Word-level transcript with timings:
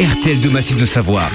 RTL 0.00 0.40
de 0.40 0.48
Massif 0.48 0.76
de 0.76 0.86
Savoie. 0.86 1.30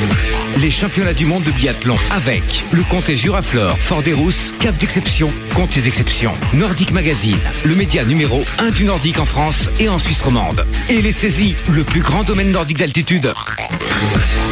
Les 0.57 0.69
championnats 0.69 1.13
du 1.13 1.25
monde 1.25 1.43
de 1.43 1.51
biathlon 1.51 1.95
avec 2.11 2.63
le 2.71 2.83
comté 2.83 3.15
Juraflore, 3.15 3.77
Fort 3.79 4.03
des 4.03 4.11
Rousses, 4.11 4.53
cave 4.59 4.77
d'exception, 4.77 5.27
comté 5.55 5.79
d'exception, 5.79 6.33
Nordic 6.53 6.91
Magazine, 6.91 7.39
le 7.63 7.75
média 7.75 8.03
numéro 8.03 8.43
1 8.57 8.71
du 8.71 8.83
Nordique 8.83 9.19
en 9.19 9.25
France 9.25 9.69
et 9.79 9.87
en 9.87 9.97
Suisse 9.97 10.21
romande. 10.21 10.65
Et 10.89 11.01
les 11.01 11.13
saisies, 11.13 11.55
le 11.69 11.85
plus 11.85 12.01
grand 12.01 12.23
domaine 12.23 12.51
nordique 12.51 12.79
d'altitude. 12.79 13.31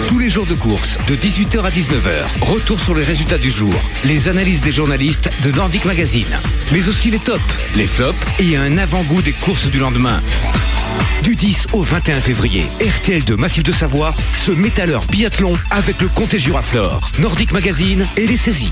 Tous 0.07 0.19
les 0.19 0.29
jours 0.29 0.45
de 0.45 0.55
course, 0.55 0.97
de 1.07 1.15
18h 1.15 1.63
à 1.63 1.69
19h, 1.69 2.13
retour 2.41 2.79
sur 2.79 2.95
les 2.95 3.03
résultats 3.03 3.37
du 3.37 3.49
jour, 3.49 3.73
les 4.05 4.29
analyses 4.29 4.61
des 4.61 4.71
journalistes 4.71 5.29
de 5.43 5.51
Nordic 5.51 5.83
Magazine, 5.83 6.39
mais 6.71 6.87
aussi 6.87 7.11
les 7.11 7.19
tops, 7.19 7.43
les 7.75 7.87
flops 7.87 8.17
et 8.39 8.55
un 8.55 8.77
avant-goût 8.77 9.21
des 9.21 9.33
courses 9.33 9.67
du 9.67 9.79
lendemain. 9.79 10.21
Du 11.23 11.35
10 11.35 11.67
au 11.73 11.81
21 11.81 12.21
février, 12.21 12.65
RTL 12.81 13.23
de 13.23 13.35
Massif 13.35 13.63
de 13.63 13.71
Savoie 13.71 14.13
se 14.33 14.51
met 14.51 14.79
à 14.79 14.85
l'heure 14.85 15.05
biathlon 15.05 15.53
avec 15.71 16.01
le 16.01 16.07
Comté 16.07 16.39
Juraflore, 16.39 17.01
Nordic 17.19 17.51
Magazine 17.51 18.05
et 18.15 18.27
les 18.27 18.37
saisies. 18.37 18.71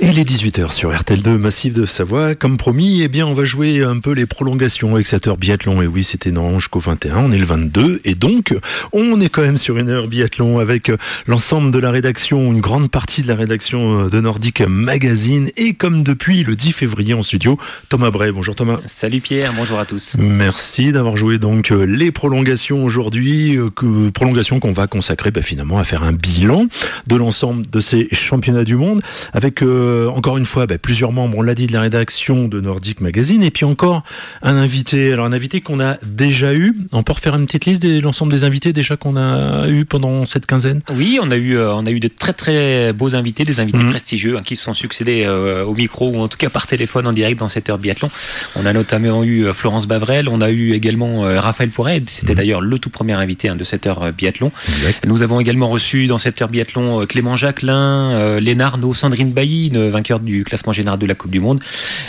Et 0.00 0.12
les 0.12 0.22
18h 0.22 0.70
sur 0.70 0.92
RTL2 0.92 1.38
Massif 1.38 1.74
de 1.74 1.84
Savoie. 1.84 2.36
Comme 2.36 2.56
promis, 2.56 3.02
eh 3.02 3.08
bien, 3.08 3.26
on 3.26 3.34
va 3.34 3.44
jouer 3.44 3.82
un 3.82 3.98
peu 3.98 4.12
les 4.12 4.26
prolongations 4.26 4.94
avec 4.94 5.08
cette 5.08 5.26
heure 5.26 5.36
biathlon. 5.36 5.82
Et 5.82 5.88
oui, 5.88 6.04
c'était 6.04 6.30
non 6.30 6.60
jusqu'au 6.60 6.78
21. 6.78 7.16
On 7.16 7.32
est 7.32 7.38
le 7.38 7.44
22. 7.44 8.02
Et 8.04 8.14
donc, 8.14 8.56
on 8.92 9.20
est 9.20 9.28
quand 9.28 9.42
même 9.42 9.58
sur 9.58 9.76
une 9.76 9.88
heure 9.88 10.06
biathlon 10.06 10.60
avec 10.60 10.92
l'ensemble 11.26 11.72
de 11.72 11.80
la 11.80 11.90
rédaction, 11.90 12.52
une 12.52 12.60
grande 12.60 12.92
partie 12.92 13.22
de 13.22 13.28
la 13.28 13.34
rédaction 13.34 14.08
de 14.08 14.20
Nordic 14.20 14.60
Magazine. 14.60 15.50
Et 15.56 15.74
comme 15.74 16.04
depuis 16.04 16.44
le 16.44 16.54
10 16.54 16.72
février 16.72 17.14
en 17.14 17.22
studio, 17.22 17.58
Thomas 17.88 18.10
Bray. 18.10 18.30
Bonjour 18.30 18.54
Thomas. 18.54 18.78
Salut 18.86 19.20
Pierre. 19.20 19.52
Bonjour 19.56 19.80
à 19.80 19.84
tous. 19.84 20.14
Merci 20.16 20.92
d'avoir 20.92 21.16
joué 21.16 21.38
donc 21.38 21.70
les 21.70 22.12
prolongations 22.12 22.84
aujourd'hui. 22.84 23.58
Prolongations 24.14 24.60
qu'on 24.60 24.70
va 24.70 24.86
consacrer 24.86 25.32
bah, 25.32 25.42
finalement 25.42 25.80
à 25.80 25.84
faire 25.84 26.04
un 26.04 26.12
bilan 26.12 26.66
de 27.08 27.16
l'ensemble 27.16 27.68
de 27.68 27.80
ces 27.80 28.06
championnats 28.12 28.64
du 28.64 28.76
monde 28.76 29.02
avec 29.32 29.60
euh, 29.62 29.87
encore 30.14 30.36
une 30.36 30.46
fois, 30.46 30.66
bah, 30.66 30.78
plusieurs 30.78 31.12
membres, 31.12 31.38
on 31.38 31.42
l'a 31.42 31.54
dit, 31.54 31.66
de 31.66 31.72
la 31.72 31.80
rédaction 31.80 32.48
de 32.48 32.60
Nordic 32.60 33.00
Magazine, 33.00 33.42
et 33.42 33.50
puis 33.50 33.64
encore 33.64 34.02
un 34.42 34.56
invité. 34.56 35.12
Alors 35.12 35.26
un 35.26 35.32
invité 35.32 35.60
qu'on 35.60 35.80
a 35.80 35.96
déjà 36.04 36.54
eu. 36.54 36.74
On 36.92 37.02
peut 37.02 37.12
refaire 37.12 37.34
une 37.36 37.46
petite 37.46 37.66
liste 37.66 37.82
de 37.82 38.00
l'ensemble 38.00 38.32
des 38.32 38.44
invités 38.44 38.72
déjà 38.72 38.96
qu'on 38.96 39.16
a 39.16 39.68
eu 39.68 39.84
pendant 39.84 40.26
cette 40.26 40.46
quinzaine? 40.46 40.80
Oui, 40.90 41.18
on 41.22 41.30
a 41.30 41.36
eu, 41.36 41.56
euh, 41.56 41.74
on 41.74 41.86
a 41.86 41.90
eu 41.90 42.00
de 42.00 42.08
très 42.08 42.32
très 42.32 42.92
beaux 42.92 43.14
invités, 43.14 43.44
des 43.44 43.60
invités 43.60 43.82
mmh. 43.82 43.90
prestigieux 43.90 44.36
hein, 44.36 44.42
qui 44.44 44.56
se 44.56 44.64
sont 44.64 44.74
succédés 44.74 45.24
euh, 45.24 45.64
au 45.64 45.74
micro 45.74 46.08
ou 46.10 46.18
en 46.18 46.28
tout 46.28 46.38
cas 46.38 46.50
par 46.50 46.66
téléphone 46.66 47.06
en 47.06 47.12
direct 47.12 47.38
dans 47.38 47.48
cette 47.48 47.70
heure 47.70 47.78
biathlon. 47.78 48.10
On 48.56 48.66
a 48.66 48.72
notamment 48.72 49.24
eu 49.24 49.52
Florence 49.52 49.86
Bavrel, 49.86 50.28
on 50.28 50.40
a 50.40 50.50
eu 50.50 50.72
également 50.72 51.20
Raphaël 51.20 51.70
Poiret. 51.70 52.02
C'était 52.06 52.32
mmh. 52.32 52.36
d'ailleurs 52.36 52.60
le 52.60 52.78
tout 52.78 52.90
premier 52.90 53.14
invité 53.14 53.48
hein, 53.48 53.56
de 53.56 53.64
cette 53.64 53.86
heure 53.86 54.12
biathlon. 54.12 54.52
Nous 55.06 55.22
avons 55.22 55.40
également 55.40 55.68
reçu 55.68 56.06
dans 56.06 56.18
cette 56.18 56.40
heure 56.42 56.48
biathlon 56.48 57.06
Clément 57.06 57.36
Jacquelin, 57.36 58.38
Lénard, 58.40 58.78
Sandrine 58.94 59.32
Bailly, 59.32 59.70
vainqueur 59.82 60.20
du 60.20 60.44
classement 60.44 60.72
général 60.72 60.98
de 60.98 61.06
la 61.06 61.14
Coupe 61.14 61.30
du 61.30 61.40
Monde, 61.40 61.62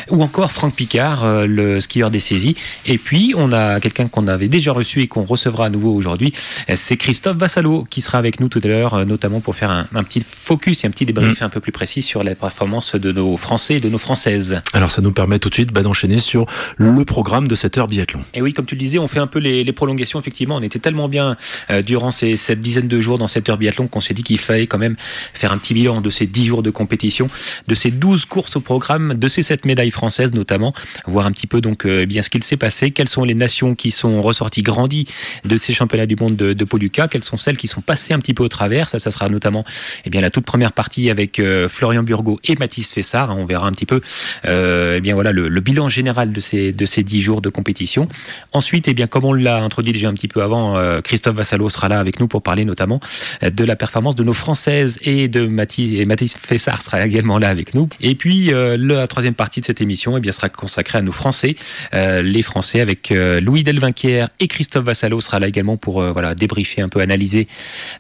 ou 0.10 0.22
encore 0.24 0.52
Franck 0.52 0.76
Picard, 0.76 1.24
euh, 1.24 1.46
le 1.46 1.80
skieur 1.80 2.12
des 2.12 2.20
saisies. 2.20 2.56
Et 2.86 2.98
puis, 2.98 3.34
on 3.38 3.52
a 3.52 3.80
quelqu'un 3.80 4.08
qu'on 4.08 4.28
avait 4.28 4.48
déjà 4.48 4.72
reçu 4.72 5.02
et 5.02 5.08
qu'on 5.08 5.24
recevra 5.24 5.68
à 5.68 5.70
nouveau 5.70 5.94
aujourd'hui, 5.94 6.34
c'est 6.76 6.98
Christophe 6.98 7.38
Vassalo, 7.38 7.86
qui 7.90 8.02
sera 8.02 8.18
avec 8.18 8.40
nous 8.40 8.50
tout 8.50 8.62
à 8.64 8.68
l'heure, 8.68 8.94
euh, 8.94 9.06
notamment 9.06 9.40
pour 9.40 9.56
faire 9.56 9.70
un, 9.70 10.04
petit 10.04 10.22
focus 10.22 10.84
et 10.84 10.88
un 10.88 10.92
petit 10.92 11.06
débrief 11.06 11.42
mm. 11.42 11.44
un 11.44 11.50
peu 11.50 11.60
plus 11.60 11.72
précis 11.72 12.02
sur 12.02 12.24
la 12.24 12.36
performance 12.36 12.96
de 12.96 13.12
nos 13.12 13.38
Français 13.38 13.76
et 13.76 13.80
de 13.80 13.90
nos 13.90 13.98
Françaises. 13.98 14.62
Alors, 14.74 14.92
ça 14.92 15.02
nous 15.02 15.12
permet 15.12 15.40
tout 15.40 15.50
de 15.50 15.54
suite 15.54 15.72
bah, 15.72 15.82
d'enchaîner 15.82 16.20
sur 16.20 16.46
le 16.78 17.06
programme 17.06 17.48
de 17.48 17.56
cette 17.56 17.78
heure 17.78 17.88
biathlon. 17.88 18.22
Et 18.34 18.42
oui, 18.42 18.54
comme 18.54 18.66
tu 18.66 18.76
le 18.76 18.80
disais, 18.80 19.00
on 19.00 19.08
fait 19.08 19.20
un 19.20 19.28
peu 19.28 19.40
les, 19.40 19.70
prolongations. 19.74 20.20
Effectivement, 20.20 20.56
on 20.56 20.62
était 20.62 20.80
tellement 20.80 21.08
bien 21.08 21.36
euh, 21.70 21.82
durant 21.82 22.12
ces, 22.12 22.36
cette 22.36 22.60
dizaine 22.60 22.88
de 22.88 23.00
jours 23.00 23.18
dans 23.18 23.28
cette 23.28 23.48
heure 23.50 23.58
biathlon 23.58 23.88
qu'on 23.88 24.02
s'est 24.02 24.14
dit 24.14 24.24
qu'il 24.24 24.40
fallait 24.40 24.68
quand 24.68 24.78
même 24.78 24.96
faire 25.34 25.52
un 25.52 25.58
petit 25.58 25.74
bilan 25.74 26.02
de 26.02 26.10
ces 26.10 26.26
dix 26.26 26.46
jours 26.46 26.64
de 26.64 26.70
compétition, 26.70 27.30
de 27.68 27.76
ces 27.76 27.92
12 27.92 28.26
courses 28.26 28.56
au 28.56 28.62
programme, 28.62 29.14
de 29.14 29.28
ces 29.28 29.44
7 29.44 29.66
médailles 29.66 29.92
françaises 29.92 30.34
notamment, 30.34 30.74
voir 31.06 31.26
un 31.26 31.32
petit 31.32 31.48
peu 31.48 31.62
donc 31.62 31.86
euh, 31.86 32.06
bien 32.06 32.22
ce 32.22 32.30
qu'il 32.30 32.44
s'est 32.44 32.58
passé, 32.58 32.92
quelles 32.92 33.10
sont 33.10 33.24
les 33.24 33.34
nations 33.34 33.76
qui 33.76 33.92
sont 33.92 34.22
ressorties 34.22 34.62
grandies 34.62 35.06
de 35.46 35.58
ces 35.58 35.74
championnats 35.74 36.06
du 36.06 36.16
monde 36.16 36.36
de, 36.36 36.54
de 36.54 36.64
Poluca, 36.64 37.08
quelles 37.08 37.24
sont 37.24 37.38
celles 37.38 37.58
qui 37.58 37.68
sont 37.68 37.82
passées 37.82 38.14
un 38.14 38.20
petit 38.20 38.34
peu 38.34 38.44
au 38.44 38.48
travers, 38.48 38.90
ça 38.90 39.00
ça 39.00 39.12
sera 39.12 39.30
notamment 39.30 39.64
eh 40.06 40.10
bien 40.10 40.22
la 40.22 40.30
toute 40.30 40.46
première 40.46 40.72
partie 40.72 41.10
avec 41.10 41.40
euh, 41.40 41.70
Florian 41.70 42.04
Burgot 42.04 42.40
et 42.44 42.56
Mathis 42.56 42.94
Fessard, 42.94 43.36
on 43.38 43.46
verra 43.46 43.68
un 43.68 43.72
petit 43.72 43.86
peu 43.86 44.02
euh, 44.46 44.96
eh 44.98 45.02
bien 45.02 45.14
voilà 45.14 45.32
le, 45.32 45.60
bilan 45.60 45.90
général 45.90 46.32
de 46.32 46.40
ces 46.40 46.72
de 46.72 46.86
ces 46.86 47.04
10 47.04 47.22
jours 47.22 47.42
de 47.42 47.50
compétition. 47.50 48.08
Ensuite, 48.54 48.88
eh 48.88 48.94
bien 48.94 49.08
comme 49.08 49.26
on 49.26 49.34
l'a 49.34 49.62
introduit 49.62 49.92
déjà 49.92 50.08
un 50.08 50.14
petit 50.14 50.30
peu 50.30 50.42
avant, 50.42 50.76
Christophe 51.04 51.36
Vassalo 51.36 51.70
sera 51.70 51.90
là 51.90 52.00
avec 52.00 52.20
nous 52.20 52.28
pour 52.28 52.42
parler 52.42 52.64
notamment 52.64 53.00
de 53.42 53.64
la 53.66 53.76
performance 53.76 54.16
de 54.16 54.24
nos 54.24 54.34
françaises 54.34 54.98
et 55.02 55.28
de 55.28 55.46
Mathis 55.46 56.00
et 56.00 56.06
Mathis 56.06 56.36
Fessard 56.38 56.82
sera 56.82 57.06
également 57.06 57.38
là 57.38 57.49
avec 57.50 57.74
nous. 57.74 57.90
Et 58.02 58.16
puis 58.16 58.54
euh, 58.54 58.78
la 58.80 59.08
troisième 59.08 59.34
partie 59.34 59.62
de 59.62 59.66
cette 59.66 59.82
émission 59.82 60.18
eh 60.18 60.20
bien, 60.20 60.32
sera 60.32 60.50
consacrée 60.50 60.98
à 60.98 61.02
nos 61.02 61.12
Français, 61.12 61.56
euh, 61.94 62.22
les 62.22 62.42
Français 62.42 62.82
avec 62.82 63.12
euh, 63.12 63.42
Louis 63.42 63.64
Delvinquier 63.64 64.26
et 64.40 64.48
Christophe 64.48 64.86
Vassalo 64.86 65.22
sera 65.22 65.40
là 65.40 65.48
également 65.48 65.78
pour 65.78 66.02
voilà 66.02 66.36
débriefer 66.36 66.82
un 66.82 66.90
peu, 66.90 67.02
analyser 67.02 67.48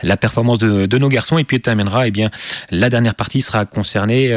la 0.03 0.17
performance 0.17 0.59
de, 0.59 0.85
de 0.85 0.97
nos 0.97 1.09
garçons. 1.09 1.37
Et 1.37 1.43
puis 1.43 1.59
terminera, 1.59 2.07
eh 2.07 2.11
bien 2.11 2.29
la 2.71 2.89
dernière 2.89 3.15
partie 3.15 3.41
sera 3.41 3.65
concernée 3.65 4.29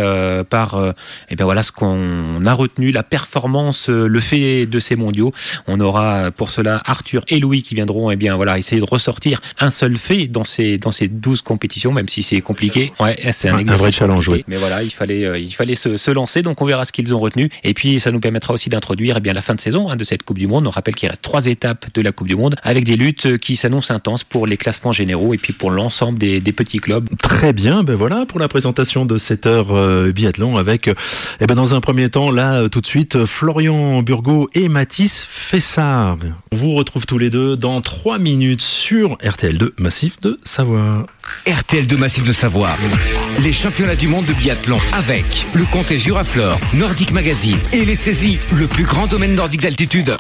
par 0.49 0.95
eh 1.29 1.37
bien 1.37 1.45
voilà 1.45 1.63
ce 1.63 1.73
qu'on 1.73 2.45
a 2.45 2.53
retenu, 2.53 2.91
la 2.91 3.03
performance, 3.03 3.89
le 3.89 4.21
fait 4.21 4.67
de 4.67 4.79
ces 4.81 4.97
mondiaux. 4.97 5.33
On 5.67 5.79
aura 5.81 6.31
pour 6.31 6.51
cela 6.51 6.83
Arthur 6.85 7.25
et 7.29 7.39
Louis 7.39 7.63
qui 7.63 7.75
viendront 7.75 8.11
eh 8.11 8.17
bien 8.17 8.37
voilà 8.37 8.59
essayer 8.59 8.81
de 8.81 8.87
ressortir 8.87 9.41
un 9.61 9.71
seul 9.71 9.97
fait 9.97 10.27
dans 10.27 10.45
ces 10.45 10.79
dans 10.79 10.93
ces 10.93 11.09
12 11.09 11.43
compétitions, 11.43 11.93
même 11.93 12.09
si 12.09 12.23
c'est 12.23 12.41
compliqué. 12.41 12.93
Ouais, 13.01 13.17
c'est 13.33 13.49
un, 13.49 13.59
un, 13.59 13.77
vrai 13.77 13.93
challenge. 13.93 14.29
Oui. 14.29 14.45
Mais 14.49 14.57
voilà, 14.57 14.83
il 14.83 14.91
fallait 15.03 15.43
il 15.43 15.53
fallait 15.53 15.75
se, 15.75 16.11
lancer. 16.11 16.43
Donc 16.43 16.61
on 16.61 16.65
verra 16.65 16.85
ce 16.85 16.93
qu'ils 16.93 17.15
ont 17.15 17.19
retenu. 17.19 17.49
Et 17.65 17.75
puis 17.75 18.01
ça 18.01 18.11
nous 18.11 18.21
permettra 18.21 18.55
aussi 18.55 18.69
d'introduire 18.69 19.17
eh 19.19 19.21
bien 19.21 19.33
la 19.33 19.43
fin 19.43 19.55
de 19.55 19.61
saison 19.61 19.89
hein, 19.89 19.97
de 19.97 20.05
cette 20.05 20.23
Coupe 20.23 20.39
du 20.39 20.47
Monde. 20.47 20.67
On 20.67 20.71
rappelle 20.71 20.95
qu'il 20.95 21.09
reste 21.09 21.23
trois 21.23 21.47
étapes 21.47 21.87
de 21.95 22.03
la 22.03 22.13
Coupe 22.13 22.29
du 22.29 22.37
Monde 22.37 22.57
avec 22.63 22.85
des 22.85 22.97
luttes 22.97 23.39
qui 23.39 23.57
s'annoncent 23.57 23.93
intenses 23.95 24.25
pour 24.25 24.47
les 24.47 24.57
classements 24.57 24.93
généraux 24.93 25.35
et 25.35 25.39
puis 25.39 25.53
pour 25.53 25.71
l'ensemble 25.71 26.19
des, 26.19 26.41
petits 26.53 26.79
clubs. 26.79 27.09
Très 27.19 27.53
bien. 27.53 27.83
Ben 27.83 27.95
voilà 27.95 28.27
pour 28.27 28.39
la 28.39 28.47
présentation 28.49 29.07
de 29.07 29.17
cette 29.17 29.47
heure 29.47 29.75
euh, 29.75 30.13
biathlon 30.13 30.59
avec 30.59 30.91
eh 31.41 31.47
ben 31.47 31.55
dans 31.55 31.75
un 31.75 31.81
premier 31.81 32.11
temps 32.11 32.31
là 32.31 32.69
tout 32.69 32.83
de 32.83 32.87
suite 32.87 33.25
Florian 33.25 34.03
Burgot 34.03 34.51
et 34.55 34.69
Mathis 34.69 35.27
Fessard. 35.29 36.19
On 36.53 36.57
vous 36.57 36.75
retrouve 36.75 37.07
tous 37.07 37.19
les 37.19 37.31
deux 37.31 37.57
dans 37.57 37.81
trois 37.81 38.19
minutes 38.19 38.61
sur 38.61 39.17
RTL2 39.17 39.71
Massif 39.79 40.21
de 40.21 40.39
Savoie. 40.45 41.07
RTL2 41.47 41.97
Massif 41.97 42.25
de 42.25 42.33
Savoie. 42.33 42.71
Les 43.43 43.53
championnats 43.53 43.97
du 43.97 44.09
monde 44.09 44.25
de 44.27 44.33
biathlon 44.33 44.79
avec 44.93 45.47
le 45.55 45.65
comté 45.65 45.99
Juraflore, 45.99 46.59
Nordic 46.75 47.13
Magazine 47.13 47.59
et 47.73 47.85
les 47.85 47.97
saisies, 47.97 48.39
le 48.57 48.67
plus 48.67 48.85
grand 48.85 49.07
domaine 49.07 49.35
nordique 49.35 49.63
d'altitude. 49.63 50.17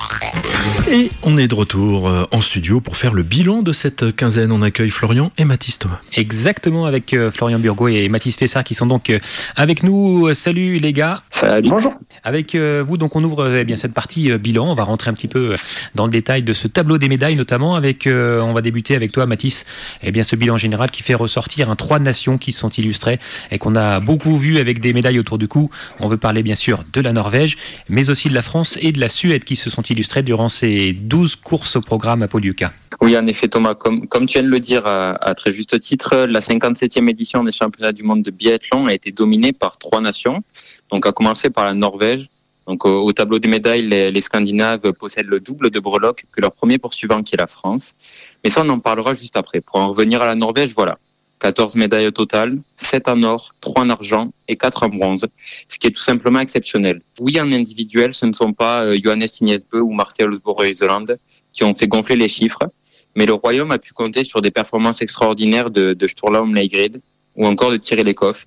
Et 0.90 1.10
on 1.22 1.38
est 1.38 1.48
de 1.48 1.54
retour 1.54 2.08
euh, 2.08 2.24
en 2.30 2.40
studio 2.40 2.80
pour 2.80 2.96
faire 2.96 3.14
le 3.14 3.22
bilan 3.22 3.62
de 3.62 3.72
cette 3.72 4.14
quinzaine. 4.14 4.52
On 4.52 4.62
accueille 4.62 4.90
Florian 4.90 5.32
et 5.38 5.44
Mathis 5.44 5.78
Thomas. 5.78 5.98
Exactement, 6.14 6.86
avec 6.86 7.14
euh, 7.14 7.30
Florian 7.30 7.58
Burgot 7.58 7.88
et 7.88 8.08
Mathis 8.08 8.36
Fessard 8.36 8.62
qui 8.62 8.74
sont 8.74 8.86
donc 8.86 9.10
euh, 9.10 9.18
avec 9.56 9.82
nous. 9.82 10.32
Salut 10.34 10.78
les 10.78 10.92
gars. 10.92 11.22
Salut. 11.30 11.68
Bonjour. 11.68 11.94
Avec 12.24 12.54
vous, 12.54 12.96
donc 12.98 13.16
on 13.16 13.24
ouvre 13.24 13.52
eh 13.56 13.64
bien 13.64 13.74
cette 13.74 13.94
partie 13.94 14.32
bilan. 14.38 14.70
On 14.70 14.74
va 14.74 14.84
rentrer 14.84 15.10
un 15.10 15.14
petit 15.14 15.26
peu 15.26 15.56
dans 15.96 16.04
le 16.04 16.10
détail 16.12 16.42
de 16.42 16.52
ce 16.52 16.68
tableau 16.68 16.96
des 16.96 17.08
médailles, 17.08 17.34
notamment 17.34 17.74
avec. 17.74 18.06
on 18.06 18.52
va 18.52 18.60
débuter 18.60 18.94
avec 18.94 19.10
toi, 19.10 19.26
Mathis. 19.26 19.66
Eh 20.04 20.12
bien, 20.12 20.22
ce 20.22 20.36
bilan 20.36 20.56
général 20.56 20.91
qui 20.92 21.02
fait 21.02 21.14
ressortir 21.14 21.74
trois 21.76 21.98
nations 21.98 22.38
qui 22.38 22.52
sont 22.52 22.70
illustrées 22.70 23.18
et 23.50 23.58
qu'on 23.58 23.76
a 23.76 24.00
beaucoup 24.00 24.36
vu 24.36 24.58
avec 24.58 24.80
des 24.80 24.92
médailles 24.92 25.18
autour 25.18 25.38
du 25.38 25.48
cou. 25.48 25.70
On 26.00 26.06
veut 26.06 26.16
parler 26.16 26.42
bien 26.42 26.54
sûr 26.54 26.84
de 26.92 27.00
la 27.00 27.12
Norvège, 27.12 27.56
mais 27.88 28.10
aussi 28.10 28.28
de 28.28 28.34
la 28.34 28.42
France 28.42 28.78
et 28.80 28.92
de 28.92 29.00
la 29.00 29.08
Suède 29.08 29.44
qui 29.44 29.56
se 29.56 29.70
sont 29.70 29.82
illustrées 29.82 30.22
durant 30.22 30.48
ces 30.48 30.92
12 30.92 31.36
courses 31.36 31.76
au 31.76 31.80
programme 31.80 32.22
à 32.22 32.28
Poliuka. 32.28 32.72
Oui, 33.00 33.16
en 33.16 33.26
effet, 33.26 33.48
Thomas, 33.48 33.74
comme, 33.74 34.06
comme 34.06 34.26
tu 34.26 34.38
viens 34.38 34.46
de 34.46 34.52
le 34.52 34.60
dire 34.60 34.86
à, 34.86 35.34
très 35.34 35.50
juste 35.50 35.78
titre, 35.80 36.26
la 36.28 36.40
57e 36.40 37.08
édition 37.08 37.42
des 37.42 37.50
championnats 37.50 37.92
du 37.92 38.04
monde 38.04 38.22
de 38.22 38.30
biathlon 38.30 38.86
a 38.86 38.94
été 38.94 39.10
dominée 39.10 39.52
par 39.52 39.76
trois 39.76 40.00
nations. 40.00 40.42
Donc, 40.92 41.06
à 41.06 41.12
commencer 41.12 41.50
par 41.50 41.64
la 41.64 41.74
Norvège. 41.74 42.28
Donc, 42.66 42.84
au, 42.84 43.12
tableau 43.12 43.38
des 43.38 43.48
médailles, 43.48 43.82
les, 43.82 44.10
les, 44.10 44.20
Scandinaves 44.20 44.92
possèdent 44.92 45.26
le 45.26 45.40
double 45.40 45.70
de 45.70 45.80
breloques 45.80 46.24
que 46.30 46.40
leur 46.40 46.52
premier 46.52 46.78
poursuivant 46.78 47.22
qui 47.22 47.34
est 47.34 47.38
la 47.38 47.46
France. 47.46 47.94
Mais 48.44 48.50
ça, 48.50 48.62
on 48.64 48.68
en 48.68 48.78
parlera 48.78 49.14
juste 49.14 49.36
après. 49.36 49.60
Pour 49.60 49.76
en 49.76 49.88
revenir 49.88 50.22
à 50.22 50.26
la 50.26 50.34
Norvège, 50.34 50.74
voilà. 50.74 50.96
14 51.42 51.74
médailles 51.74 52.06
au 52.06 52.12
total, 52.12 52.60
7 52.76 53.08
en 53.08 53.22
or, 53.24 53.52
3 53.60 53.82
en 53.82 53.90
argent 53.90 54.30
et 54.46 54.54
4 54.54 54.84
en 54.84 54.88
bronze, 54.90 55.26
ce 55.66 55.76
qui 55.76 55.88
est 55.88 55.90
tout 55.90 56.02
simplement 56.02 56.38
exceptionnel. 56.38 57.02
Oui, 57.20 57.40
en 57.40 57.50
individuel, 57.50 58.12
ce 58.12 58.26
ne 58.26 58.32
sont 58.32 58.52
pas 58.52 58.84
euh, 58.84 58.96
Johannes 59.02 59.26
Inesbø 59.40 59.80
ou 59.80 59.92
Marte 59.92 60.22
Olsborg 60.22 61.16
qui 61.52 61.64
ont 61.64 61.74
fait 61.74 61.88
gonfler 61.88 62.14
les 62.14 62.28
chiffres, 62.28 62.62
mais 63.16 63.26
le 63.26 63.34
Royaume 63.34 63.72
a 63.72 63.78
pu 63.78 63.92
compter 63.92 64.22
sur 64.22 64.40
des 64.40 64.52
performances 64.52 65.02
extraordinaires 65.02 65.70
de, 65.70 65.94
de 65.94 66.06
Sturla 66.06 66.44
ou 67.36 67.46
encore 67.46 67.70
de 67.70 67.76
tirer 67.76 68.04
les 68.04 68.14
coffres. 68.14 68.44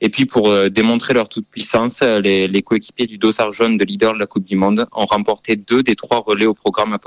Et 0.00 0.08
puis 0.08 0.26
pour 0.26 0.48
euh, 0.48 0.68
démontrer 0.68 1.14
leur 1.14 1.28
toute 1.28 1.46
puissance, 1.46 2.02
les, 2.02 2.48
les 2.48 2.62
coéquipiers 2.62 3.06
du 3.06 3.18
dossard 3.18 3.52
jaune 3.52 3.76
de 3.78 3.84
leader 3.84 4.12
de 4.14 4.18
la 4.18 4.26
Coupe 4.26 4.44
du 4.44 4.56
Monde 4.56 4.86
ont 4.92 5.04
remporté 5.04 5.56
deux 5.56 5.82
des 5.82 5.94
trois 5.94 6.20
relais 6.20 6.46
au 6.46 6.54
programme 6.54 6.92
à. 6.92 6.98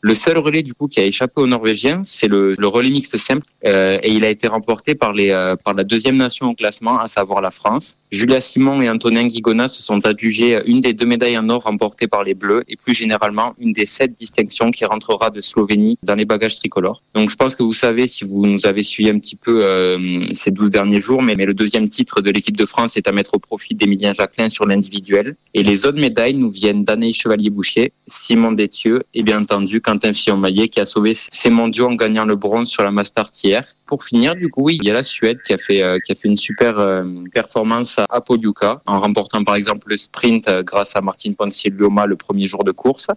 Le 0.00 0.14
seul 0.14 0.38
relais 0.38 0.62
du 0.62 0.74
coup 0.74 0.86
qui 0.86 1.00
a 1.00 1.04
échappé 1.04 1.40
aux 1.40 1.46
Norvégiens, 1.46 2.02
c'est 2.04 2.28
le, 2.28 2.54
le, 2.56 2.66
relais 2.66 2.90
mixte 2.90 3.16
simple 3.16 3.42
euh, 3.66 3.98
et 4.02 4.12
il 4.12 4.24
a 4.24 4.30
été 4.30 4.46
remporté 4.46 4.94
par 4.94 5.12
les 5.12 5.30
euh, 5.30 5.56
par 5.56 5.74
la 5.74 5.84
deuxième 5.84 6.16
nation 6.16 6.50
au 6.50 6.54
classement, 6.54 6.98
à 6.98 7.06
savoir 7.06 7.40
la 7.40 7.50
France. 7.50 7.96
Julia 8.10 8.40
Simon 8.40 8.80
et 8.80 8.88
Antonin 8.88 9.26
Guigona 9.26 9.68
se 9.68 9.82
sont 9.82 10.04
adjugés 10.06 10.60
une 10.66 10.80
des 10.80 10.92
deux 10.92 11.06
médailles 11.06 11.38
en 11.38 11.48
or 11.48 11.62
remportées 11.62 12.06
par 12.06 12.24
les 12.24 12.34
Bleus 12.34 12.62
et 12.68 12.76
plus 12.76 12.94
généralement 12.94 13.54
une 13.58 13.72
des 13.72 13.86
sept 13.86 14.14
distinctions 14.14 14.70
qui 14.70 14.84
rentrera 14.84 15.30
de 15.30 15.40
Slovénie 15.40 15.98
dans 16.02 16.14
les 16.14 16.24
bagages 16.24 16.56
tricolores. 16.56 17.02
Donc 17.14 17.30
je 17.30 17.36
pense 17.36 17.54
que 17.54 17.62
vous 17.62 17.74
savez 17.74 18.06
si 18.06 18.24
vous 18.24 18.46
nous 18.46 18.66
avez 18.66 18.82
suivi 18.82 19.10
un 19.10 19.18
petit 19.18 19.36
peu 19.36 19.64
euh, 19.64 20.22
ces 20.32 20.50
12 20.50 20.67
derniers 20.68 21.00
jours, 21.00 21.22
mais, 21.22 21.34
mais 21.36 21.46
le 21.46 21.54
deuxième 21.54 21.88
titre 21.88 22.20
de 22.20 22.30
l'équipe 22.30 22.56
de 22.56 22.66
France 22.66 22.96
est 22.96 23.08
à 23.08 23.12
mettre 23.12 23.34
au 23.34 23.38
profit 23.38 23.74
d'Emilien 23.74 24.12
Jacquelin 24.12 24.48
sur 24.48 24.66
l'individuel. 24.66 25.36
Et 25.54 25.62
les 25.62 25.86
autres 25.86 25.98
médailles 25.98 26.34
nous 26.34 26.50
viennent 26.50 26.84
d'Anne 26.84 27.12
Chevalier-Boucher, 27.12 27.92
Simon 28.06 28.52
Détieux 28.52 29.02
et 29.14 29.22
bien 29.22 29.40
entendu 29.40 29.80
Quentin 29.80 30.12
Fillon-Maillet 30.12 30.68
qui 30.68 30.80
a 30.80 30.86
sauvé 30.86 31.14
ses 31.14 31.50
mondiaux 31.50 31.88
en 31.88 31.94
gagnant 31.94 32.24
le 32.24 32.36
bronze 32.36 32.68
sur 32.68 32.82
la 32.82 32.90
Master 32.90 33.26
hier. 33.42 33.62
Pour 33.86 34.04
finir, 34.04 34.34
du 34.34 34.48
coup, 34.48 34.62
oui, 34.64 34.78
il 34.80 34.86
y 34.86 34.90
a 34.90 34.94
la 34.94 35.02
Suède 35.02 35.38
qui 35.46 35.52
a 35.52 35.58
fait, 35.58 35.82
euh, 35.82 35.98
qui 36.04 36.12
a 36.12 36.14
fait 36.14 36.28
une 36.28 36.36
super 36.36 36.78
euh, 36.78 37.04
performance 37.32 37.98
à 38.08 38.20
Polyuka 38.20 38.82
en 38.86 38.98
remportant 38.98 39.44
par 39.44 39.54
exemple 39.54 39.88
le 39.88 39.96
sprint 39.96 40.48
euh, 40.48 40.62
grâce 40.62 40.96
à 40.96 41.00
Martin 41.00 41.32
Ponsier-Lioma 41.32 42.06
le 42.06 42.16
premier 42.16 42.46
jour 42.46 42.64
de 42.64 42.72
course 42.72 43.08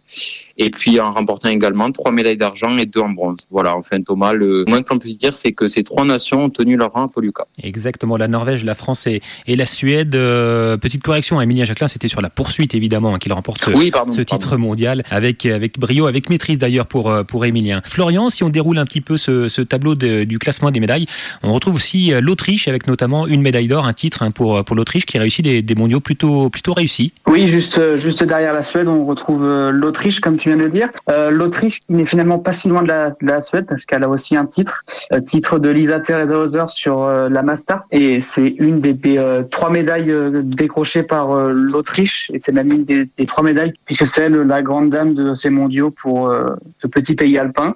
et 0.57 0.69
puis 0.69 0.99
en 0.99 1.11
remportant 1.11 1.49
également 1.49 1.91
trois 1.91 2.11
médailles 2.11 2.37
d'argent 2.37 2.77
et 2.77 2.85
deux 2.85 3.01
en 3.01 3.09
bronze. 3.09 3.39
Voilà, 3.49 3.75
enfin 3.75 4.01
Thomas, 4.01 4.33
le 4.33 4.65
moins 4.67 4.81
que 4.83 4.93
l'on 4.93 4.99
puisse 4.99 5.17
dire, 5.17 5.35
c'est 5.35 5.51
que 5.51 5.67
ces 5.67 5.83
trois 5.83 6.05
nations 6.05 6.45
ont 6.45 6.49
tenu 6.49 6.77
leur 6.77 6.93
rang 6.93 7.05
à 7.05 7.40
Exactement, 7.61 8.17
la 8.17 8.27
Norvège, 8.27 8.63
la 8.65 8.75
France 8.75 9.07
et, 9.07 9.21
et 9.47 9.55
la 9.55 9.65
Suède. 9.65 10.15
Euh, 10.15 10.77
petite 10.77 11.03
correction, 11.03 11.41
Emilia 11.41 11.65
Jacquelin, 11.65 11.87
c'était 11.87 12.07
sur 12.07 12.21
la 12.21 12.29
poursuite 12.29 12.75
évidemment 12.75 13.15
hein, 13.15 13.19
qu'il 13.19 13.33
remporte 13.33 13.63
ce, 13.63 13.71
oui, 13.71 13.91
pardon, 13.91 14.11
ce 14.11 14.21
pardon. 14.21 14.37
titre 14.37 14.57
mondial 14.57 15.03
avec 15.11 15.45
avec 15.45 15.79
brio, 15.79 16.07
avec 16.07 16.29
maîtrise 16.29 16.59
d'ailleurs 16.59 16.87
pour 16.87 17.13
pour 17.27 17.45
Emilien. 17.45 17.81
Florian, 17.85 18.29
si 18.29 18.43
on 18.43 18.49
déroule 18.49 18.77
un 18.77 18.85
petit 18.85 19.01
peu 19.01 19.17
ce, 19.17 19.47
ce 19.49 19.61
tableau 19.61 19.95
de, 19.95 20.23
du 20.23 20.39
classement 20.39 20.71
des 20.71 20.79
médailles, 20.79 21.05
on 21.43 21.53
retrouve 21.53 21.75
aussi 21.75 22.13
l'Autriche 22.21 22.67
avec 22.67 22.87
notamment 22.87 23.27
une 23.27 23.41
médaille 23.41 23.67
d'or, 23.67 23.85
un 23.85 23.93
titre 23.93 24.23
hein, 24.23 24.31
pour 24.31 24.63
pour 24.63 24.75
l'Autriche 24.75 25.05
qui 25.05 25.17
réussit 25.17 25.43
des, 25.43 25.61
des 25.61 25.75
mondiaux 25.75 25.99
plutôt 25.99 26.49
plutôt 26.49 26.73
réussis. 26.73 27.13
Oui, 27.27 27.47
juste 27.47 27.95
juste 27.95 28.23
derrière 28.23 28.53
la 28.53 28.63
Suède, 28.63 28.87
on 28.87 29.05
retrouve 29.05 29.47
l'Autriche 29.71 30.19
comme 30.19 30.37
tu 30.37 30.49
viens 30.49 30.57
de 30.57 30.63
le 30.63 30.69
dire. 30.69 30.89
Euh, 31.09 31.29
L'Autriche 31.31 31.79
qui 31.79 31.93
n'est 31.93 32.05
finalement 32.05 32.39
pas 32.39 32.51
si 32.51 32.67
loin 32.67 32.83
de 32.83 32.87
la, 32.87 33.09
de 33.09 33.15
la 33.21 33.41
Suède 33.41 33.65
parce 33.67 33.85
qu'elle 33.85 34.03
a 34.03 34.09
aussi 34.09 34.35
un 34.35 34.45
titre, 34.45 34.83
euh, 35.13 35.21
titre 35.21 35.59
de 35.59 35.69
Lisa 35.69 35.99
Theresa 35.99 36.37
Hauser 36.37 36.65
sur 36.67 37.03
euh, 37.03 37.29
la 37.31 37.43
Master 37.43 37.81
et 37.91 38.19
c'est 38.19 38.55
une 38.59 38.79
des, 38.79 39.17
euh, 39.17 39.43
trois 39.43 39.69
médailles 39.69 40.13
décrochées 40.43 41.03
par 41.03 41.33
l'Autriche 41.35 42.29
et 42.33 42.39
c'est 42.39 42.51
même 42.51 42.71
une 42.71 42.83
des, 42.83 43.25
trois 43.25 43.43
médailles 43.43 43.73
puisque 43.85 44.07
c'est 44.07 44.29
la 44.29 44.61
grande 44.61 44.89
dame 44.89 45.13
de 45.13 45.33
ces 45.33 45.49
mondiaux 45.49 45.91
pour 45.91 46.33
ce 46.79 46.87
petit 46.87 47.15
pays 47.15 47.37
alpin. 47.37 47.75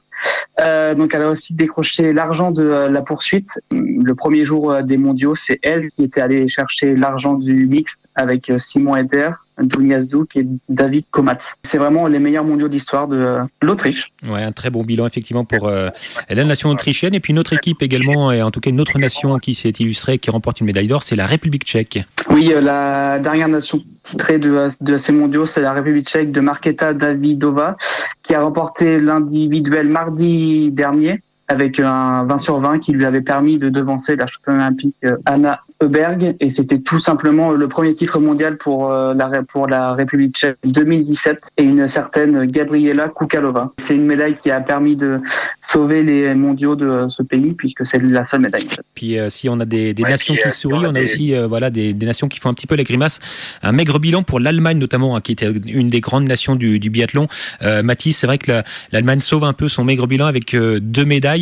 Euh, 0.59 0.95
donc 0.95 1.13
elle 1.13 1.23
a 1.23 1.29
aussi 1.29 1.53
décroché 1.53 2.13
l'argent 2.13 2.51
de 2.51 2.63
euh, 2.63 2.89
la 2.89 3.01
poursuite. 3.01 3.59
Le 3.71 4.13
premier 4.15 4.45
jour 4.45 4.71
euh, 4.71 4.81
des 4.81 4.97
mondiaux, 4.97 5.35
c'est 5.35 5.59
elle 5.63 5.87
qui 5.87 6.03
était 6.03 6.21
allée 6.21 6.47
chercher 6.47 6.95
l'argent 6.95 7.35
du 7.35 7.67
mixte 7.67 8.01
avec 8.15 8.51
Simon 8.57 8.95
Eder, 8.95 9.31
Dounias 9.61 10.05
Douk 10.05 10.35
et 10.35 10.45
David 10.69 11.05
Komat. 11.11 11.37
C'est 11.63 11.77
vraiment 11.77 12.07
les 12.07 12.19
meilleurs 12.19 12.43
mondiaux 12.43 12.67
de 12.67 12.73
l'histoire 12.73 13.07
de 13.07 13.37
l'Autriche. 13.61 14.11
Ouais, 14.27 14.43
un 14.43 14.51
très 14.51 14.69
bon 14.69 14.83
bilan 14.83 15.05
effectivement 15.05 15.45
pour 15.45 15.67
euh, 15.67 15.89
la 16.29 16.43
nation 16.43 16.69
autrichienne 16.69 17.13
et 17.13 17.19
puis 17.19 17.31
une 17.31 17.39
autre 17.39 17.53
équipe 17.53 17.81
également 17.81 18.31
et 18.31 18.41
en 18.41 18.51
tout 18.51 18.59
cas 18.59 18.69
une 18.69 18.81
autre 18.81 18.97
nation 18.99 19.37
qui 19.39 19.53
s'est 19.53 19.73
illustrée 19.79 20.19
qui 20.19 20.29
remporte 20.29 20.59
une 20.59 20.67
médaille 20.67 20.87
d'or, 20.87 21.03
c'est 21.03 21.15
la 21.15 21.25
République 21.25 21.63
tchèque. 21.63 21.99
Oui, 22.29 22.53
la 22.61 23.19
dernière 23.19 23.47
nation 23.47 23.83
titrée 24.03 24.39
de, 24.39 24.67
de 24.81 24.97
ces 24.97 25.11
mondiaux, 25.11 25.45
c'est 25.45 25.61
la 25.61 25.73
République 25.73 26.07
tchèque 26.07 26.31
de 26.31 26.39
Marketa 26.39 26.93
Davidova 26.93 27.77
qui 28.23 28.33
a 28.33 28.41
remporté 28.41 28.99
l'individuel 28.99 29.87
mardi 29.87 30.71
dernier 30.71 31.21
avec 31.47 31.79
un 31.79 32.25
20 32.25 32.37
sur 32.37 32.59
20 32.59 32.79
qui 32.79 32.91
lui 32.91 33.05
avait 33.05 33.21
permis 33.21 33.59
de 33.59 33.69
devancer 33.69 34.15
la 34.15 34.27
championne 34.27 34.55
olympique 34.55 34.95
Anna 35.25 35.61
Heuberg 35.81 36.35
et 36.39 36.49
c'était 36.49 36.79
tout 36.79 36.99
simplement 36.99 37.51
le 37.51 37.67
premier 37.67 37.93
titre 37.93 38.19
mondial 38.19 38.57
pour 38.57 38.89
la 38.89 39.43
pour 39.43 39.67
la 39.67 39.93
République 39.93 40.35
tchèque 40.35 40.57
2017 40.63 41.51
et 41.57 41.63
une 41.63 41.87
certaine 41.87 42.45
Gabriela 42.45 43.09
Kukalova. 43.09 43.71
C'est 43.77 43.95
une 43.95 44.05
médaille 44.05 44.35
qui 44.35 44.51
a 44.51 44.61
permis 44.61 44.95
de 44.95 45.19
sauver 45.61 46.03
les 46.03 46.33
mondiaux 46.33 46.75
de 46.75 47.07
ce 47.09 47.23
pays 47.23 47.53
puisque 47.53 47.85
c'est 47.85 48.01
la 48.01 48.23
seule 48.23 48.41
médaille. 48.41 48.67
Puis 48.93 49.17
euh, 49.17 49.29
si 49.29 49.49
on 49.49 49.59
a 49.59 49.65
des, 49.65 49.93
des 49.93 50.03
ouais, 50.03 50.09
nations 50.09 50.35
qui 50.35 50.51
sourient, 50.51 50.85
on 50.87 50.95
a 50.95 51.03
aussi 51.03 51.35
euh, 51.35 51.47
voilà 51.47 51.69
des, 51.69 51.93
des, 51.93 52.05
nations 52.05 52.27
qui 52.27 52.39
font 52.39 52.49
un 52.49 52.53
petit 52.53 52.67
peu 52.67 52.75
les 52.75 52.83
grimaces. 52.83 53.19
Un 53.63 53.71
maigre 53.71 53.99
bilan 53.99 54.23
pour 54.23 54.39
l'Allemagne 54.39 54.77
notamment 54.77 55.15
hein, 55.15 55.21
qui 55.21 55.33
était 55.33 55.51
une 55.65 55.89
des 55.89 55.99
grandes 55.99 56.27
nations 56.27 56.55
du, 56.55 56.79
du 56.79 56.89
biathlon. 56.89 57.27
Euh, 57.61 57.83
Mathis, 57.83 58.17
c'est 58.17 58.27
vrai 58.27 58.37
que 58.37 58.63
l'Allemagne 58.91 59.19
sauve 59.19 59.43
un 59.43 59.53
peu 59.53 59.67
son 59.67 59.83
maigre 59.83 60.07
bilan 60.07 60.25
avec 60.25 60.55
deux 60.55 61.05
médailles, 61.05 61.34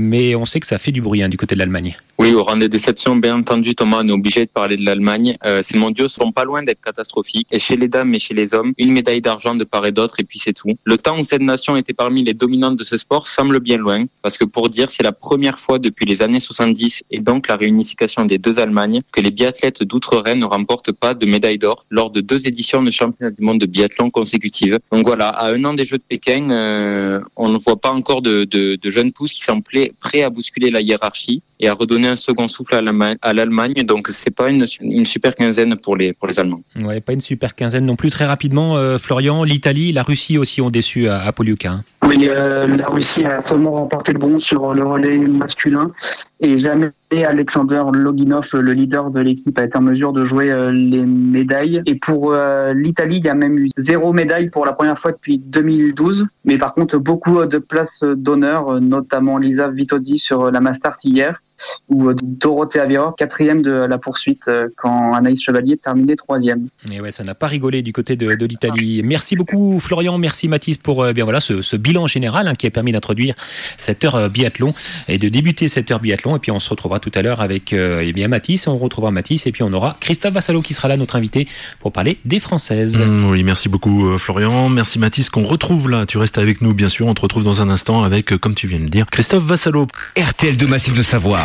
mais 0.00 0.34
on 0.34 0.44
sait 0.44 0.60
que 0.60 0.66
ça 0.66 0.78
fait 0.78 0.92
du 0.92 1.00
bruit 1.00 1.22
hein, 1.22 1.28
du 1.28 1.36
côté 1.36 1.54
de 1.54 1.58
l'Allemagne. 1.60 1.96
Oui, 2.18 2.34
au 2.34 2.44
rang 2.44 2.56
des 2.56 2.68
déceptions, 2.68 3.16
bien 3.16 3.36
entendu, 3.36 3.74
Thomas, 3.74 4.02
on 4.04 4.08
est 4.08 4.12
obligé 4.12 4.44
de 4.44 4.50
parler 4.50 4.76
de 4.76 4.84
l'Allemagne. 4.84 5.36
Euh, 5.44 5.60
ces 5.60 5.76
mondiaux 5.76 6.06
sont 6.06 6.30
pas 6.30 6.44
loin 6.44 6.62
d'être 6.62 6.80
catastrophiques. 6.80 7.48
Et 7.50 7.58
chez 7.58 7.76
les 7.76 7.88
dames 7.88 8.14
et 8.14 8.18
chez 8.18 8.32
les 8.32 8.54
hommes, 8.54 8.74
une 8.78 8.92
médaille 8.92 9.20
d'argent 9.20 9.54
de 9.54 9.64
part 9.64 9.86
et 9.86 9.92
d'autre, 9.92 10.16
et 10.20 10.22
puis 10.22 10.38
c'est 10.38 10.52
tout. 10.52 10.76
Le 10.84 10.98
temps 10.98 11.18
où 11.18 11.24
cette 11.24 11.42
nation 11.42 11.74
était 11.74 11.94
parmi 11.94 12.22
les 12.22 12.34
dominantes 12.34 12.76
de 12.76 12.84
ce 12.84 12.96
sport 12.96 13.26
semble 13.26 13.58
bien 13.58 13.76
loin, 13.76 14.04
parce 14.22 14.38
que 14.38 14.44
pour 14.44 14.68
dire, 14.68 14.90
c'est 14.90 15.02
la 15.02 15.10
première 15.10 15.58
fois 15.58 15.80
depuis 15.80 16.06
les 16.06 16.22
années 16.22 16.38
70, 16.38 17.02
et 17.10 17.18
donc 17.18 17.48
la 17.48 17.56
réunification 17.56 18.24
des 18.24 18.38
deux 18.38 18.60
Allemagnes, 18.60 19.00
que 19.10 19.20
les 19.20 19.32
biathlètes 19.32 19.82
d'outre-Rhin 19.82 20.36
ne 20.36 20.44
remportent 20.44 20.92
pas 20.92 21.14
de 21.14 21.26
médaille 21.26 21.58
d'or 21.58 21.86
lors 21.90 22.10
de 22.10 22.20
deux 22.20 22.46
éditions 22.46 22.82
de 22.82 22.92
championnat 22.92 23.32
du 23.32 23.42
monde 23.42 23.58
de 23.58 23.66
biathlon 23.66 24.10
consécutives. 24.10 24.78
Donc 24.92 25.06
voilà, 25.06 25.28
à 25.30 25.50
un 25.50 25.64
an 25.64 25.74
des 25.74 25.84
Jeux 25.84 25.98
de 25.98 26.04
Pékin, 26.08 26.50
euh, 26.50 27.20
on 27.34 27.48
ne 27.48 27.58
voit 27.58 27.80
pas 27.80 27.90
encore 27.90 28.22
de, 28.22 28.44
de, 28.44 28.76
de 28.76 28.90
jeunes 28.90 29.10
pousses 29.12 29.31
qui 29.34 29.42
sont 29.42 29.60
prêts 29.60 30.22
à 30.22 30.30
bousculer 30.30 30.70
la 30.70 30.80
hiérarchie 30.80 31.42
et 31.62 31.68
à 31.68 31.74
redonner 31.74 32.08
un 32.08 32.16
second 32.16 32.48
souffle 32.48 32.74
à 32.74 33.32
l'Allemagne. 33.32 33.72
Donc 33.86 34.08
c'est 34.08 34.34
pas 34.34 34.50
une, 34.50 34.66
une, 34.80 35.06
super 35.06 35.34
quinzaine 35.34 35.76
pour 35.76 35.96
les 35.96 36.12
pour 36.12 36.28
les 36.28 36.38
Allemands. 36.38 36.60
Ouais, 36.76 37.00
pas 37.00 37.12
une 37.12 37.20
super 37.20 37.54
quinzaine 37.54 37.86
non 37.86 37.96
plus. 37.96 38.10
Très 38.10 38.26
rapidement, 38.26 38.76
euh, 38.76 38.98
Florian, 38.98 39.44
l'Italie, 39.44 39.92
la 39.92 40.02
Russie 40.02 40.36
aussi 40.38 40.60
ont 40.60 40.70
déçu 40.70 41.08
à, 41.08 41.22
à 41.22 41.32
Poliuka. 41.32 41.70
Hein. 41.70 41.84
Oui, 42.04 42.28
euh, 42.28 42.66
la 42.66 42.86
Russie 42.86 43.24
a 43.24 43.40
seulement 43.40 43.72
remporté 43.72 44.12
le 44.12 44.18
bronze 44.18 44.42
sur 44.42 44.74
le 44.74 44.84
relais 44.84 45.18
masculin 45.18 45.92
et 46.40 46.56
jamais 46.56 46.90
Alexander 47.12 47.84
Loginov, 47.92 48.48
le 48.52 48.72
leader 48.72 49.10
de 49.10 49.20
l'équipe, 49.20 49.56
a 49.58 49.64
été 49.64 49.78
en 49.78 49.82
mesure 49.82 50.12
de 50.12 50.24
jouer 50.24 50.50
euh, 50.50 50.72
les 50.72 51.04
médailles. 51.04 51.80
Et 51.86 51.94
pour 51.94 52.32
euh, 52.32 52.74
l'Italie, 52.74 53.18
il 53.18 53.24
y 53.24 53.28
a 53.28 53.34
même 53.34 53.56
eu 53.56 53.68
zéro 53.76 54.12
médaille 54.12 54.50
pour 54.50 54.66
la 54.66 54.72
première 54.72 54.98
fois 54.98 55.12
depuis 55.12 55.38
2012. 55.38 56.26
Mais 56.44 56.58
par 56.58 56.74
contre, 56.74 56.98
beaucoup 56.98 57.44
de 57.46 57.58
places 57.58 58.02
d'honneur, 58.02 58.80
notamment 58.80 59.38
Lisa 59.38 59.68
Vitozzi 59.68 60.18
sur 60.18 60.50
la 60.50 60.60
Mastart 60.60 60.96
hier 61.04 61.40
ou 61.88 62.12
Dorothée 62.14 62.80
Avira, 62.80 63.14
quatrième 63.16 63.62
de 63.62 63.70
la 63.70 63.98
poursuite 63.98 64.50
quand 64.76 65.14
Anaïs 65.14 65.42
Chevalier 65.42 65.76
terminait 65.76 66.16
troisième. 66.16 66.68
Et 66.90 67.00
ouais, 67.00 67.10
ça 67.10 67.24
n'a 67.24 67.34
pas 67.34 67.46
rigolé 67.46 67.82
du 67.82 67.92
côté 67.92 68.16
de, 68.16 68.34
de 68.34 68.46
l'Italie. 68.46 69.02
Merci 69.04 69.36
beaucoup 69.36 69.78
Florian, 69.80 70.18
merci 70.18 70.48
Mathis 70.48 70.78
pour 70.78 71.02
euh, 71.02 71.12
bien 71.12 71.24
voilà 71.24 71.40
ce, 71.40 71.62
ce 71.62 71.76
bilan 71.76 72.06
général 72.06 72.48
hein, 72.48 72.54
qui 72.54 72.66
a 72.66 72.70
permis 72.70 72.92
d'introduire 72.92 73.34
cette 73.78 74.04
heure 74.04 74.30
biathlon 74.30 74.74
et 75.08 75.18
de 75.18 75.28
débuter 75.28 75.68
cette 75.68 75.90
heure 75.90 76.00
biathlon. 76.00 76.36
Et 76.36 76.38
puis 76.38 76.50
on 76.50 76.58
se 76.58 76.70
retrouvera 76.70 77.00
tout 77.00 77.12
à 77.14 77.22
l'heure 77.22 77.40
avec 77.40 77.72
euh, 77.72 78.04
eh 78.04 78.12
bien 78.12 78.28
Mathis, 78.28 78.66
on 78.66 78.76
retrouvera 78.78 79.10
Mathis 79.10 79.46
et 79.46 79.52
puis 79.52 79.62
on 79.62 79.72
aura 79.72 79.96
Christophe 80.00 80.34
Vassalo 80.34 80.62
qui 80.62 80.74
sera 80.74 80.88
là, 80.88 80.96
notre 80.96 81.16
invité, 81.16 81.46
pour 81.80 81.92
parler 81.92 82.18
des 82.24 82.40
Françaises. 82.40 83.00
Mmh, 83.00 83.26
oui, 83.26 83.44
merci 83.44 83.68
beaucoup 83.68 84.08
euh, 84.08 84.18
Florian, 84.18 84.68
merci 84.68 84.98
Mathis 84.98 85.30
qu'on 85.30 85.44
retrouve 85.44 85.90
là. 85.90 86.06
Tu 86.06 86.18
restes 86.18 86.38
avec 86.38 86.60
nous 86.60 86.74
bien 86.74 86.88
sûr. 86.88 87.06
On 87.06 87.14
te 87.14 87.20
retrouve 87.20 87.44
dans 87.44 87.62
un 87.62 87.70
instant 87.70 88.04
avec, 88.04 88.36
comme 88.38 88.54
tu 88.54 88.66
viens 88.66 88.78
de 88.78 88.84
le 88.84 88.90
dire, 88.90 89.06
Christophe 89.06 89.44
Vassalo. 89.44 89.86
RTL 90.16 90.56
de 90.56 90.66
Massif 90.66 90.94
de 90.94 91.02
Savoie. 91.02 91.40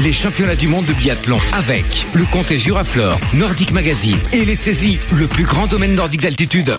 Les 0.00 0.12
championnats 0.12 0.56
du 0.56 0.68
monde 0.68 0.84
de 0.86 0.92
biathlon 0.92 1.38
avec 1.52 2.06
le 2.14 2.24
comté 2.24 2.58
Juraflore, 2.58 3.18
Nordic 3.34 3.72
Magazine 3.72 4.18
et 4.32 4.44
les 4.44 4.56
saisies, 4.56 4.98
le 5.12 5.26
plus 5.26 5.44
grand 5.44 5.66
domaine 5.66 5.94
nordique 5.94 6.22
d'altitude. 6.22 6.76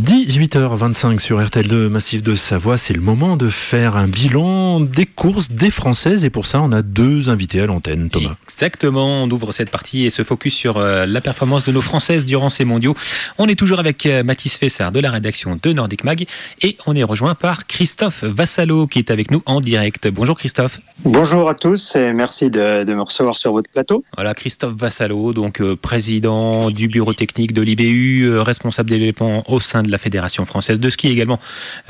18h25 0.00 1.18
sur 1.18 1.38
RTL2 1.38 1.88
Massif 1.88 2.22
de 2.22 2.34
Savoie, 2.34 2.78
c'est 2.78 2.94
le 2.94 3.02
moment 3.02 3.36
de 3.36 3.50
faire 3.50 3.94
un 3.94 4.08
bilan 4.08 4.80
des 4.80 5.04
courses 5.04 5.50
des 5.50 5.68
Françaises 5.68 6.24
et 6.24 6.30
pour 6.30 6.46
ça 6.46 6.62
on 6.62 6.72
a 6.72 6.80
deux 6.80 7.28
invités 7.28 7.60
à 7.60 7.66
l'antenne, 7.66 8.08
Thomas. 8.08 8.36
Exactement, 8.44 9.24
on 9.24 9.30
ouvre 9.30 9.52
cette 9.52 9.68
partie 9.68 10.06
et 10.06 10.10
se 10.10 10.24
focus 10.24 10.54
sur 10.54 10.78
euh, 10.78 11.04
la 11.04 11.20
performance 11.20 11.64
de 11.64 11.72
nos 11.72 11.82
Françaises 11.82 12.24
durant 12.24 12.48
ces 12.48 12.64
mondiaux. 12.64 12.96
On 13.36 13.46
est 13.46 13.54
toujours 13.54 13.80
avec 13.80 14.06
euh, 14.06 14.22
Mathis 14.22 14.56
Fessard 14.56 14.92
de 14.92 15.00
la 15.00 15.10
rédaction 15.10 15.58
de 15.62 15.72
Nordic 15.72 16.04
Mag 16.04 16.26
et 16.62 16.78
on 16.86 16.96
est 16.96 17.04
rejoint 17.04 17.34
par 17.34 17.66
Christophe 17.66 18.24
Vassalo 18.24 18.86
qui 18.86 18.98
est 18.98 19.10
avec 19.10 19.30
nous 19.30 19.42
en 19.44 19.60
direct. 19.60 20.08
Bonjour 20.08 20.38
Christophe. 20.38 20.80
Bonjour 21.04 21.50
à 21.50 21.54
tous 21.54 21.96
et 21.96 22.14
merci 22.14 22.50
de, 22.50 22.84
de 22.84 22.94
me 22.94 23.02
recevoir 23.02 23.36
sur 23.36 23.52
votre 23.52 23.68
plateau. 23.68 24.04
Voilà 24.14 24.32
Christophe 24.32 24.74
Vassalo, 24.74 25.34
donc 25.34 25.60
euh, 25.60 25.76
président 25.76 26.70
du 26.70 26.88
bureau 26.88 27.12
technique 27.12 27.52
de 27.52 27.60
l'IBU, 27.60 28.38
responsable 28.38 28.88
des 28.88 28.96
développements 28.98 29.44
au 29.52 29.60
sein 29.60 29.81
de 29.82 29.90
la 29.90 29.98
Fédération 29.98 30.44
française 30.44 30.80
de 30.80 30.90
ski 30.90 31.08
également, 31.08 31.40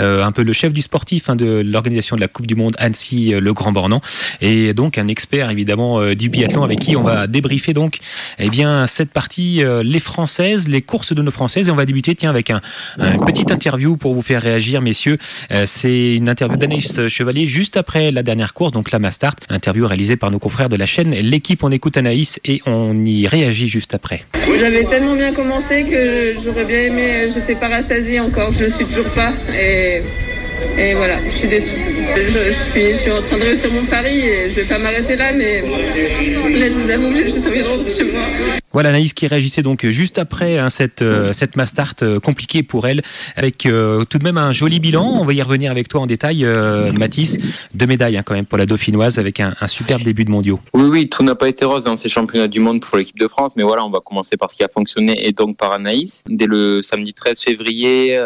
euh, 0.00 0.24
un 0.24 0.32
peu 0.32 0.42
le 0.42 0.52
chef 0.52 0.72
du 0.72 0.82
sportif 0.82 1.28
hein, 1.28 1.36
de 1.36 1.62
l'organisation 1.64 2.16
de 2.16 2.20
la 2.20 2.28
Coupe 2.28 2.46
du 2.46 2.54
Monde 2.54 2.74
Annecy 2.78 3.34
Le 3.38 3.52
Grand 3.52 3.72
Bornand, 3.72 4.02
et 4.40 4.74
donc 4.74 4.98
un 4.98 5.08
expert 5.08 5.50
évidemment 5.50 6.14
du 6.14 6.28
biathlon 6.28 6.62
avec 6.62 6.80
qui 6.80 6.96
on 6.96 7.02
va 7.02 7.26
débriefer 7.26 7.72
donc 7.72 7.98
eh 8.38 8.48
bien 8.48 8.86
cette 8.86 9.10
partie 9.10 9.62
les 9.84 9.98
françaises, 9.98 10.68
les 10.68 10.82
courses 10.82 11.12
de 11.12 11.22
nos 11.22 11.30
françaises, 11.30 11.68
et 11.68 11.70
on 11.70 11.76
va 11.76 11.86
débuter 11.86 12.14
tiens 12.14 12.30
avec 12.30 12.50
un, 12.50 12.60
petite 13.26 13.50
interview 13.50 13.96
pour 13.96 14.14
vous 14.14 14.22
faire 14.22 14.42
réagir, 14.42 14.80
messieurs. 14.80 15.18
C'est 15.66 16.14
une 16.14 16.28
interview 16.28 16.56
d'Anaïs 16.56 17.08
Chevalier 17.08 17.46
juste 17.46 17.76
après 17.76 18.10
la 18.10 18.22
dernière 18.22 18.54
course, 18.54 18.72
donc 18.72 18.90
la 18.90 18.98
Mastart, 18.98 19.36
interview 19.48 19.86
réalisée 19.86 20.16
par 20.16 20.30
nos 20.30 20.38
confrères 20.38 20.68
de 20.68 20.76
la 20.76 20.86
chaîne 20.86 21.10
L'équipe. 21.10 21.62
On 21.64 21.70
écoute 21.70 21.96
Anaïs 21.96 22.40
et 22.44 22.60
on 22.66 22.94
y 22.96 23.26
réagit 23.26 23.68
juste 23.68 23.94
après. 23.94 24.24
J'avais 24.58 24.84
tellement 24.84 25.16
bien 25.16 25.32
commencé 25.32 25.84
que 25.84 26.34
j'aurais 26.42 26.64
bien 26.64 26.82
aimé, 26.82 27.28
j'étais 27.32 27.54
pas 27.54 27.68
rassasiée 27.82 28.20
encore, 28.20 28.52
je 28.52 28.64
le 28.64 28.70
suis 28.70 28.84
toujours 28.84 29.10
pas. 29.10 29.32
Et, 29.52 30.02
et 30.78 30.94
voilà, 30.94 31.16
je 31.24 31.30
suis 31.30 31.48
déçue. 31.48 31.76
Je, 32.16 32.52
suis, 32.52 32.90
je 32.92 32.96
suis 32.96 33.10
en 33.10 33.22
train 33.22 33.38
de 33.38 33.42
réussir 33.42 33.72
mon 33.72 33.84
pari 33.84 34.20
et 34.20 34.50
je 34.50 34.56
vais 34.56 34.64
pas 34.64 34.78
m'arrêter 34.78 35.16
là, 35.16 35.32
mais 35.32 35.60
là 35.60 36.68
je 36.68 36.78
vous 36.78 36.90
avoue 36.90 37.10
que 37.10 37.16
j'ai 37.16 37.24
juste 37.24 37.46
envie 37.46 37.62
de 37.62 37.68
rentrer 37.68 37.90
chez 37.90 38.04
moi. 38.04 38.22
Voilà 38.72 38.88
Anaïs 38.88 39.12
qui 39.12 39.26
réagissait 39.26 39.62
donc 39.62 39.86
juste 39.86 40.18
après 40.18 40.58
hein, 40.58 40.70
cette, 40.70 41.02
euh, 41.02 41.32
cette 41.32 41.56
Mastart 41.56 41.94
euh, 42.02 42.20
compliquée 42.20 42.62
pour 42.62 42.86
elle, 42.86 43.02
avec 43.36 43.66
euh, 43.66 44.04
tout 44.04 44.18
de 44.18 44.24
même 44.24 44.38
un 44.38 44.52
joli 44.52 44.80
bilan. 44.80 45.04
On 45.04 45.24
va 45.24 45.34
y 45.34 45.42
revenir 45.42 45.70
avec 45.70 45.88
toi 45.88 46.00
en 46.00 46.06
détail, 46.06 46.44
Mathis. 46.92 47.38
Deux 47.74 47.86
médailles 47.86 48.16
hein, 48.16 48.22
quand 48.24 48.34
même 48.34 48.46
pour 48.46 48.58
la 48.58 48.66
Dauphinoise 48.66 49.18
avec 49.18 49.40
un, 49.40 49.54
un 49.60 49.66
superbe 49.66 50.02
début 50.02 50.24
de 50.24 50.30
mondiaux. 50.30 50.60
Oui, 50.74 50.88
oui, 50.88 51.08
tout 51.08 51.22
n'a 51.22 51.34
pas 51.34 51.48
été 51.48 51.64
rose 51.64 51.84
dans 51.84 51.96
ces 51.96 52.08
championnats 52.08 52.48
du 52.48 52.60
monde 52.60 52.80
pour 52.80 52.96
l'équipe 52.96 53.18
de 53.18 53.28
France, 53.28 53.56
mais 53.56 53.62
voilà, 53.62 53.84
on 53.84 53.90
va 53.90 54.00
commencer 54.00 54.36
par 54.36 54.50
ce 54.50 54.56
qui 54.56 54.64
a 54.64 54.68
fonctionné 54.68 55.26
et 55.26 55.32
donc 55.32 55.56
par 55.56 55.72
Anaïs. 55.72 56.22
Dès 56.28 56.46
le 56.46 56.82
samedi 56.82 57.12
13 57.12 57.40
février, 57.40 58.24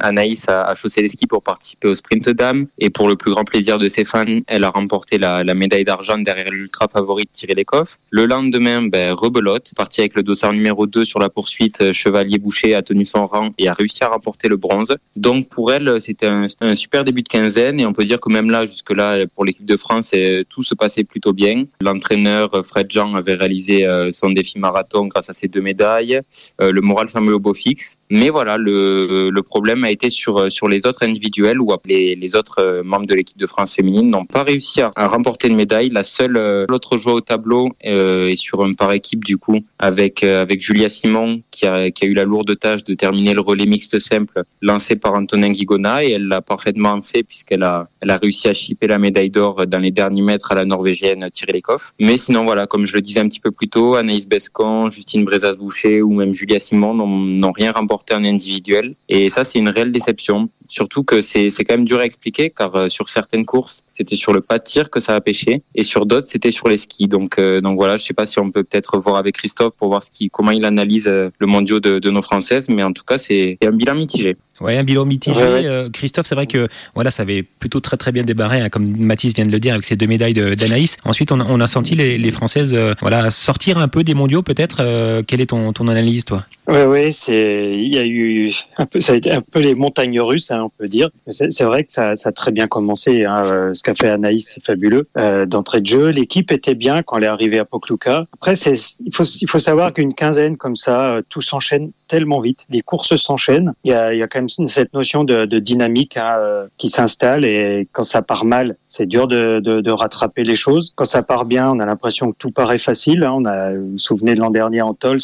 Anaïs 0.00 0.48
a, 0.48 0.62
a 0.62 0.74
chaussé 0.74 1.02
les 1.02 1.08
skis 1.08 1.26
pour 1.26 1.42
participer 1.42 1.88
au 1.88 1.94
sprint 1.94 2.28
dames 2.28 2.66
et 2.78 2.90
pour 2.90 3.08
le 3.08 3.16
plus 3.16 3.30
grand 3.32 3.44
plaisir 3.44 3.78
de 3.78 3.88
ses 3.88 4.04
fans, 4.04 4.24
elle 4.46 4.64
a 4.64 4.70
remporté 4.70 5.18
la, 5.18 5.44
la 5.44 5.54
médaille 5.54 5.84
d'argent 5.84 6.18
derrière 6.18 6.50
l'ultra 6.50 6.88
favorite 6.88 7.30
Thierry 7.30 7.54
Lecoff. 7.54 7.96
Le 8.10 8.26
lendemain, 8.26 8.82
ben, 8.82 9.12
rebelote 9.12 9.55
parti 9.76 10.00
avec 10.00 10.14
le 10.14 10.22
dossard 10.22 10.52
numéro 10.52 10.86
2 10.86 11.04
sur 11.04 11.20
la 11.20 11.28
poursuite. 11.28 11.80
Euh, 11.80 11.92
Chevalier 11.92 12.38
Boucher 12.38 12.74
a 12.74 12.82
tenu 12.82 13.04
son 13.04 13.24
rang 13.24 13.50
et 13.58 13.68
a 13.68 13.72
réussi 13.72 14.04
à 14.04 14.08
remporter 14.08 14.48
le 14.48 14.56
bronze. 14.56 14.96
Donc 15.14 15.48
pour 15.48 15.72
elle, 15.72 16.00
c'était 16.00 16.26
un, 16.26 16.46
super 16.74 17.04
début 17.04 17.22
de 17.22 17.28
quinzaine 17.28 17.80
et 17.80 17.86
on 17.86 17.92
peut 17.92 18.04
dire 18.04 18.20
que 18.20 18.30
même 18.30 18.50
là, 18.50 18.66
jusque-là, 18.66 19.26
pour 19.34 19.44
l'équipe 19.44 19.64
de 19.64 19.76
France, 19.76 20.14
tout 20.48 20.62
se 20.62 20.74
passait 20.74 21.04
plutôt 21.04 21.32
bien. 21.32 21.64
L'entraîneur 21.80 22.50
Fred 22.64 22.90
Jean 22.90 23.14
avait 23.14 23.34
réalisé 23.34 23.86
euh, 23.86 24.10
son 24.10 24.30
défi 24.30 24.58
marathon 24.58 25.06
grâce 25.06 25.30
à 25.30 25.34
ses 25.34 25.48
deux 25.48 25.60
médailles. 25.60 26.20
Euh, 26.60 26.72
le 26.72 26.80
moral 26.80 27.08
semble 27.08 27.32
au 27.32 27.38
beau 27.38 27.54
fixe. 27.54 27.96
Mais 28.10 28.30
voilà, 28.30 28.56
le, 28.58 29.30
problème 29.42 29.84
a 29.84 29.90
été 29.90 30.10
sur, 30.10 30.50
sur 30.50 30.68
les 30.68 30.86
autres 30.86 31.04
individuels 31.04 31.60
où 31.60 31.72
les, 31.86 32.16
les 32.16 32.34
autres 32.34 32.82
membres 32.84 33.06
de 33.06 33.14
l'équipe 33.14 33.38
de 33.38 33.46
France 33.46 33.74
féminine 33.74 34.10
n'ont 34.10 34.24
pas 34.24 34.42
réussi 34.42 34.80
à, 34.80 34.90
remporter 34.96 35.48
une 35.48 35.56
médaille. 35.56 35.90
La 35.90 36.02
seule, 36.02 36.66
l'autre 36.68 36.98
joie 36.98 37.14
au 37.14 37.20
tableau 37.20 37.70
est 37.80 38.36
sur 38.36 38.64
un 38.64 38.74
par 38.74 38.92
équipe 38.92 39.24
du 39.24 39.38
coup 39.38 39.45
avec 39.78 40.22
euh, 40.22 40.42
avec 40.42 40.60
Julia 40.60 40.88
Simon 40.88 41.42
qui 41.50 41.66
a, 41.66 41.90
qui 41.90 42.04
a 42.04 42.08
eu 42.08 42.14
la 42.14 42.24
lourde 42.24 42.58
tâche 42.58 42.84
de 42.84 42.94
terminer 42.94 43.34
le 43.34 43.40
relais 43.40 43.66
mixte 43.66 43.98
simple 43.98 44.44
lancé 44.62 44.96
par 44.96 45.14
Antonin 45.14 45.50
Guigona 45.50 46.04
et 46.04 46.12
elle 46.12 46.28
l'a 46.28 46.40
parfaitement 46.42 47.00
fait 47.00 47.22
puisqu'elle 47.22 47.62
a 47.62 47.86
elle 48.02 48.10
a 48.10 48.16
réussi 48.16 48.48
à 48.48 48.54
chipper 48.54 48.86
la 48.86 48.98
médaille 48.98 49.30
d'or 49.30 49.66
dans 49.66 49.78
les 49.78 49.90
derniers 49.90 50.22
mètres 50.22 50.52
à 50.52 50.54
la 50.54 50.64
norvégienne 50.64 51.28
Thierry. 51.32 51.62
Mais 52.00 52.16
sinon 52.16 52.44
voilà, 52.44 52.66
comme 52.66 52.86
je 52.86 52.94
le 52.94 53.00
disais 53.00 53.20
un 53.20 53.28
petit 53.28 53.40
peu 53.40 53.50
plus 53.50 53.68
tôt, 53.68 53.94
Anaïs 53.94 54.28
Bescon, 54.28 54.90
Justine 54.90 55.24
Brezas-Boucher 55.24 56.02
ou 56.02 56.12
même 56.12 56.34
Julia 56.34 56.58
Simon 56.58 56.94
n'ont 56.94 57.52
rien 57.52 57.72
remporté 57.72 58.14
en 58.14 58.24
individuel 58.24 58.94
et 59.08 59.28
ça 59.28 59.44
c'est 59.44 59.58
une 59.58 59.68
réelle 59.68 59.92
déception 59.92 60.48
Surtout 60.68 61.04
que 61.04 61.20
c'est 61.20 61.50
quand 61.64 61.74
même 61.74 61.84
dur 61.84 61.98
à 61.98 62.04
expliquer 62.04 62.50
car 62.50 62.74
euh, 62.74 62.88
sur 62.88 63.08
certaines 63.08 63.44
courses, 63.44 63.82
c'était 63.92 64.16
sur 64.16 64.32
le 64.32 64.40
pas 64.40 64.58
que 64.58 65.00
ça 65.00 65.14
a 65.14 65.20
pêché 65.20 65.62
et 65.74 65.84
sur 65.84 66.06
d'autres, 66.06 66.26
c'était 66.26 66.50
sur 66.50 66.68
les 66.68 66.76
skis. 66.76 67.06
Donc, 67.06 67.38
euh, 67.38 67.60
donc 67.60 67.76
voilà, 67.76 67.96
je 67.96 68.04
sais 68.04 68.14
pas 68.14 68.26
si 68.26 68.38
on 68.38 68.50
peut 68.50 68.64
peut-être 68.64 68.98
voir 68.98 69.16
avec 69.16 69.36
Christophe 69.36 69.74
pour 69.76 69.88
voir 69.88 70.02
ce 70.02 70.10
qui, 70.10 70.28
comment 70.28 70.50
il 70.50 70.64
analyse 70.64 71.08
euh, 71.08 71.30
le 71.38 71.46
mondial 71.46 71.80
de, 71.80 71.98
de 71.98 72.10
nos 72.10 72.22
Françaises, 72.22 72.68
mais 72.68 72.82
en 72.82 72.92
tout 72.92 73.04
cas, 73.04 73.18
c'est 73.18 73.58
un 73.64 73.70
bilan 73.70 73.94
mitigé. 73.94 74.36
Ouais, 74.60 74.76
un 74.76 74.84
bilan 74.84 75.04
mitigé. 75.04 75.88
Christophe, 75.92 76.26
c'est 76.26 76.34
vrai 76.34 76.46
que 76.46 76.68
voilà, 76.94 77.10
ça 77.10 77.22
avait 77.22 77.42
plutôt 77.42 77.80
très 77.80 77.96
très 77.96 78.12
bien 78.12 78.22
débarré, 78.22 78.60
hein, 78.60 78.68
comme 78.68 78.96
Mathis 78.96 79.34
vient 79.34 79.46
de 79.46 79.52
le 79.52 79.60
dire, 79.60 79.74
avec 79.74 79.84
ses 79.84 79.96
deux 79.96 80.06
médailles 80.06 80.34
d'Anaïs. 80.34 80.96
Ensuite, 81.04 81.32
on 81.32 81.40
a, 81.40 81.44
on 81.48 81.60
a 81.60 81.66
senti 81.66 81.94
les, 81.94 82.18
les 82.18 82.30
Françaises 82.30 82.76
voilà, 83.00 83.30
sortir 83.30 83.78
un 83.78 83.88
peu 83.88 84.04
des 84.04 84.14
mondiaux, 84.14 84.42
peut-être. 84.42 85.22
quelle 85.26 85.40
est 85.40 85.46
ton, 85.46 85.72
ton 85.72 85.88
analyse, 85.88 86.24
toi? 86.24 86.44
Oui, 86.68 86.82
oui, 86.88 87.12
c'est 87.12 87.76
il 87.78 87.94
y 87.94 87.98
a 87.98 88.06
eu 88.06 88.52
un 88.76 88.86
peu 88.86 89.00
ça 89.00 89.12
a 89.12 89.16
été 89.16 89.30
un 89.30 89.40
peu 89.40 89.60
les 89.60 89.74
montagnes 89.74 90.20
russes, 90.20 90.50
hein, 90.50 90.62
on 90.64 90.68
peut 90.68 90.88
dire. 90.88 91.10
C'est 91.28 91.62
vrai 91.62 91.84
que 91.84 91.92
ça, 91.92 92.16
ça, 92.16 92.30
a 92.30 92.32
très 92.32 92.50
bien 92.50 92.66
commencé. 92.66 93.24
Hein, 93.24 93.44
euh, 93.46 93.74
ce 93.74 93.82
qu'a 93.82 93.94
fait 93.94 94.08
Anaïs, 94.08 94.52
c'est 94.52 94.64
fabuleux. 94.64 95.06
Euh, 95.16 95.46
D'entrée 95.46 95.80
de 95.80 95.86
jeu, 95.86 96.08
l'équipe 96.08 96.50
était 96.50 96.74
bien 96.74 97.02
quand 97.02 97.18
elle 97.18 97.24
est 97.24 97.28
arrivée 97.28 97.58
à 97.58 97.64
Pokluka. 97.64 98.26
Après, 98.34 98.56
c'est 98.56 98.76
il 99.04 99.14
faut 99.14 99.24
il 99.24 99.48
faut 99.48 99.58
savoir 99.58 99.92
qu'une 99.92 100.14
quinzaine 100.14 100.56
comme 100.56 100.76
ça, 100.76 101.14
euh, 101.14 101.22
tout 101.28 101.42
s'enchaîne 101.42 101.92
tellement 102.06 102.40
vite. 102.40 102.66
Les 102.70 102.82
courses 102.82 103.16
s'enchaînent. 103.16 103.72
Il 103.84 103.90
y 103.90 103.94
a, 103.94 104.26
quand 104.28 104.40
même 104.40 104.68
cette 104.68 104.94
notion 104.94 105.24
de, 105.24 105.44
dynamique 105.58 106.16
hein, 106.16 106.36
euh, 106.38 106.66
qui 106.76 106.88
s'installe 106.88 107.44
et 107.44 107.88
quand 107.92 108.04
ça 108.04 108.22
part 108.22 108.44
mal, 108.44 108.76
c'est 108.86 109.06
dur 109.06 109.28
de, 109.28 109.90
rattraper 109.90 110.44
les 110.44 110.56
choses. 110.56 110.92
Quand 110.94 111.04
ça 111.04 111.22
part 111.22 111.46
bien, 111.46 111.70
on 111.70 111.80
a 111.80 111.86
l'impression 111.86 112.32
que 112.32 112.36
tout 112.38 112.50
paraît 112.50 112.78
facile. 112.78 113.24
Hein. 113.24 113.32
On 113.36 113.44
a, 113.46 113.72
vous 113.72 113.92
vous 113.92 113.98
souvenez 113.98 114.34
de 114.34 114.40
l'an 114.40 114.50
dernier 114.50 114.82
en 114.82 114.94
Tols, 114.94 115.20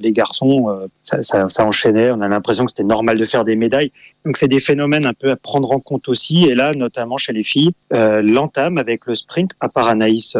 les 0.00 0.12
garçons 0.12 0.88
ça, 1.02 1.48
ça, 1.48 1.66
enchaînait. 1.66 2.10
On 2.10 2.20
a 2.20 2.28
l'impression 2.28 2.64
que 2.64 2.70
c'était 2.70 2.84
normal 2.84 3.18
de 3.18 3.24
faire 3.24 3.44
des 3.44 3.56
médailles. 3.56 3.90
Donc 4.24 4.36
c'est 4.36 4.48
des 4.48 4.60
phénomènes 4.60 5.06
un 5.06 5.14
peu 5.14 5.30
à 5.30 5.36
prendre 5.36 5.70
en 5.72 5.80
compte 5.80 6.08
aussi. 6.08 6.44
Et 6.44 6.54
là, 6.54 6.74
notamment 6.74 7.18
chez 7.18 7.32
les 7.32 7.42
filles, 7.42 7.72
euh, 7.92 8.22
l'entame 8.22 8.78
avec 8.78 9.06
le 9.06 9.14
sprint, 9.14 9.52
à 9.60 9.68
part 9.68 9.88
Anaïs 9.88 10.36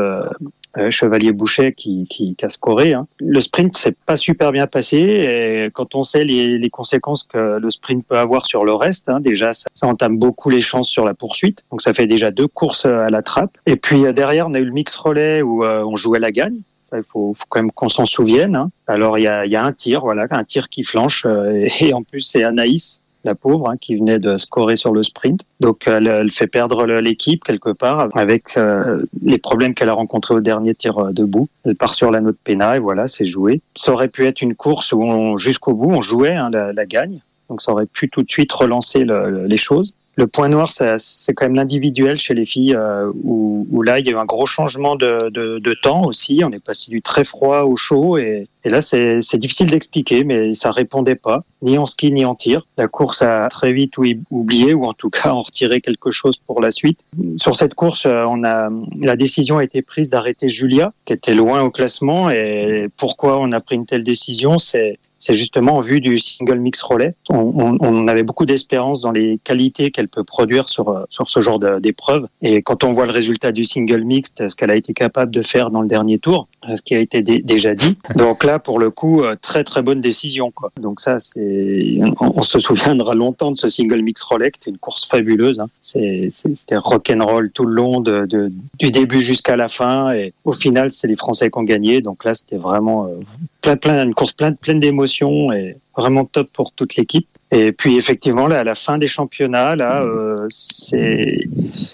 euh, 0.77 0.83
euh 0.83 0.91
Chevalier 0.91 1.33
Boucher 1.33 1.73
qui, 1.73 2.07
qui, 2.09 2.35
qui 2.35 2.45
a 2.45 2.49
scoré. 2.49 2.93
Hein. 2.95 3.07
Le 3.19 3.41
sprint 3.41 3.77
s'est 3.77 3.97
pas 4.07 4.17
super 4.17 4.53
bien 4.53 4.67
passé. 4.67 4.99
Et 4.99 5.71
quand 5.73 5.95
on 5.95 6.03
sait 6.03 6.25
les, 6.25 6.59
les, 6.59 6.71
conséquences 6.71 7.25
que 7.25 7.59
le 7.59 7.71
sprint 7.71 8.07
peut 8.07 8.19
avoir 8.19 8.47
sur 8.47 8.65
le 8.65 8.73
reste, 8.73 9.09
hein, 9.09 9.21
déjà 9.21 9.53
ça, 9.53 9.69
ça, 9.75 9.87
entame 9.87 10.19
beaucoup 10.19 10.51
les 10.51 10.61
chances 10.61 10.89
sur 10.89 11.05
la 11.05 11.15
poursuite. 11.15 11.65
Donc 11.71 11.83
ça 11.83 11.93
fait 11.93 12.07
déjà 12.07 12.31
deux 12.31 12.49
courses 12.49 12.87
à 12.87 13.09
la 13.09 13.23
trappe. 13.23 13.57
Et 13.67 13.77
puis 13.77 14.07
euh, 14.07 14.13
derrière, 14.13 14.49
on 14.49 14.55
a 14.55 14.61
eu 14.61 14.65
le 14.65 14.73
mix 14.73 14.95
relais 14.97 15.43
où 15.43 15.65
euh, 15.65 15.85
on 15.85 15.97
jouait 15.97 16.21
la 16.21 16.33
gagne 16.33 16.61
il 16.97 17.05
faut, 17.05 17.33
faut, 17.33 17.45
quand 17.49 17.61
même 17.61 17.73
qu'on 17.73 17.89
s'en 17.89 18.07
souvienne. 18.07 18.57
Hein. 18.57 18.71
Alors 18.87 19.19
il 19.19 19.23
y 19.23 19.29
a, 19.29 19.47
y 19.47 19.57
a, 19.57 19.65
un 19.65 19.73
tir, 19.73 20.01
voilà, 20.03 20.27
un 20.31 20.45
tir 20.45 20.69
qui 20.69 20.85
flanche, 20.85 21.25
euh, 21.27 21.69
et 21.81 21.93
en 21.93 22.03
plus 22.03 22.21
c'est 22.21 22.45
Anaïs, 22.45 23.01
la 23.25 23.35
pauvre, 23.35 23.69
hein, 23.69 23.77
qui 23.81 23.97
venait 23.97 24.19
de 24.19 24.37
scorer 24.37 24.77
sur 24.77 24.93
le 24.93 25.03
sprint. 25.03 25.41
Donc 25.61 25.87
elle, 25.87 26.31
fait 26.31 26.47
perdre 26.47 26.87
l'équipe 26.87 27.43
quelque 27.45 27.71
part 27.71 28.09
avec 28.15 28.57
euh, 28.57 29.05
les 29.23 29.39
problèmes 29.39 29.75
qu'elle 29.75 29.89
a 29.89 29.95
rencontrés 29.95 30.35
au 30.35 30.41
dernier 30.41 30.75
tir 30.75 30.99
euh, 30.99 31.13
debout. 31.13 31.49
Elle 31.65 31.77
part 31.77 31.95
sur 31.95 32.11
la 32.11 32.21
note 32.21 32.39
pénale 32.43 32.77
et 32.77 32.81
voilà, 32.81 33.07
c'est 33.07 33.27
joué. 33.27 33.61
Ça 33.77 33.93
aurait 33.93 34.09
pu 34.09 34.27
être 34.27 34.43
une 34.43 34.55
course 34.55 34.93
où 34.93 35.39
jusqu'au 35.39 35.75
bout 35.75 35.91
on 35.91 36.03
jouait 36.03 36.35
hein, 36.35 36.51
la, 36.51 36.87
gagne. 36.87 37.21
Donc 37.49 37.63
ça 37.63 37.73
aurait 37.73 37.87
pu 37.87 38.09
tout 38.09 38.23
de 38.23 38.31
suite 38.31 38.53
relancer 38.53 39.05
le, 39.05 39.47
les 39.47 39.57
choses. 39.57 39.95
Le 40.17 40.27
point 40.27 40.49
noir, 40.49 40.71
c'est 40.73 41.33
quand 41.35 41.47
même 41.47 41.55
l'individuel 41.55 42.19
chez 42.19 42.35
les 42.35 42.45
filles, 42.45 42.75
euh, 42.75 43.11
où, 43.25 43.67
où, 43.71 43.83
là, 43.83 43.99
il 43.99 44.07
y 44.07 44.11
a 44.11 44.13
eu 44.13 44.17
un 44.17 44.27
gros 44.27 44.45
changement 44.45 44.95
de, 44.95 45.31
de, 45.31 45.59
de, 45.59 45.75
temps 45.75 46.05
aussi. 46.05 46.43
On 46.45 46.51
est 46.51 46.63
passé 46.63 46.91
du 46.91 47.01
très 47.01 47.25
froid 47.25 47.63
au 47.63 47.77
chaud, 47.77 48.19
et, 48.19 48.47
et 48.65 48.69
là, 48.69 48.83
c'est 48.83 49.37
difficile 49.37 49.71
d'expliquer, 49.71 50.25
mais 50.25 50.53
ça 50.53 50.71
répondait 50.71 51.15
pas, 51.15 51.45
ni 51.63 51.79
en 51.79 51.87
ski, 51.87 52.13
ni 52.13 52.27
en 52.27 52.35
tir. 52.35 52.67
La 52.77 52.89
course 52.89 53.23
a 53.23 53.49
très 53.49 53.73
vite 53.73 53.95
oublié, 54.31 54.75
ou 54.75 54.85
en 54.85 54.93
tout 54.93 55.09
cas 55.09 55.31
en 55.33 55.41
retiré 55.41 55.81
quelque 55.81 56.11
chose 56.11 56.37
pour 56.37 56.61
la 56.61 56.71
suite. 56.71 57.01
Sur 57.39 57.57
cette 57.57 57.75
course, 57.75 58.05
euh, 58.05 58.25
on 58.29 58.45
a, 58.45 58.69
la 59.01 59.17
décision 59.17 59.59
a 59.59 59.65
été 59.65 59.81
prise 59.81 60.11
d'arrêter 60.11 60.51
Julia, 60.51 60.93
qui 61.07 61.15
était 61.15 61.35
loin 61.35 61.63
au 61.63 61.71
classement, 61.71 62.29
et 62.29 62.87
pourquoi 62.99 63.39
on 63.41 63.51
a 63.53 63.61
pris 63.61 63.77
une 63.77 63.87
telle 63.87 64.05
décision, 64.05 64.59
c'est 64.59 64.99
c'est 65.23 65.35
justement 65.35 65.77
en 65.77 65.81
vue 65.81 66.01
du 66.01 66.19
single 66.19 66.59
mix 66.59 66.83
relais. 66.83 67.15
On, 67.31 67.39
on, 67.39 67.77
on 67.81 68.09
avait 68.09 68.25
beaucoup 68.25 68.45
d'espérance 68.45 69.03
dans 69.03 69.13
les 69.13 69.39
qualités 69.45 69.93
qu'elle 69.93 70.09
peut 70.09 70.25
produire 70.25 70.69
sur, 70.69 71.07
sur 71.11 71.31
ce 71.31 71.41
genre 71.41 71.61
d'épreuve. 71.81 72.27
Et 72.43 72.61
quand 72.63 72.83
on 72.83 72.93
voit 72.93 73.07
le 73.07 73.13
résultat 73.13 73.53
du 73.53 73.65
single 73.65 74.03
mixte, 74.03 74.49
ce 74.49 74.57
qu'elle 74.57 74.73
a 74.73 74.75
été 74.75 74.95
capable 74.95 75.33
de 75.33 75.43
faire 75.43 75.71
dans 75.71 75.81
le 75.81 75.87
dernier 75.87 76.19
tour, 76.19 76.49
ce 76.75 76.83
qui 76.83 76.97
a 76.97 76.99
été 76.99 77.23
déjà 77.23 77.77
dit. 77.77 77.97
Donc 78.17 78.43
là, 78.43 78.59
pour 78.59 78.81
le 78.81 78.91
coup, 78.91 79.23
euh, 79.23 79.37
très 79.41 79.63
très 79.63 79.83
bonne 79.83 80.01
décision. 80.01 80.51
Quoi. 80.51 80.73
Donc 80.81 80.99
ça, 80.99 81.21
c'est, 81.21 82.01
on, 82.21 82.33
on, 82.39 82.43
se 82.43 82.59
souviendra 82.59 83.15
longtemps 83.15 83.53
de 83.53 83.59
ce 83.59 83.69
single 83.69 84.03
mix 84.03 84.23
relais, 84.23 84.51
qui 84.51 84.59
était 84.59 84.71
une 84.71 84.79
course 84.79 85.07
fabuleuse. 85.07 85.61
Hein. 85.61 85.69
C'était 85.79 86.77
rock'n'roll 86.77 87.53
tout 87.53 87.65
le 87.65 87.75
long, 87.75 88.01
de, 88.01 88.27
de, 88.27 88.51
du 88.81 88.91
début 88.91 89.23
jusqu'à 89.23 89.57
la 89.57 89.69
fin. 89.69 90.13
Et 90.13 90.33
au 90.45 90.53
final, 90.53 90.91
c'est 90.91 91.07
les 91.07 91.17
Français 91.17 91.49
qui 91.49 91.59
ont 91.61 91.63
gagné. 91.63 92.01
Donc 92.01 92.25
là, 92.25 92.35
c'était 92.35 92.57
vraiment 92.57 93.07
euh, 93.07 93.15
plein, 93.63 93.77
plein, 93.77 94.05
une 94.05 94.15
course 94.15 94.33
pleine, 94.33 94.57
pleine 94.57 94.81
d'émotions 94.81 95.53
et 95.53 95.77
vraiment 95.97 96.25
top 96.25 96.49
pour 96.53 96.73
toute 96.73 96.97
l'équipe. 96.97 97.27
Et 97.51 97.73
puis 97.73 97.97
effectivement, 97.97 98.47
là, 98.47 98.61
à 98.61 98.65
la 98.65 98.75
fin 98.75 98.99
des 98.99 99.09
championnats, 99.09 99.77
là, 99.77 100.03
euh, 100.03 100.37
c'est 100.49 101.49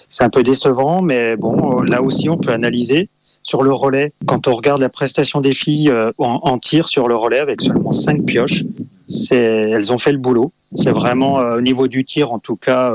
c'est 0.09 0.25
un 0.25 0.31
peu 0.31 0.43
décevant, 0.43 1.03
mais 1.03 1.37
bon, 1.37 1.83
là 1.83 2.03
aussi, 2.03 2.29
on 2.29 2.39
peut 2.39 2.53
analyser 2.53 3.09
sur 3.43 3.63
le 3.63 3.73
relais. 3.73 4.13
Quand 4.27 4.47
on 4.47 4.55
regarde 4.55 4.81
la 4.81 4.89
prestation 4.89 5.41
des 5.41 5.53
filles 5.53 5.91
euh, 5.91 6.13
en, 6.19 6.41
en, 6.43 6.59
tir 6.59 6.89
sur 6.89 7.09
le 7.09 7.17
relais 7.17 7.41
avec 7.41 7.61
seulement 7.61 7.93
cinq 7.93 8.25
pioches, 8.25 8.65
elles 9.31 9.93
ont 9.93 9.99
fait 9.99 10.13
le 10.13 10.19
boulot. 10.19 10.53
C'est 10.75 10.91
vraiment 10.91 11.37
au 11.37 11.61
niveau 11.61 11.89
du 11.89 12.05
tir, 12.05 12.31
en 12.31 12.39
tout 12.39 12.57
cas, 12.57 12.93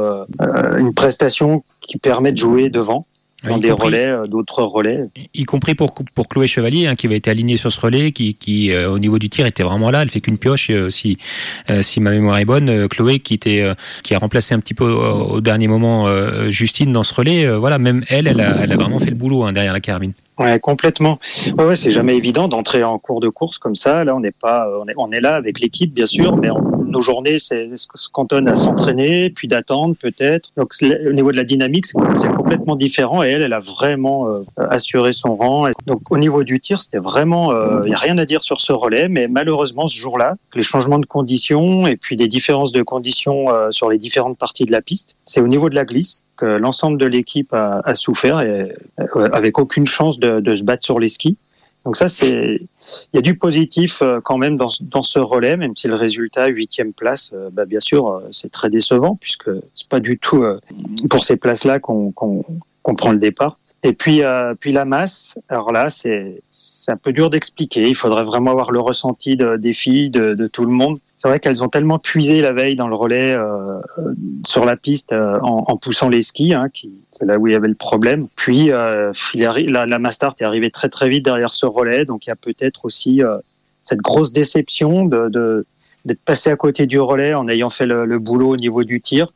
une 0.78 0.94
prestation 0.94 1.64
qui 1.82 1.98
permet 1.98 2.32
de 2.32 2.38
jouer 2.38 2.70
devant 2.70 3.08
dans 3.44 3.58
des 3.58 3.72
relais, 3.72 4.06
euh, 4.06 4.28
d'autres 4.28 4.64
relais. 4.64 5.10
Y 5.34 5.46
compris 5.46 5.76
pour, 5.76 5.94
pour 5.94 6.28
Chloé 6.28 6.48
Chevalier, 6.48 6.88
hein, 6.88 6.96
qui 6.96 7.08
avait 7.08 7.18
été 7.18 7.30
alignée 7.30 7.58
sur 7.58 7.72
ce 7.72 7.80
relais, 7.80 8.12
qui, 8.12 8.36
qui 8.36 8.72
euh, 8.72 8.90
au 8.90 9.00
niveau 9.00 9.20
du 9.20 9.30
tir 9.30 9.46
était 9.46 9.64
vraiment 9.64 9.92
là. 9.92 10.02
Elle 10.02 10.10
fait 10.10 10.22
qu'une 10.22 10.38
pioche, 10.38 10.70
euh, 10.70 10.90
si, 10.90 11.18
si 11.82 12.00
ma 12.00 12.12
mémoire 12.12 12.38
est 12.38 12.46
bonne. 12.46 12.88
Chloé, 12.88 13.20
qui, 13.20 13.34
était, 13.34 13.66
qui 14.04 14.16
a 14.16 14.20
remplacé 14.20 14.54
un 14.54 14.60
petit 14.60 14.74
peu 14.74 14.90
au, 14.90 15.42
dernier 15.42 15.68
moment 15.68 16.08
Justine 16.50 16.92
dans 16.92 17.04
ce 17.04 17.14
relais, 17.14 17.50
voilà, 17.58 17.78
même 17.78 18.04
elle, 18.10 18.28
elle 18.28 18.42
a, 18.42 18.58
elle 18.64 18.72
a 18.72 18.76
vraiment 18.76 19.00
fait 19.00 19.10
le 19.10 19.16
boulot 19.16 19.44
hein, 19.44 19.54
derrière 19.54 19.74
la 19.74 19.80
carabine. 19.80 20.14
Ouais, 20.40 20.60
complètement. 20.60 21.20
Ouais, 21.58 21.66
ouais 21.66 21.76
c'est 21.76 21.92
jamais 21.92 22.16
évident 22.16 22.48
d'entrer 22.48 22.84
en 22.84 22.98
cours 22.98 23.20
de 23.20 23.30
course 23.30 23.58
comme 23.58 23.76
ça. 23.76 24.04
Là, 24.04 24.16
on 24.16 24.20
n'est 24.20 24.32
pas, 24.32 24.68
on 24.82 24.88
est, 24.88 24.94
on 24.98 25.12
est 25.12 25.22
là 25.22 25.36
avec 25.36 25.60
l'équipe, 25.60 25.94
bien 25.94 26.06
sûr, 26.06 26.36
mais 26.38 26.50
nos 26.94 27.02
journées, 27.02 27.40
c'est 27.40 27.70
se 27.76 28.10
cantonne 28.10 28.48
à 28.48 28.56
s'entraîner, 28.56 29.30
puis 29.30 29.48
d'attendre 29.48 29.96
peut-être. 30.00 30.50
Donc, 30.58 30.74
au 30.82 31.12
niveau 31.12 31.32
de 31.32 31.38
la 31.38 31.44
dynamique, 31.44 31.86
c'est 31.86 32.32
complètement 32.32 32.76
différent. 32.76 33.24
Et 33.24 33.30
elle, 33.30 33.42
elle 33.42 33.54
a 33.54 33.60
vraiment 33.60 34.28
euh, 34.28 34.44
assuré 34.58 35.12
son 35.12 35.36
rang. 35.36 35.68
Donc, 35.86 36.02
au 36.10 36.18
niveau 36.18 36.44
du 36.44 36.60
tir, 36.60 36.82
c'était 36.82 37.00
vraiment, 37.00 37.52
il 37.52 37.56
euh, 37.56 37.82
n'y 37.86 37.94
a 37.94 37.98
rien 37.98 38.18
à 38.18 38.26
dire 38.26 38.44
sur 38.44 38.62
ce 38.62 38.74
relais, 38.74 39.10
mais 39.10 39.28
malheureusement, 39.28 39.88
ce 39.88 39.98
jour-là, 39.98 40.36
les 40.56 40.64
changements 40.64 41.00
de 41.00 41.06
conditions 41.06 41.88
et 41.88 41.96
puis 41.96 42.16
des 42.16 42.28
différences 42.28 42.72
de 42.72 42.82
conditions 42.82 43.50
euh, 43.50 43.72
sur 43.72 43.90
les 43.90 43.98
différentes 43.98 44.38
parties 44.38 44.66
de 44.66 44.72
la 44.72 44.82
piste, 44.82 45.16
c'est 45.26 45.42
au 45.42 45.48
niveau 45.48 45.70
de 45.70 45.76
la 45.76 45.86
glisse 45.86 46.24
que 46.38 46.46
l'ensemble 46.46 47.00
de 47.00 47.06
l'équipe 47.06 47.54
a, 47.54 47.96
souffert 47.96 48.42
et 48.42 48.74
avec 49.32 49.60
aucune 49.60 49.86
chance 49.86 50.20
de, 50.20 50.56
se 50.56 50.64
battre 50.64 50.84
sur 50.84 51.00
les 51.00 51.08
skis. 51.08 51.38
Donc 51.86 51.98
ça, 51.98 52.08
c'est 52.08 52.62
il 53.12 53.16
y 53.16 53.18
a 53.18 53.22
du 53.22 53.38
positif 53.38 54.02
euh, 54.02 54.22
quand 54.24 54.38
même 54.38 54.56
dans, 54.56 54.70
dans 54.82 55.04
ce 55.04 55.20
relais, 55.20 55.58
même 55.58 55.76
si 55.76 55.88
le 55.88 55.96
résultat 55.96 56.48
huitième 56.48 56.94
place, 56.94 57.32
euh, 57.34 57.50
bah 57.52 57.66
bien 57.66 57.82
sûr, 57.82 58.08
euh, 58.08 58.22
c'est 58.32 58.50
très 58.50 58.70
décevant 58.70 59.18
puisque 59.20 59.50
c'est 59.74 59.90
pas 59.90 60.00
du 60.00 60.18
tout 60.18 60.46
pour 61.10 61.26
ces 61.26 61.36
places-là 61.36 61.80
qu'on 61.80 62.12
qu'on 62.12 62.96
prend 62.96 63.12
le 63.12 63.18
départ. 63.18 63.58
Et 63.86 63.92
puis, 63.92 64.24
euh, 64.24 64.56
puis 64.58 64.72
la 64.72 64.86
masse, 64.86 65.38
alors 65.50 65.74
là, 65.74 65.90
c'est 65.90 66.42
un 66.88 66.96
peu 66.96 67.12
dur 67.12 67.30
d'expliquer. 67.30 67.90
Il 67.90 67.96
faudrait 67.96 68.24
vraiment 68.24 68.52
avoir 68.52 68.72
le 68.72 68.80
ressenti 68.80 69.36
de, 69.36 69.58
des 69.58 69.74
filles, 69.74 70.10
de, 70.10 70.34
de, 70.34 70.48
tout 70.48 70.64
le 70.64 70.72
monde. 70.72 71.00
C'est 71.18 71.28
vrai 71.28 71.40
qu'elles 71.40 71.64
ont 71.64 71.70
tellement 71.70 72.00
puisé 72.00 72.42
la 72.42 72.54
veille 72.54 72.76
dans 72.76 72.88
le 72.88 72.96
relais 72.96 73.34
euh, 73.34 73.80
sur 74.46 74.66
la 74.66 74.78
piste 74.78 75.14
euh, 75.14 75.40
en, 75.42 75.66
en, 75.68 75.78
poussant 75.78 76.10
les 76.10 76.22
skis, 76.22 76.54
hein, 76.54 76.70
c'est 77.12 77.26
là 77.26 77.38
où 77.38 77.48
il 77.48 77.54
y 77.54 77.56
avait 77.56 77.68
le 77.68 77.76
problème. 77.76 78.28
Puis 78.36 78.72
euh, 78.72 79.12
la, 79.36 79.86
la 79.86 80.00
Mastart 80.00 80.36
est 80.40 80.44
arrivée 80.44 80.72
très 80.72 80.90
très 80.90 81.10
vite 81.10 81.26
derrière 81.26 81.54
ce 81.54 81.66
relais, 81.66 82.06
donc 82.06 82.26
il 82.26 82.30
y 82.30 82.32
a 82.32 82.36
peut-être 82.36 82.86
aussi 82.86 83.24
euh, 83.24 83.38
cette 83.82 84.00
grosse 84.00 84.32
déception 84.32 85.06
de 85.06 85.66
d'être 86.06 86.20
passé 86.20 86.50
à 86.50 86.58
côté 86.58 86.86
du 86.86 87.00
relais 87.00 87.34
en 87.34 87.48
ayant 87.48 87.70
fait 87.70 87.86
le, 87.86 88.06
le 88.06 88.20
boulot 88.20 88.50
au 88.50 88.58
niveau 88.58 88.84
du 88.84 89.00
tir 89.00 89.32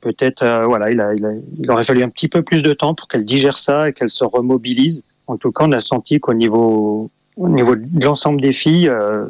peut-être, 0.00 0.42
euh, 0.42 0.66
voilà, 0.66 0.90
il, 0.90 1.70
aurait 1.70 1.84
fallu 1.84 2.02
un 2.02 2.08
petit 2.08 2.28
peu 2.28 2.42
plus 2.42 2.62
de 2.62 2.72
temps 2.72 2.94
pour 2.94 3.08
qu'elle 3.08 3.24
digère 3.24 3.58
ça 3.58 3.88
et 3.88 3.92
qu'elle 3.92 4.10
se 4.10 4.24
remobilise. 4.24 5.02
En 5.26 5.36
tout 5.36 5.52
cas, 5.52 5.64
on 5.66 5.72
a 5.72 5.80
senti 5.80 6.20
qu'au 6.20 6.34
niveau, 6.34 7.10
au 7.36 7.48
niveau 7.48 7.76
de 7.76 8.04
l'ensemble 8.04 8.40
des 8.40 8.52
filles, 8.52 8.88
euh, 8.88 9.26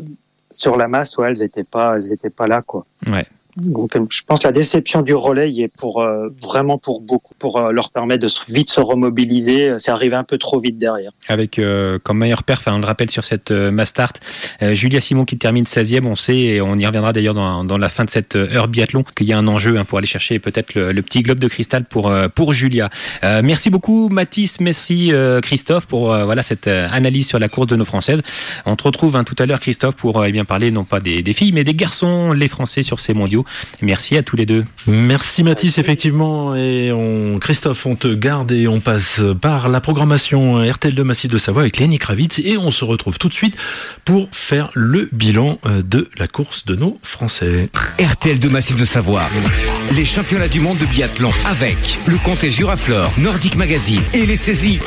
sur 0.50 0.76
la 0.76 0.88
masse, 0.88 1.16
elles 1.24 1.38
n'étaient 1.38 1.64
pas, 1.64 1.98
elles 1.98 2.30
pas 2.30 2.46
là, 2.46 2.62
quoi. 2.62 2.86
Ouais. 3.06 3.26
Donc, 3.60 3.96
je 4.10 4.22
pense 4.24 4.40
que 4.40 4.48
la 4.48 4.52
déception 4.52 5.02
du 5.02 5.14
relais 5.14 5.52
est 5.52 5.68
pour 5.68 6.00
euh, 6.00 6.28
vraiment 6.40 6.78
pour 6.78 7.00
beaucoup, 7.00 7.34
pour 7.38 7.58
euh, 7.58 7.72
leur 7.72 7.90
permettre 7.90 8.26
de 8.26 8.52
vite 8.52 8.70
se 8.70 8.80
remobiliser. 8.80 9.74
C'est 9.78 9.90
arrivé 9.90 10.14
un 10.14 10.24
peu 10.24 10.38
trop 10.38 10.60
vite 10.60 10.78
derrière. 10.78 11.10
Avec 11.28 11.58
euh, 11.58 11.98
comme 12.02 12.18
meilleur 12.18 12.44
perf, 12.44 12.68
on 12.68 12.78
le 12.78 12.86
rappelle 12.86 13.10
sur 13.10 13.24
cette 13.24 13.50
Mastart, 13.50 14.12
Julia 14.60 15.00
Simon 15.00 15.24
qui 15.24 15.38
termine 15.38 15.64
16e, 15.64 16.04
on 16.06 16.14
sait, 16.14 16.36
et 16.36 16.60
on 16.60 16.76
y 16.76 16.86
reviendra 16.86 17.12
d'ailleurs 17.12 17.34
dans, 17.34 17.64
dans, 17.64 17.78
la 17.78 17.88
fin 17.88 18.04
de 18.04 18.10
cette 18.10 18.36
heure 18.36 18.68
biathlon, 18.68 19.04
qu'il 19.16 19.26
y 19.26 19.32
a 19.32 19.38
un 19.38 19.48
enjeu 19.48 19.78
hein, 19.78 19.84
pour 19.84 19.98
aller 19.98 20.06
chercher 20.06 20.38
peut-être 20.38 20.74
le, 20.74 20.92
le, 20.92 21.02
petit 21.02 21.22
globe 21.22 21.38
de 21.38 21.48
cristal 21.48 21.84
pour, 21.84 22.12
pour 22.34 22.52
Julia. 22.52 22.90
merci 23.22 23.70
beaucoup 23.70 24.08
Mathis, 24.08 24.60
merci 24.60 25.12
Christophe 25.42 25.86
pour 25.86 26.08
voilà 26.08 26.42
cette 26.42 26.68
analyse 26.68 27.26
sur 27.26 27.38
la 27.38 27.48
course 27.48 27.68
de 27.68 27.76
nos 27.76 27.84
Françaises. 27.84 28.22
On 28.66 28.76
te 28.76 28.84
retrouve 28.84 29.16
hein, 29.16 29.24
tout 29.24 29.36
à 29.38 29.46
l'heure 29.46 29.60
Christophe 29.60 29.96
pour 29.96 30.24
eh 30.24 30.32
bien 30.32 30.44
parler 30.44 30.70
non 30.70 30.84
pas 30.84 31.00
des, 31.00 31.22
des 31.22 31.32
filles 31.32 31.52
mais 31.52 31.64
des 31.64 31.74
garçons, 31.74 32.32
les 32.32 32.48
Français 32.48 32.82
sur 32.82 33.00
ces 33.00 33.14
mondiaux. 33.14 33.44
Merci 33.82 34.16
à 34.16 34.22
tous 34.22 34.36
les 34.36 34.46
deux. 34.46 34.64
Merci 34.86 35.42
Mathis, 35.42 35.78
effectivement. 35.78 36.54
Et 36.54 36.92
on, 36.92 37.38
Christophe, 37.38 37.86
on 37.86 37.96
te 37.96 38.08
garde 38.08 38.52
et 38.52 38.68
on 38.68 38.80
passe 38.80 39.20
par 39.40 39.68
la 39.68 39.80
programmation 39.80 40.58
RTL 40.64 40.94
de 40.94 41.02
Massif 41.02 41.30
de 41.30 41.38
Savoie 41.38 41.62
avec 41.62 41.78
Lenny 41.78 41.98
Kravitz. 41.98 42.38
Et 42.40 42.56
on 42.58 42.70
se 42.70 42.84
retrouve 42.84 43.18
tout 43.18 43.28
de 43.28 43.34
suite 43.34 43.56
pour 44.04 44.28
faire 44.32 44.70
le 44.74 45.08
bilan 45.12 45.58
euh, 45.66 45.82
de 45.82 46.08
la 46.18 46.28
course 46.28 46.64
de 46.64 46.74
nos 46.74 46.98
Français. 47.02 47.68
RTL 48.00 48.38
de 48.38 48.48
Massif 48.48 48.76
de 48.76 48.84
Savoie. 48.84 49.28
Les 49.94 50.04
championnats 50.04 50.48
du 50.48 50.60
monde 50.60 50.78
de 50.78 50.86
biathlon 50.86 51.30
avec 51.46 51.98
le 52.06 52.16
comté 52.18 52.50
Juraflore, 52.50 53.12
Nordic 53.18 53.56
Magazine 53.56 54.02
et 54.12 54.26
les 54.26 54.36
saisies. 54.36 54.78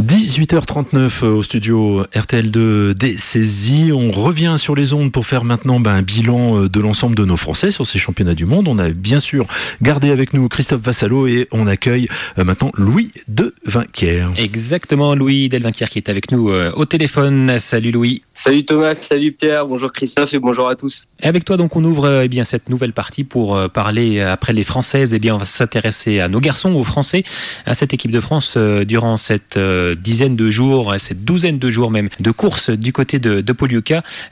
18h39 0.00 1.24
au 1.24 1.42
studio 1.44 2.04
RTL2 2.12 2.94
des 2.94 3.16
saisies. 3.16 3.92
On 3.92 4.10
revient 4.10 4.56
sur 4.58 4.74
les 4.74 4.92
ondes 4.92 5.12
pour 5.12 5.24
faire 5.24 5.44
maintenant 5.44 5.78
ben, 5.78 5.92
un 5.92 6.02
bilan 6.02 6.62
euh, 6.62 6.68
de 6.68 6.80
l'ensemble 6.80 7.14
de 7.14 7.24
nos 7.24 7.36
Français 7.36 7.70
sur 7.70 7.86
ces 7.86 8.00
championnats 8.00 8.34
du 8.34 8.44
monde. 8.44 8.66
On 8.66 8.80
a 8.80 8.88
bien 8.88 9.20
sûr 9.20 9.46
gardé 9.82 10.10
avec 10.10 10.32
nous 10.32 10.48
Christophe 10.48 10.80
Vassalo 10.80 11.28
et 11.28 11.46
on 11.52 11.68
accueille 11.68 12.08
euh, 12.38 12.44
maintenant 12.44 12.72
Louis 12.74 13.12
de 13.28 13.54
Vinquière. 13.66 14.32
Exactement, 14.36 15.14
Louis 15.14 15.48
Delvinquière 15.48 15.88
qui 15.88 15.98
est 15.98 16.08
avec 16.08 16.32
nous 16.32 16.50
euh, 16.50 16.72
au 16.74 16.86
téléphone. 16.86 17.60
Salut 17.60 17.92
Louis. 17.92 18.22
Salut 18.34 18.64
Thomas, 18.64 18.96
salut 18.96 19.30
Pierre, 19.30 19.64
bonjour 19.64 19.92
Christophe 19.92 20.34
et 20.34 20.40
bonjour 20.40 20.68
à 20.68 20.74
tous. 20.74 21.04
Avec 21.22 21.44
toi 21.44 21.56
donc 21.56 21.76
on 21.76 21.84
ouvre 21.84 22.22
eh 22.24 22.28
bien 22.28 22.42
cette 22.42 22.68
nouvelle 22.68 22.92
partie 22.92 23.22
pour 23.22 23.70
parler 23.70 24.20
après 24.20 24.52
les 24.52 24.64
Françaises. 24.64 25.14
Eh 25.14 25.20
bien 25.20 25.36
on 25.36 25.38
va 25.38 25.44
s'intéresser 25.44 26.18
à 26.18 26.26
nos 26.26 26.40
garçons, 26.40 26.74
aux 26.74 26.82
Français, 26.82 27.22
à 27.64 27.74
cette 27.74 27.94
équipe 27.94 28.10
de 28.10 28.18
France 28.18 28.56
durant 28.56 29.16
cette 29.16 29.56
dizaine 29.94 30.36
de 30.36 30.50
jours, 30.50 30.94
cette 30.98 31.24
douzaine 31.24 31.58
de 31.58 31.70
jours 31.70 31.90
même 31.90 32.08
de 32.20 32.30
course 32.30 32.70
du 32.70 32.92
côté 32.92 33.18
de, 33.18 33.40
de 33.40 33.52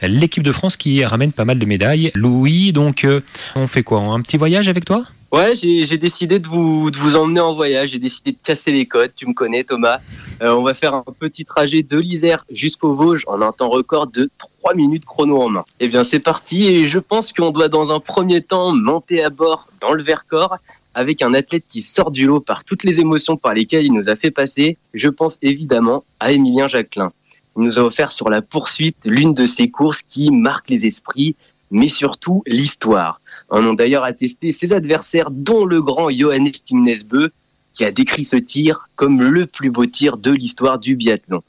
l'équipe 0.02 0.42
de 0.42 0.52
France 0.52 0.76
qui 0.76 1.04
ramène 1.04 1.32
pas 1.32 1.44
mal 1.44 1.58
de 1.58 1.66
médailles. 1.66 2.10
Louis, 2.14 2.72
donc 2.72 3.04
euh, 3.04 3.20
on 3.56 3.66
fait 3.66 3.82
quoi? 3.82 4.00
Un 4.00 4.20
petit 4.20 4.36
voyage 4.36 4.68
avec 4.68 4.84
toi? 4.84 5.04
Ouais, 5.32 5.54
j'ai 5.54 5.96
décidé 5.96 6.38
de 6.38 6.46
vous, 6.46 6.90
de 6.90 6.98
vous 6.98 7.16
emmener 7.16 7.40
en 7.40 7.54
voyage. 7.54 7.90
J'ai 7.90 7.98
décidé 7.98 8.32
de 8.32 8.36
casser 8.42 8.70
les 8.70 8.84
codes. 8.84 9.12
Tu 9.16 9.26
me 9.26 9.32
connais, 9.32 9.64
Thomas. 9.64 9.98
Euh, 10.42 10.50
on 10.50 10.62
va 10.62 10.74
faire 10.74 10.92
un 10.92 11.04
petit 11.18 11.46
trajet 11.46 11.82
de 11.82 11.98
l'Isère 11.98 12.44
jusqu'au 12.50 12.92
Vosges 12.92 13.24
en 13.26 13.40
un 13.40 13.50
temps 13.50 13.70
record 13.70 14.08
de 14.08 14.28
3 14.60 14.74
minutes 14.74 15.06
chrono 15.06 15.40
en 15.40 15.48
main. 15.48 15.64
Eh 15.80 15.88
bien, 15.88 16.04
c'est 16.04 16.18
parti. 16.18 16.66
Et 16.66 16.86
je 16.86 16.98
pense 16.98 17.32
qu'on 17.32 17.50
doit, 17.50 17.68
dans 17.68 17.96
un 17.96 18.00
premier 18.00 18.42
temps, 18.42 18.74
monter 18.74 19.24
à 19.24 19.30
bord 19.30 19.68
dans 19.80 19.92
le 19.92 20.02
Vercors 20.02 20.58
avec 20.94 21.22
un 21.22 21.34
athlète 21.34 21.64
qui 21.68 21.82
sort 21.82 22.10
du 22.10 22.26
lot 22.26 22.40
par 22.40 22.64
toutes 22.64 22.84
les 22.84 23.00
émotions 23.00 23.36
par 23.36 23.54
lesquelles 23.54 23.86
il 23.86 23.92
nous 23.92 24.08
a 24.08 24.16
fait 24.16 24.30
passer. 24.30 24.76
Je 24.94 25.08
pense 25.08 25.38
évidemment 25.42 26.04
à 26.20 26.32
Émilien 26.32 26.68
Jacquelin. 26.68 27.12
Il 27.56 27.64
nous 27.64 27.78
a 27.78 27.82
offert 27.82 28.12
sur 28.12 28.28
la 28.30 28.42
poursuite 28.42 28.96
l'une 29.04 29.34
de 29.34 29.46
ces 29.46 29.68
courses 29.68 30.02
qui 30.02 30.30
marquent 30.30 30.70
les 30.70 30.86
esprits, 30.86 31.36
mais 31.70 31.88
surtout 31.88 32.42
l'histoire. 32.46 33.20
En 33.48 33.64
ont 33.64 33.74
d'ailleurs 33.74 34.04
attesté 34.04 34.52
ses 34.52 34.72
adversaires, 34.72 35.30
dont 35.30 35.64
le 35.64 35.82
grand 35.82 36.10
Johannes 36.10 36.50
Timnesbö, 36.50 37.28
qui 37.72 37.84
a 37.84 37.90
décrit 37.92 38.24
ce 38.24 38.36
tir 38.36 38.88
comme 38.96 39.22
le 39.22 39.46
plus 39.46 39.70
beau 39.70 39.86
tir 39.86 40.16
de 40.16 40.30
l'histoire 40.30 40.78
du 40.78 40.96
biathlon. 40.96 41.42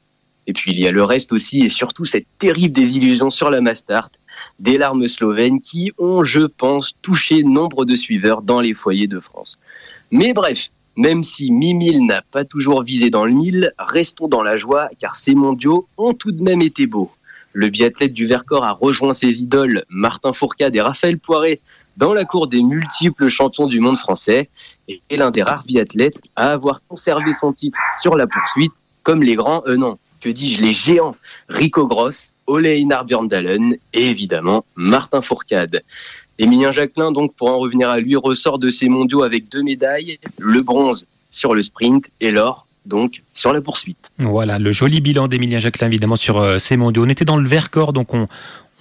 Et 0.47 0.53
puis 0.53 0.71
il 0.71 0.79
y 0.79 0.87
a 0.87 0.91
le 0.91 1.03
reste 1.03 1.31
aussi, 1.31 1.61
et 1.61 1.69
surtout 1.69 2.05
cette 2.05 2.27
terrible 2.39 2.73
désillusion 2.73 3.29
sur 3.29 3.49
la 3.49 3.61
Mastart, 3.61 4.11
des 4.59 4.77
larmes 4.77 5.07
slovènes 5.07 5.61
qui 5.61 5.91
ont, 5.97 6.23
je 6.23 6.41
pense, 6.41 6.93
touché 7.01 7.43
nombre 7.43 7.85
de 7.85 7.95
suiveurs 7.95 8.41
dans 8.41 8.61
les 8.61 8.73
foyers 8.73 9.07
de 9.07 9.19
France. 9.19 9.57
Mais 10.11 10.33
bref, 10.33 10.69
même 10.95 11.23
si 11.23 11.51
Mimile 11.51 12.05
n'a 12.05 12.21
pas 12.21 12.45
toujours 12.45 12.83
visé 12.83 13.09
dans 13.09 13.25
le 13.25 13.33
mille, 13.33 13.73
restons 13.79 14.27
dans 14.27 14.43
la 14.43 14.57
joie 14.57 14.89
car 14.99 15.15
ces 15.15 15.33
mondiaux 15.33 15.87
ont 15.97 16.13
tout 16.13 16.31
de 16.31 16.43
même 16.43 16.61
été 16.61 16.85
beaux. 16.85 17.11
Le 17.51 17.69
biathlète 17.69 18.13
du 18.13 18.25
Vercors 18.25 18.63
a 18.63 18.71
rejoint 18.71 19.13
ses 19.13 19.41
idoles 19.41 19.83
Martin 19.89 20.33
Fourcade 20.33 20.75
et 20.75 20.81
Raphaël 20.81 21.19
Poiré 21.19 21.61
dans 21.97 22.13
la 22.13 22.25
cour 22.25 22.47
des 22.47 22.63
multiples 22.63 23.27
champions 23.27 23.67
du 23.67 23.79
monde 23.79 23.97
français 23.97 24.49
et 24.87 25.01
est 25.09 25.17
l'un 25.17 25.31
des 25.31 25.43
rares 25.43 25.63
biathlètes 25.67 26.19
à 26.35 26.51
avoir 26.51 26.79
conservé 26.87 27.31
son 27.33 27.53
titre 27.53 27.77
sur 28.01 28.15
la 28.15 28.27
poursuite 28.27 28.73
comme 29.03 29.21
les 29.21 29.35
grands, 29.35 29.61
euh 29.67 29.75
non, 29.75 29.97
que 30.23 30.29
dis-je, 30.29 30.61
les 30.61 30.73
géants 30.73 31.15
Rico 31.49 31.85
Gross, 31.85 32.31
Ole 32.47 32.67
Einar 32.67 33.05
Björndalen 33.05 33.75
et 33.93 34.07
évidemment 34.07 34.65
Martin 34.75 35.21
Fourcade. 35.21 35.81
Émilien 36.39 36.71
Jacquelin, 36.71 37.11
donc, 37.11 37.35
pour 37.35 37.49
en 37.49 37.59
revenir 37.59 37.89
à 37.89 37.99
lui, 37.99 38.15
ressort 38.15 38.57
de 38.57 38.69
ses 38.69 38.89
mondiaux 38.89 39.21
avec 39.21 39.49
deux 39.49 39.61
médailles, 39.61 40.17
le 40.39 40.63
bronze 40.63 41.05
sur 41.29 41.53
le 41.53 41.61
sprint 41.61 42.09
et 42.21 42.31
l'or 42.31 42.65
donc 42.85 43.21
sur 43.33 43.53
la 43.53 43.61
poursuite. 43.61 44.11
Voilà, 44.19 44.59
le 44.59 44.73
joli 44.73 44.99
bilan 44.99 45.29
d'Emilien 45.29 45.59
Jacquelin 45.59 45.87
évidemment 45.87 46.17
sur 46.17 46.37
euh, 46.37 46.59
ces 46.59 46.75
mondiaux. 46.75 47.05
On 47.05 47.09
était 47.09 47.23
dans 47.23 47.37
le 47.37 47.47
Vercors, 47.47 47.93
donc 47.93 48.13
on, 48.13 48.27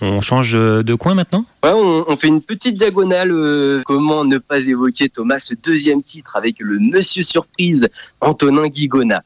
on 0.00 0.20
change 0.20 0.54
de 0.54 0.94
coin 0.94 1.14
maintenant? 1.14 1.44
Ouais, 1.62 1.70
on, 1.72 2.10
on, 2.10 2.16
fait 2.16 2.26
une 2.26 2.42
petite 2.42 2.76
diagonale. 2.76 3.30
Euh, 3.30 3.80
comment 3.84 4.24
ne 4.24 4.38
pas 4.38 4.66
évoquer 4.66 5.08
Thomas 5.08 5.38
ce 5.38 5.54
deuxième 5.54 6.02
titre 6.02 6.34
avec 6.34 6.56
le 6.58 6.78
Monsieur 6.80 7.22
Surprise 7.22 7.88
Antonin 8.20 8.66
Guigona 8.66 9.22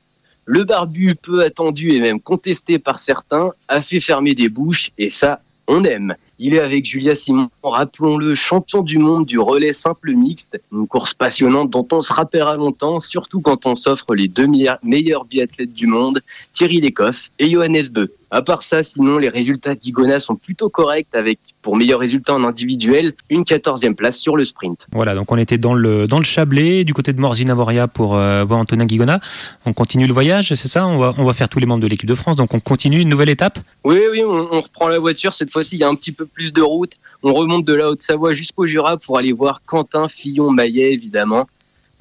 le 0.46 0.64
barbu 0.64 1.16
peu 1.16 1.42
attendu 1.42 1.90
et 1.90 2.00
même 2.00 2.20
contesté 2.20 2.78
par 2.78 2.98
certains 2.98 3.50
a 3.68 3.82
fait 3.82 4.00
fermer 4.00 4.34
des 4.34 4.48
bouches 4.48 4.92
et 4.96 5.10
ça, 5.10 5.40
on 5.66 5.84
aime. 5.84 6.14
Il 6.38 6.54
est 6.54 6.60
avec 6.60 6.84
Julia 6.84 7.14
Simon, 7.14 7.48
rappelons-le, 7.62 8.34
champion 8.34 8.82
du 8.82 8.98
monde 8.98 9.24
du 9.26 9.38
relais 9.38 9.72
simple 9.72 10.12
mixte. 10.12 10.60
Une 10.70 10.86
course 10.86 11.14
passionnante 11.14 11.70
dont 11.70 11.88
on 11.92 12.00
se 12.00 12.12
rappellera 12.12 12.56
longtemps, 12.56 13.00
surtout 13.00 13.40
quand 13.40 13.66
on 13.66 13.74
s'offre 13.74 14.14
les 14.14 14.28
deux 14.28 14.46
meilleurs 14.46 15.24
biathlètes 15.24 15.72
du 15.72 15.86
monde, 15.86 16.20
Thierry 16.52 16.80
Lecoff 16.80 17.30
et 17.38 17.50
Johannes 17.50 17.88
Beu. 17.90 18.12
À 18.30 18.42
part 18.42 18.62
ça, 18.62 18.82
sinon, 18.82 19.18
les 19.18 19.28
résultats 19.28 19.74
d'Igona 19.74 20.18
sont 20.18 20.34
plutôt 20.34 20.68
corrects 20.68 21.14
avec, 21.14 21.38
pour 21.62 21.76
meilleur 21.76 22.00
résultat 22.00 22.34
en 22.34 22.42
individuel, 22.44 23.12
une 23.30 23.44
quatorzième 23.44 23.94
place 23.94 24.18
sur 24.18 24.36
le 24.36 24.44
sprint. 24.44 24.86
Voilà, 24.92 25.14
donc 25.14 25.30
on 25.30 25.36
était 25.36 25.58
dans 25.58 25.74
le, 25.74 26.08
dans 26.08 26.18
le 26.18 26.24
Chablais, 26.24 26.84
du 26.84 26.92
côté 26.92 27.12
de 27.12 27.20
Morzine-Avoria 27.20 27.86
pour 27.86 28.16
euh, 28.16 28.44
voir 28.44 28.58
Antonin 28.58 28.86
Guigona. 28.86 29.20
On 29.64 29.72
continue 29.72 30.06
le 30.06 30.12
voyage, 30.12 30.54
c'est 30.54 30.68
ça? 30.68 30.86
On 30.86 30.98
va, 30.98 31.14
on 31.18 31.24
va 31.24 31.32
faire 31.34 31.48
tous 31.48 31.60
les 31.60 31.66
membres 31.66 31.82
de 31.82 31.86
l'équipe 31.86 32.08
de 32.08 32.14
France, 32.14 32.36
donc 32.36 32.52
on 32.52 32.60
continue 32.60 32.98
une 32.98 33.08
nouvelle 33.08 33.28
étape? 33.28 33.58
Oui, 33.84 34.00
oui, 34.10 34.22
on, 34.24 34.48
on 34.52 34.60
reprend 34.60 34.88
la 34.88 34.98
voiture. 34.98 35.32
Cette 35.32 35.52
fois-ci, 35.52 35.76
il 35.76 35.80
y 35.80 35.84
a 35.84 35.88
un 35.88 35.94
petit 35.94 36.12
peu 36.12 36.26
plus 36.26 36.52
de 36.52 36.62
route. 36.62 36.92
On 37.22 37.32
remonte 37.32 37.64
de 37.64 37.74
la 37.74 37.88
Haute-Savoie 37.90 38.32
jusqu'au 38.32 38.66
Jura 38.66 38.96
pour 38.96 39.18
aller 39.18 39.32
voir 39.32 39.62
Quentin 39.64 40.08
Fillon-Maillet, 40.08 40.92
évidemment 40.92 41.46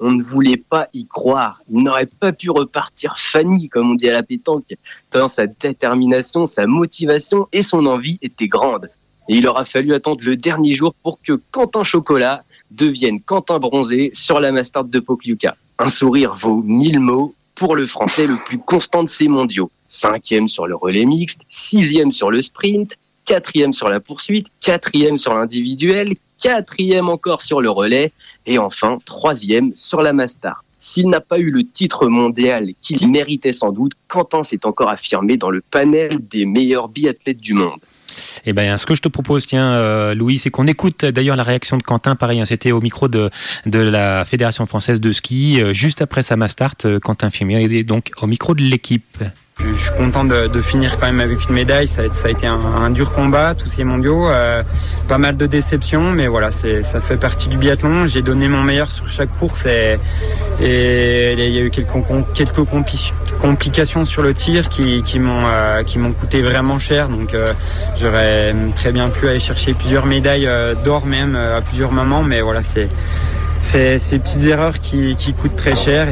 on 0.00 0.12
ne 0.12 0.22
voulait 0.22 0.56
pas 0.56 0.88
y 0.92 1.06
croire. 1.06 1.62
Il 1.70 1.82
n'aurait 1.82 2.06
pas 2.06 2.32
pu 2.32 2.50
repartir 2.50 3.16
Fanny, 3.18 3.68
comme 3.68 3.92
on 3.92 3.94
dit 3.94 4.08
à 4.08 4.12
la 4.12 4.22
pétanque, 4.22 4.74
tant 5.10 5.28
sa 5.28 5.46
détermination, 5.46 6.46
sa 6.46 6.66
motivation 6.66 7.48
et 7.52 7.62
son 7.62 7.86
envie 7.86 8.18
étaient 8.22 8.48
grandes. 8.48 8.90
Et 9.28 9.36
il 9.36 9.48
aura 9.48 9.64
fallu 9.64 9.92
attendre 9.92 10.24
le 10.24 10.36
dernier 10.36 10.74
jour 10.74 10.94
pour 11.02 11.20
que 11.20 11.40
Quentin 11.50 11.82
Chocolat 11.82 12.44
devienne 12.70 13.20
Quentin 13.20 13.58
Bronzé 13.58 14.10
sur 14.14 14.40
la 14.40 14.52
Mastart 14.52 14.84
de 14.84 15.00
Pokljuka. 15.00 15.56
Un 15.78 15.90
sourire 15.90 16.32
vaut 16.32 16.62
mille 16.62 17.00
mots 17.00 17.34
pour 17.54 17.74
le 17.74 17.86
français 17.86 18.26
le 18.26 18.36
plus 18.36 18.58
constant 18.58 19.02
de 19.02 19.08
ces 19.08 19.28
mondiaux. 19.28 19.70
Cinquième 19.88 20.46
sur 20.46 20.66
le 20.66 20.76
relais 20.76 21.04
mixte, 21.04 21.40
sixième 21.48 22.12
sur 22.12 22.30
le 22.30 22.42
sprint, 22.42 22.96
quatrième 23.24 23.72
sur 23.72 23.88
la 23.88 23.98
poursuite, 23.98 24.48
quatrième 24.60 25.18
sur 25.18 25.34
l'individuel, 25.34 26.14
quatrième 26.40 27.08
encore 27.08 27.42
sur 27.42 27.60
le 27.60 27.70
relais 27.70 28.12
et 28.46 28.58
enfin 28.58 28.98
troisième 29.04 29.72
sur 29.74 30.02
la 30.02 30.12
Mastart. 30.12 30.64
S'il 30.78 31.08
n'a 31.08 31.20
pas 31.20 31.38
eu 31.38 31.50
le 31.50 31.64
titre 31.64 32.06
mondial 32.06 32.70
qu'il 32.80 33.08
méritait 33.08 33.52
sans 33.52 33.72
doute, 33.72 33.92
Quentin 34.08 34.42
s'est 34.42 34.64
encore 34.66 34.88
affirmé 34.88 35.36
dans 35.36 35.50
le 35.50 35.60
panel 35.60 36.18
des 36.30 36.46
meilleurs 36.46 36.88
biathlètes 36.88 37.40
du 37.40 37.54
monde. 37.54 37.80
Eh 38.44 38.52
ben, 38.52 38.76
ce 38.76 38.86
que 38.86 38.94
je 38.94 39.02
te 39.02 39.08
propose, 39.08 39.46
tiens, 39.46 39.72
euh, 39.72 40.14
Louis, 40.14 40.38
c'est 40.38 40.50
qu'on 40.50 40.66
écoute 40.66 41.04
d'ailleurs 41.04 41.36
la 41.36 41.42
réaction 41.42 41.76
de 41.76 41.82
Quentin. 41.82 42.14
Pareil, 42.14 42.40
hein, 42.40 42.44
c'était 42.44 42.72
au 42.72 42.80
micro 42.80 43.08
de, 43.08 43.30
de 43.66 43.78
la 43.78 44.24
Fédération 44.24 44.66
française 44.66 45.00
de 45.00 45.12
ski, 45.12 45.60
euh, 45.60 45.72
juste 45.72 46.02
après 46.02 46.22
sa 46.22 46.36
Mastart. 46.36 46.76
Euh, 46.84 46.98
Quentin 46.98 47.30
Fumier 47.30 47.62
est 47.64 47.84
donc 47.84 48.10
au 48.20 48.26
micro 48.26 48.54
de 48.54 48.62
l'équipe. 48.62 49.18
Je, 49.58 49.74
suis 49.74 49.90
content 49.96 50.24
de, 50.24 50.60
finir 50.60 50.98
quand 50.98 51.06
même 51.06 51.20
avec 51.20 51.48
une 51.48 51.54
médaille. 51.54 51.88
Ça 51.88 52.02
a, 52.02 52.28
été 52.28 52.46
un, 52.46 52.90
dur 52.90 53.12
combat, 53.12 53.54
tous 53.54 53.68
ces 53.68 53.84
mondiaux. 53.84 54.28
Euh, 54.28 54.62
pas 55.08 55.16
mal 55.16 55.36
de 55.36 55.46
déceptions, 55.46 56.12
mais 56.12 56.26
voilà, 56.26 56.50
ça 56.50 57.00
fait 57.00 57.16
partie 57.16 57.48
du 57.48 57.56
biathlon. 57.56 58.06
J'ai 58.06 58.22
donné 58.22 58.48
mon 58.48 58.62
meilleur 58.62 58.90
sur 58.90 59.08
chaque 59.08 59.32
course 59.38 59.64
et, 59.66 59.98
il 60.60 61.54
y 61.54 61.58
a 61.58 61.62
eu 61.62 61.70
quelques, 61.70 61.88
complications 63.38 64.04
sur 64.04 64.22
le 64.22 64.34
tir 64.34 64.68
qui, 64.68 65.02
qui 65.02 65.18
m'ont 65.18 65.42
euh, 65.44 65.82
qui 65.82 65.98
m'ont 65.98 66.12
coûté 66.12 66.42
vraiment 66.42 66.78
cher. 66.78 67.08
Donc 67.08 67.32
euh, 67.34 67.52
j'aurais 67.96 68.54
très 68.74 68.92
bien 68.92 69.08
pu 69.08 69.28
aller 69.28 69.40
chercher 69.40 69.72
plusieurs 69.72 70.06
médailles 70.06 70.48
d'or 70.84 71.06
même 71.06 71.34
à 71.34 71.62
plusieurs 71.62 71.92
moments, 71.92 72.22
mais 72.22 72.42
voilà, 72.42 72.62
c'est 72.62 72.88
ces 73.62 74.18
petites 74.18 74.44
erreurs 74.44 74.80
qui, 74.80 75.16
coûtent 75.40 75.56
très 75.56 75.76
cher 75.76 76.08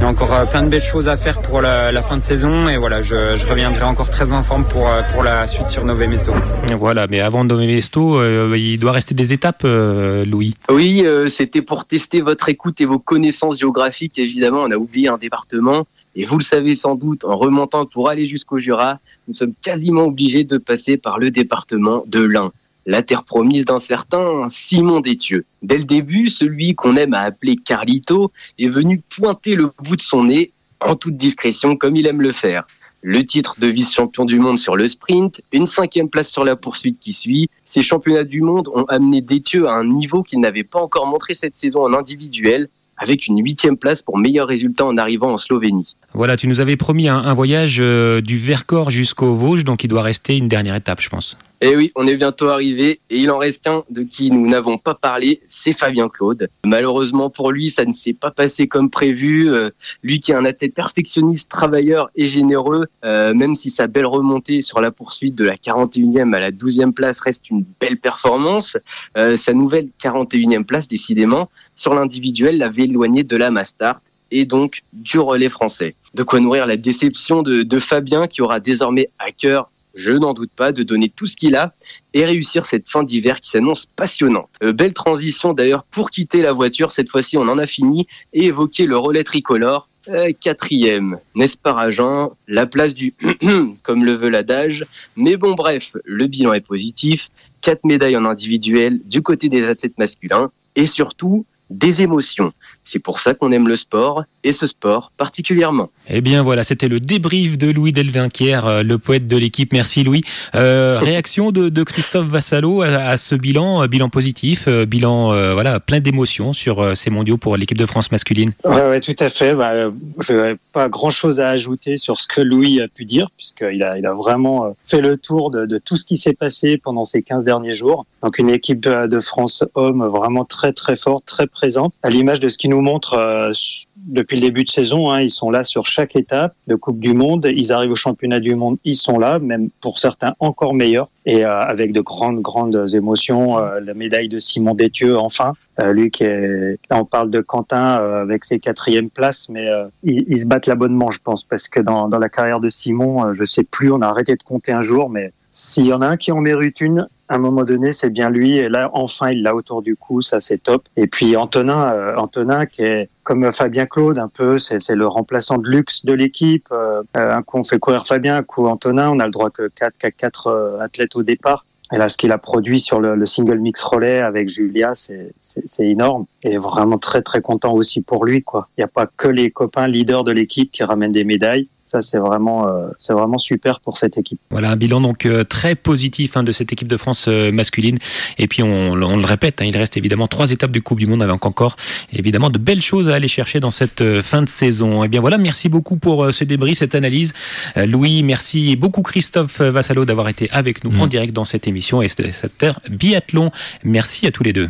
il 0.00 0.04
y 0.04 0.06
a 0.06 0.08
encore 0.08 0.32
euh, 0.32 0.46
plein 0.46 0.62
de 0.62 0.70
belles 0.70 0.82
choses 0.82 1.08
à 1.08 1.18
faire 1.18 1.42
pour 1.42 1.60
la, 1.60 1.92
la 1.92 2.02
fin 2.02 2.16
de 2.16 2.22
saison 2.22 2.70
et 2.70 2.78
voilà, 2.78 3.02
je, 3.02 3.36
je, 3.36 3.46
reviendrai 3.46 3.82
encore 3.82 4.08
très 4.08 4.32
en 4.32 4.42
forme 4.42 4.64
pour, 4.64 4.88
euh, 4.88 5.02
pour 5.12 5.22
la 5.22 5.46
suite 5.46 5.68
sur 5.68 5.84
Nové 5.84 6.06
Mesto. 6.06 6.32
Voilà, 6.78 7.06
mais 7.06 7.20
avant 7.20 7.44
Nové 7.44 7.66
Mesto, 7.66 8.18
euh, 8.18 8.56
il 8.56 8.78
doit 8.78 8.92
rester 8.92 9.14
des 9.14 9.34
étapes, 9.34 9.60
euh, 9.66 10.24
Louis. 10.24 10.54
Oui, 10.70 11.02
euh, 11.04 11.28
c'était 11.28 11.60
pour 11.60 11.84
tester 11.84 12.22
votre 12.22 12.48
écoute 12.48 12.80
et 12.80 12.86
vos 12.86 12.98
connaissances 12.98 13.58
géographiques. 13.58 14.18
Évidemment, 14.18 14.62
on 14.62 14.70
a 14.70 14.76
oublié 14.76 15.08
un 15.08 15.18
département. 15.18 15.86
Et 16.16 16.24
vous 16.24 16.38
le 16.38 16.44
savez 16.44 16.74
sans 16.76 16.94
doute, 16.94 17.26
en 17.26 17.36
remontant 17.36 17.84
pour 17.84 18.08
aller 18.08 18.24
jusqu'au 18.24 18.58
Jura, 18.58 18.98
nous 19.28 19.34
sommes 19.34 19.52
quasiment 19.60 20.04
obligés 20.04 20.44
de 20.44 20.56
passer 20.56 20.96
par 20.96 21.18
le 21.18 21.30
département 21.30 22.04
de 22.06 22.20
l'Ain 22.20 22.52
la 22.90 23.02
terre 23.02 23.22
promise 23.22 23.66
d'un 23.66 23.78
certain 23.78 24.48
Simon 24.48 24.98
Détieux. 24.98 25.44
Dès 25.62 25.78
le 25.78 25.84
début, 25.84 26.28
celui 26.28 26.74
qu'on 26.74 26.96
aime 26.96 27.14
à 27.14 27.20
appeler 27.20 27.54
Carlito 27.54 28.32
est 28.58 28.68
venu 28.68 29.00
pointer 29.16 29.54
le 29.54 29.70
bout 29.80 29.94
de 29.94 30.02
son 30.02 30.24
nez 30.24 30.50
en 30.80 30.96
toute 30.96 31.16
discrétion 31.16 31.76
comme 31.76 31.94
il 31.94 32.08
aime 32.08 32.20
le 32.20 32.32
faire. 32.32 32.66
Le 33.02 33.24
titre 33.24 33.54
de 33.60 33.68
vice-champion 33.68 34.24
du 34.24 34.40
monde 34.40 34.58
sur 34.58 34.74
le 34.74 34.88
sprint, 34.88 35.40
une 35.52 35.68
cinquième 35.68 36.08
place 36.08 36.30
sur 36.30 36.44
la 36.44 36.56
poursuite 36.56 36.98
qui 36.98 37.12
suit. 37.12 37.48
Ces 37.64 37.84
championnats 37.84 38.24
du 38.24 38.42
monde 38.42 38.68
ont 38.74 38.84
amené 38.86 39.20
Détieux 39.20 39.68
à 39.68 39.74
un 39.74 39.84
niveau 39.84 40.24
qu'il 40.24 40.40
n'avait 40.40 40.64
pas 40.64 40.80
encore 40.80 41.06
montré 41.06 41.34
cette 41.34 41.54
saison 41.54 41.84
en 41.84 41.94
individuel, 41.94 42.68
avec 42.98 43.28
une 43.28 43.40
huitième 43.40 43.76
place 43.76 44.02
pour 44.02 44.18
meilleur 44.18 44.48
résultat 44.48 44.84
en 44.84 44.96
arrivant 44.96 45.32
en 45.32 45.38
Slovénie. 45.38 45.94
Voilà, 46.12 46.36
tu 46.36 46.48
nous 46.48 46.60
avais 46.60 46.76
promis 46.76 47.08
un, 47.08 47.32
voyage 47.34 47.78
euh, 47.80 48.20
du 48.20 48.36
Vercors 48.36 48.90
jusqu'au 48.90 49.32
Vosges, 49.32 49.64
donc 49.64 49.84
il 49.84 49.88
doit 49.88 50.02
rester 50.02 50.36
une 50.36 50.48
dernière 50.48 50.74
étape, 50.74 51.00
je 51.00 51.08
pense. 51.08 51.38
Eh 51.62 51.76
oui, 51.76 51.92
on 51.94 52.06
est 52.06 52.16
bientôt 52.16 52.48
arrivé 52.48 53.00
et 53.10 53.18
il 53.18 53.30
en 53.30 53.36
reste 53.36 53.64
qu'un 53.64 53.84
de 53.90 54.02
qui 54.02 54.30
nous 54.30 54.48
n'avons 54.48 54.78
pas 54.78 54.94
parlé, 54.94 55.42
c'est 55.46 55.74
Fabien 55.74 56.08
Claude. 56.08 56.48
Malheureusement 56.64 57.28
pour 57.28 57.52
lui, 57.52 57.68
ça 57.68 57.84
ne 57.84 57.92
s'est 57.92 58.14
pas 58.14 58.30
passé 58.30 58.66
comme 58.66 58.88
prévu. 58.88 59.52
Euh, 59.52 59.68
lui 60.02 60.20
qui 60.20 60.32
est 60.32 60.34
un 60.34 60.46
athlète 60.46 60.74
perfectionniste, 60.74 61.50
travailleur 61.50 62.08
et 62.16 62.26
généreux, 62.26 62.86
euh, 63.04 63.34
même 63.34 63.54
si 63.54 63.68
sa 63.68 63.88
belle 63.88 64.06
remontée 64.06 64.62
sur 64.62 64.80
la 64.80 64.90
poursuite 64.90 65.34
de 65.34 65.44
la 65.44 65.56
41e 65.56 66.32
à 66.32 66.40
la 66.40 66.50
12e 66.50 66.92
place 66.92 67.20
reste 67.20 67.50
une 67.50 67.66
belle 67.78 67.98
performance, 67.98 68.78
euh, 69.18 69.36
sa 69.36 69.52
nouvelle 69.52 69.90
41e 70.02 70.64
place, 70.64 70.88
décidément, 70.88 71.50
sur 71.76 71.94
l'individuel 71.94 72.56
l'avait 72.56 72.84
éloigné 72.84 73.22
de 73.22 73.36
la 73.36 73.50
Mastart 73.50 74.00
et 74.30 74.46
donc 74.46 74.80
du 74.94 75.18
relais 75.18 75.50
français. 75.50 75.94
De 76.14 76.22
quoi 76.22 76.40
nourrir 76.40 76.66
la 76.66 76.78
déception 76.78 77.42
de, 77.42 77.64
de 77.64 77.78
Fabien 77.78 78.28
qui 78.28 78.40
aura 78.40 78.60
désormais 78.60 79.10
à 79.18 79.30
cœur 79.30 79.68
je 79.94 80.12
n'en 80.12 80.32
doute 80.32 80.50
pas, 80.54 80.72
de 80.72 80.82
donner 80.82 81.08
tout 81.08 81.26
ce 81.26 81.36
qu'il 81.36 81.56
a 81.56 81.72
et 82.14 82.24
réussir 82.24 82.66
cette 82.66 82.88
fin 82.88 83.02
d'hiver 83.02 83.40
qui 83.40 83.50
s'annonce 83.50 83.86
passionnante. 83.86 84.50
Euh, 84.62 84.72
belle 84.72 84.94
transition 84.94 85.52
d'ailleurs 85.52 85.84
pour 85.84 86.10
quitter 86.10 86.42
la 86.42 86.52
voiture, 86.52 86.92
cette 86.92 87.08
fois-ci 87.08 87.36
on 87.36 87.48
en 87.48 87.58
a 87.58 87.66
fini, 87.66 88.06
et 88.32 88.46
évoquer 88.46 88.86
le 88.86 88.96
relais 88.96 89.24
tricolore. 89.24 89.88
Euh, 90.08 90.32
quatrième, 90.38 91.18
n'est-ce 91.34 91.58
pas 91.58 91.72
Rajan? 91.72 92.32
La 92.48 92.66
place 92.66 92.94
du 92.94 93.14
comme 93.82 94.04
le 94.04 94.12
veut 94.12 94.30
l'adage. 94.30 94.86
Mais 95.14 95.36
bon 95.36 95.52
bref, 95.52 95.96
le 96.04 96.26
bilan 96.26 96.54
est 96.54 96.66
positif. 96.66 97.30
Quatre 97.60 97.84
médailles 97.84 98.16
en 98.16 98.24
individuel 98.24 99.00
du 99.04 99.22
côté 99.22 99.48
des 99.48 99.68
athlètes 99.68 99.98
masculins. 99.98 100.50
Et 100.74 100.86
surtout, 100.86 101.44
des 101.68 102.02
émotions. 102.02 102.52
C'est 102.92 102.98
pour 102.98 103.20
ça 103.20 103.34
qu'on 103.34 103.52
aime 103.52 103.68
le 103.68 103.76
sport, 103.76 104.24
et 104.42 104.50
ce 104.50 104.66
sport 104.66 105.12
particulièrement. 105.16 105.90
Eh 106.08 106.20
bien 106.20 106.42
voilà, 106.42 106.64
c'était 106.64 106.88
le 106.88 106.98
débrief 106.98 107.56
de 107.56 107.70
Louis 107.70 107.92
Delvinquière, 107.92 108.66
euh, 108.66 108.82
le 108.82 108.98
poète 108.98 109.28
de 109.28 109.36
l'équipe. 109.36 109.72
Merci 109.72 110.02
Louis. 110.02 110.24
Euh, 110.56 110.98
réaction 111.00 111.52
de, 111.52 111.68
de, 111.68 111.84
Christophe 111.84 112.26
Vassalo 112.26 112.82
à, 112.82 112.88
à, 112.88 113.16
ce 113.16 113.36
bilan, 113.36 113.84
euh, 113.84 113.86
bilan 113.86 114.08
positif, 114.08 114.68
bilan 114.68 115.32
euh, 115.32 115.52
voilà 115.52 115.78
plein 115.78 116.00
d'émotions 116.00 116.52
sur 116.52 116.96
ces 116.96 117.10
mondiaux 117.10 117.36
pour 117.36 117.56
l'équipe 117.56 117.78
de 117.78 117.86
France 117.86 118.10
masculine? 118.10 118.50
Oui, 118.64 118.74
ouais, 118.74 118.98
tout 118.98 119.14
à 119.20 119.28
fait. 119.28 119.54
Bah, 119.54 119.92
je 120.18 120.32
n'ai 120.32 120.56
pas 120.72 120.88
grand-chose 120.88 121.38
à 121.38 121.50
ajouter 121.50 121.96
sur 121.96 122.18
ce 122.18 122.26
que 122.26 122.40
Louis 122.40 122.80
a 122.80 122.88
pu 122.88 123.04
dire, 123.04 123.28
puisqu'il 123.36 123.84
a, 123.84 123.98
il 123.98 124.06
a 124.06 124.14
vraiment 124.14 124.74
fait 124.82 125.00
le 125.00 125.16
tour 125.16 125.52
de, 125.52 125.64
de 125.64 125.78
tout 125.78 125.94
ce 125.94 126.04
qui 126.04 126.16
s'est 126.16 126.34
passé 126.34 126.76
pendant 126.76 127.04
ces 127.04 127.22
15 127.22 127.44
derniers 127.44 127.76
jours. 127.76 128.04
Donc 128.24 128.38
une 128.38 128.50
équipe 128.50 128.80
de 128.80 129.20
France 129.20 129.62
homme 129.76 130.04
vraiment 130.06 130.44
très 130.44 130.72
très 130.72 130.96
forte, 130.96 131.24
très 131.24 131.46
présente, 131.46 131.94
à 132.02 132.10
l'image 132.10 132.40
de 132.40 132.48
ce 132.48 132.58
qui 132.58 132.68
nous 132.68 132.79
montre 132.80 133.14
euh, 133.14 133.52
depuis 133.96 134.36
le 134.36 134.42
début 134.42 134.64
de 134.64 134.70
saison. 134.70 135.10
Hein, 135.10 135.22
ils 135.22 135.30
sont 135.30 135.50
là 135.50 135.64
sur 135.64 135.86
chaque 135.86 136.16
étape 136.16 136.54
de 136.66 136.74
Coupe 136.74 136.98
du 136.98 137.12
Monde. 137.12 137.48
Ils 137.54 137.72
arrivent 137.72 137.92
au 137.92 137.96
championnat 137.96 138.40
du 138.40 138.54
monde, 138.54 138.78
ils 138.84 138.96
sont 138.96 139.18
là, 139.18 139.38
même 139.38 139.70
pour 139.80 139.98
certains 139.98 140.34
encore 140.40 140.74
meilleurs. 140.74 141.08
Et 141.26 141.44
euh, 141.44 141.60
avec 141.60 141.92
de 141.92 142.00
grandes, 142.00 142.40
grandes 142.40 142.94
émotions, 142.94 143.58
euh, 143.58 143.80
la 143.80 143.94
médaille 143.94 144.28
de 144.28 144.38
Simon 144.38 144.74
Détieux, 144.74 145.18
enfin. 145.18 145.52
Euh, 145.78 145.92
lui 145.92 146.10
qui 146.10 146.24
est, 146.24 146.78
on 146.90 147.04
parle 147.04 147.30
de 147.30 147.40
Quentin 147.40 147.94
avec 148.22 148.44
ses 148.44 148.58
quatrièmes 148.58 149.08
places, 149.08 149.48
mais 149.48 149.66
ils, 150.02 150.24
ils, 150.28 150.38
se 150.38 150.46
battent 150.46 150.66
l'abonnement, 150.66 151.10
je 151.10 151.20
pense, 151.20 151.44
parce 151.44 151.68
que 151.68 151.80
dans, 151.80 152.08
dans 152.08 152.18
la 152.18 152.28
carrière 152.28 152.60
de 152.60 152.68
Simon, 152.68 153.32
je 153.32 153.44
sais 153.44 153.64
plus, 153.64 153.90
on 153.90 154.02
a 154.02 154.06
arrêté 154.06 154.36
de 154.36 154.42
compter 154.42 154.72
un 154.72 154.82
jour, 154.82 155.08
mais 155.08 155.32
s'il 155.52 155.86
y 155.86 155.92
en 155.92 156.02
a 156.02 156.06
un 156.06 156.16
qui 156.16 156.32
en 156.32 156.40
mérite 156.40 156.80
une, 156.80 157.08
à 157.30 157.36
un 157.36 157.38
moment 157.38 157.64
donné, 157.64 157.92
c'est 157.92 158.10
bien 158.10 158.28
lui. 158.28 158.58
Et 158.58 158.68
là, 158.68 158.90
enfin, 158.92 159.30
il 159.30 159.42
l'a 159.42 159.54
autour 159.54 159.82
du 159.82 159.94
cou, 159.94 160.20
ça 160.20 160.40
c'est 160.40 160.58
top. 160.58 160.82
Et 160.96 161.06
puis 161.06 161.36
Antonin, 161.36 161.92
euh, 161.94 162.16
Antonin 162.16 162.66
qui 162.66 162.82
est 162.82 163.08
comme 163.22 163.52
Fabien 163.52 163.86
Claude 163.86 164.18
un 164.18 164.28
peu, 164.28 164.58
c'est 164.58 164.80
le 164.90 165.06
remplaçant 165.06 165.58
de 165.58 165.68
luxe 165.68 166.04
de 166.04 166.12
l'équipe. 166.12 166.66
Euh, 166.72 167.02
un 167.14 167.42
coup 167.42 167.58
on 167.58 167.62
fait 167.62 167.78
courir 167.78 168.04
Fabien, 168.04 168.38
un 168.38 168.42
coup 168.42 168.66
Antonin. 168.66 169.10
On 169.10 169.20
a 169.20 169.26
le 169.26 169.30
droit 169.30 169.50
que 169.50 169.68
quatre, 169.68 169.96
quatre 170.16 170.48
euh, 170.48 170.80
athlètes 170.80 171.14
au 171.14 171.22
départ. 171.22 171.64
Et 171.92 171.98
là, 171.98 172.08
ce 172.08 172.16
qu'il 172.16 172.32
a 172.32 172.38
produit 172.38 172.78
sur 172.80 173.00
le, 173.00 173.14
le, 173.16 173.26
single 173.26 173.58
mix 173.58 173.82
relais 173.82 174.20
avec 174.20 174.48
Julia, 174.48 174.94
c'est 174.94 175.32
énorme. 175.78 176.26
Et 176.42 176.56
vraiment 176.56 176.98
très 176.98 177.22
très 177.22 177.40
content 177.40 177.74
aussi 177.74 178.00
pour 178.00 178.24
lui. 178.24 178.42
quoi. 178.42 178.68
Il 178.76 178.80
n'y 178.80 178.84
a 178.84 178.88
pas 178.88 179.06
que 179.06 179.28
les 179.28 179.50
copains 179.50 179.88
leaders 179.88 180.22
de 180.24 180.32
l'équipe 180.32 180.70
qui 180.70 180.84
ramènent 180.84 181.12
des 181.12 181.24
médailles 181.24 181.68
Ça, 181.90 182.02
c'est 182.02 182.18
vraiment, 182.18 182.68
euh, 182.68 182.86
c'est 182.98 183.12
vraiment 183.12 183.36
super 183.38 183.80
pour 183.80 183.98
cette 183.98 184.16
équipe. 184.16 184.38
Voilà 184.50 184.70
un 184.70 184.76
bilan 184.76 185.00
donc 185.00 185.26
euh, 185.26 185.42
très 185.42 185.74
positif 185.74 186.36
hein, 186.36 186.44
de 186.44 186.52
cette 186.52 186.72
équipe 186.72 186.86
de 186.86 186.96
France 186.96 187.26
euh, 187.26 187.50
masculine. 187.50 187.98
Et 188.38 188.46
puis 188.46 188.62
on, 188.62 188.92
on 188.92 189.16
le 189.16 189.24
répète, 189.24 189.60
hein, 189.60 189.64
il 189.64 189.76
reste 189.76 189.96
évidemment 189.96 190.28
trois 190.28 190.52
étapes 190.52 190.70
du 190.70 190.82
Coupe 190.82 191.00
du 191.00 191.06
Monde 191.06 191.20
avec 191.22 191.44
encore 191.44 191.74
évidemment 192.12 192.48
de 192.48 192.58
belles 192.58 192.80
choses 192.80 193.08
à 193.08 193.14
aller 193.16 193.26
chercher 193.26 193.58
dans 193.58 193.72
cette 193.72 194.02
euh, 194.02 194.22
fin 194.22 194.42
de 194.42 194.48
saison. 194.48 195.02
Et 195.02 195.08
bien 195.08 195.20
voilà, 195.20 195.36
merci 195.36 195.68
beaucoup 195.68 195.96
pour 195.96 196.22
euh, 196.26 196.30
ce 196.30 196.44
débrief, 196.44 196.78
cette 196.78 196.94
analyse. 196.94 197.32
Euh, 197.76 197.86
Louis, 197.86 198.22
merci 198.22 198.76
beaucoup 198.76 199.02
Christophe 199.02 199.60
Vassalo 199.60 200.04
d'avoir 200.04 200.28
été 200.28 200.48
avec 200.52 200.84
nous 200.84 200.92
Mhm. 200.92 201.00
en 201.00 201.06
direct 201.08 201.32
dans 201.32 201.44
cette 201.44 201.66
émission 201.66 202.02
et 202.02 202.08
c'était 202.08 202.30
cette 202.32 202.56
terre 202.56 202.78
biathlon. 202.88 203.50
Merci 203.84 204.26
à 204.28 204.30
tous 204.30 204.44
les 204.44 204.52
deux. 204.52 204.68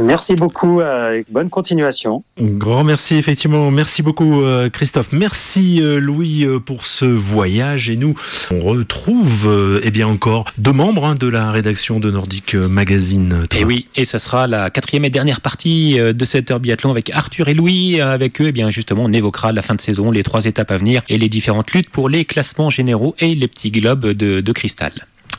Merci 0.00 0.34
beaucoup. 0.34 0.80
euh, 0.80 1.22
bonne 1.30 1.50
continuation. 1.50 2.22
Grand 2.38 2.84
merci, 2.84 3.16
effectivement. 3.16 3.70
Merci 3.70 4.02
beaucoup, 4.02 4.42
euh, 4.42 4.70
Christophe. 4.70 5.10
Merci, 5.12 5.80
euh, 5.80 5.98
Louis, 5.98 6.44
euh, 6.44 6.60
pour 6.60 6.86
ce 6.86 7.04
voyage. 7.04 7.90
Et 7.90 7.96
nous, 7.96 8.14
on 8.52 8.60
retrouve, 8.60 9.80
eh 9.82 9.90
bien, 9.90 10.06
encore 10.06 10.44
deux 10.58 10.72
membres 10.72 11.06
hein, 11.06 11.14
de 11.18 11.26
la 11.26 11.50
rédaction 11.50 11.98
de 11.98 12.10
Nordic 12.10 12.54
Magazine. 12.54 13.44
Et 13.56 13.64
oui, 13.64 13.88
et 13.96 14.04
ce 14.04 14.18
sera 14.18 14.46
la 14.46 14.70
quatrième 14.70 15.04
et 15.04 15.10
dernière 15.10 15.40
partie 15.40 15.98
de 15.98 16.24
cette 16.24 16.50
heure 16.50 16.60
biathlon 16.60 16.90
avec 16.90 17.10
Arthur 17.10 17.48
et 17.48 17.54
Louis. 17.54 18.00
Avec 18.00 18.40
eux, 18.40 18.46
eh 18.48 18.52
bien 18.52 18.70
justement, 18.70 19.04
on 19.04 19.12
évoquera 19.12 19.52
la 19.52 19.62
fin 19.62 19.74
de 19.74 19.80
saison, 19.80 20.10
les 20.10 20.22
trois 20.22 20.44
étapes 20.44 20.70
à 20.70 20.76
venir 20.76 21.02
et 21.08 21.18
les 21.18 21.28
différentes 21.28 21.72
luttes 21.72 21.90
pour 21.90 22.08
les 22.08 22.24
classements 22.24 22.70
généraux 22.70 23.14
et 23.18 23.34
les 23.34 23.48
petits 23.48 23.70
globes 23.70 24.06
de, 24.06 24.40
de 24.40 24.52
cristal. 24.52 24.92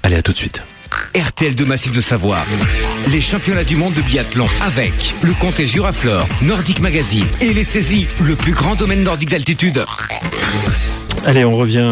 Allez, 0.03 0.15
à 0.17 0.21
tout 0.21 0.33
de 0.33 0.37
suite. 0.37 0.63
RTL 1.15 1.56
de 1.56 1.65
Massif 1.65 1.91
de 1.91 2.01
Savoie. 2.01 2.39
Les 3.10 3.21
championnats 3.21 3.63
du 3.63 3.75
monde 3.75 3.93
de 3.93 4.01
biathlon 4.01 4.47
avec 4.62 5.13
le 5.21 5.34
comté 5.34 5.67
Juraflore, 5.67 6.27
Nordic 6.41 6.80
Magazine 6.80 7.27
et 7.41 7.54
les 7.54 7.63
saisies, 7.63 8.08
le 8.21 8.36
plus 8.36 8.54
grand 8.54 8.75
domaine 8.75 9.04
nordique 9.04 9.30
d'altitude. 9.30 9.84
Allez, 11.26 11.45
on 11.45 11.56
revient 11.56 11.88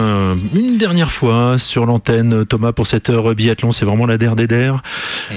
une 0.55 0.77
dernière 0.79 1.11
fois 1.11 1.57
sur 1.59 1.85
l'antenne, 1.85 2.45
Thomas, 2.45 2.71
pour 2.71 2.87
cette 2.87 3.11
heure 3.11 3.35
biathlon. 3.35 3.71
C'est 3.71 3.85
vraiment 3.85 4.07
la 4.07 4.17
der 4.17 4.35
des 4.35 4.47
der. 4.47 4.81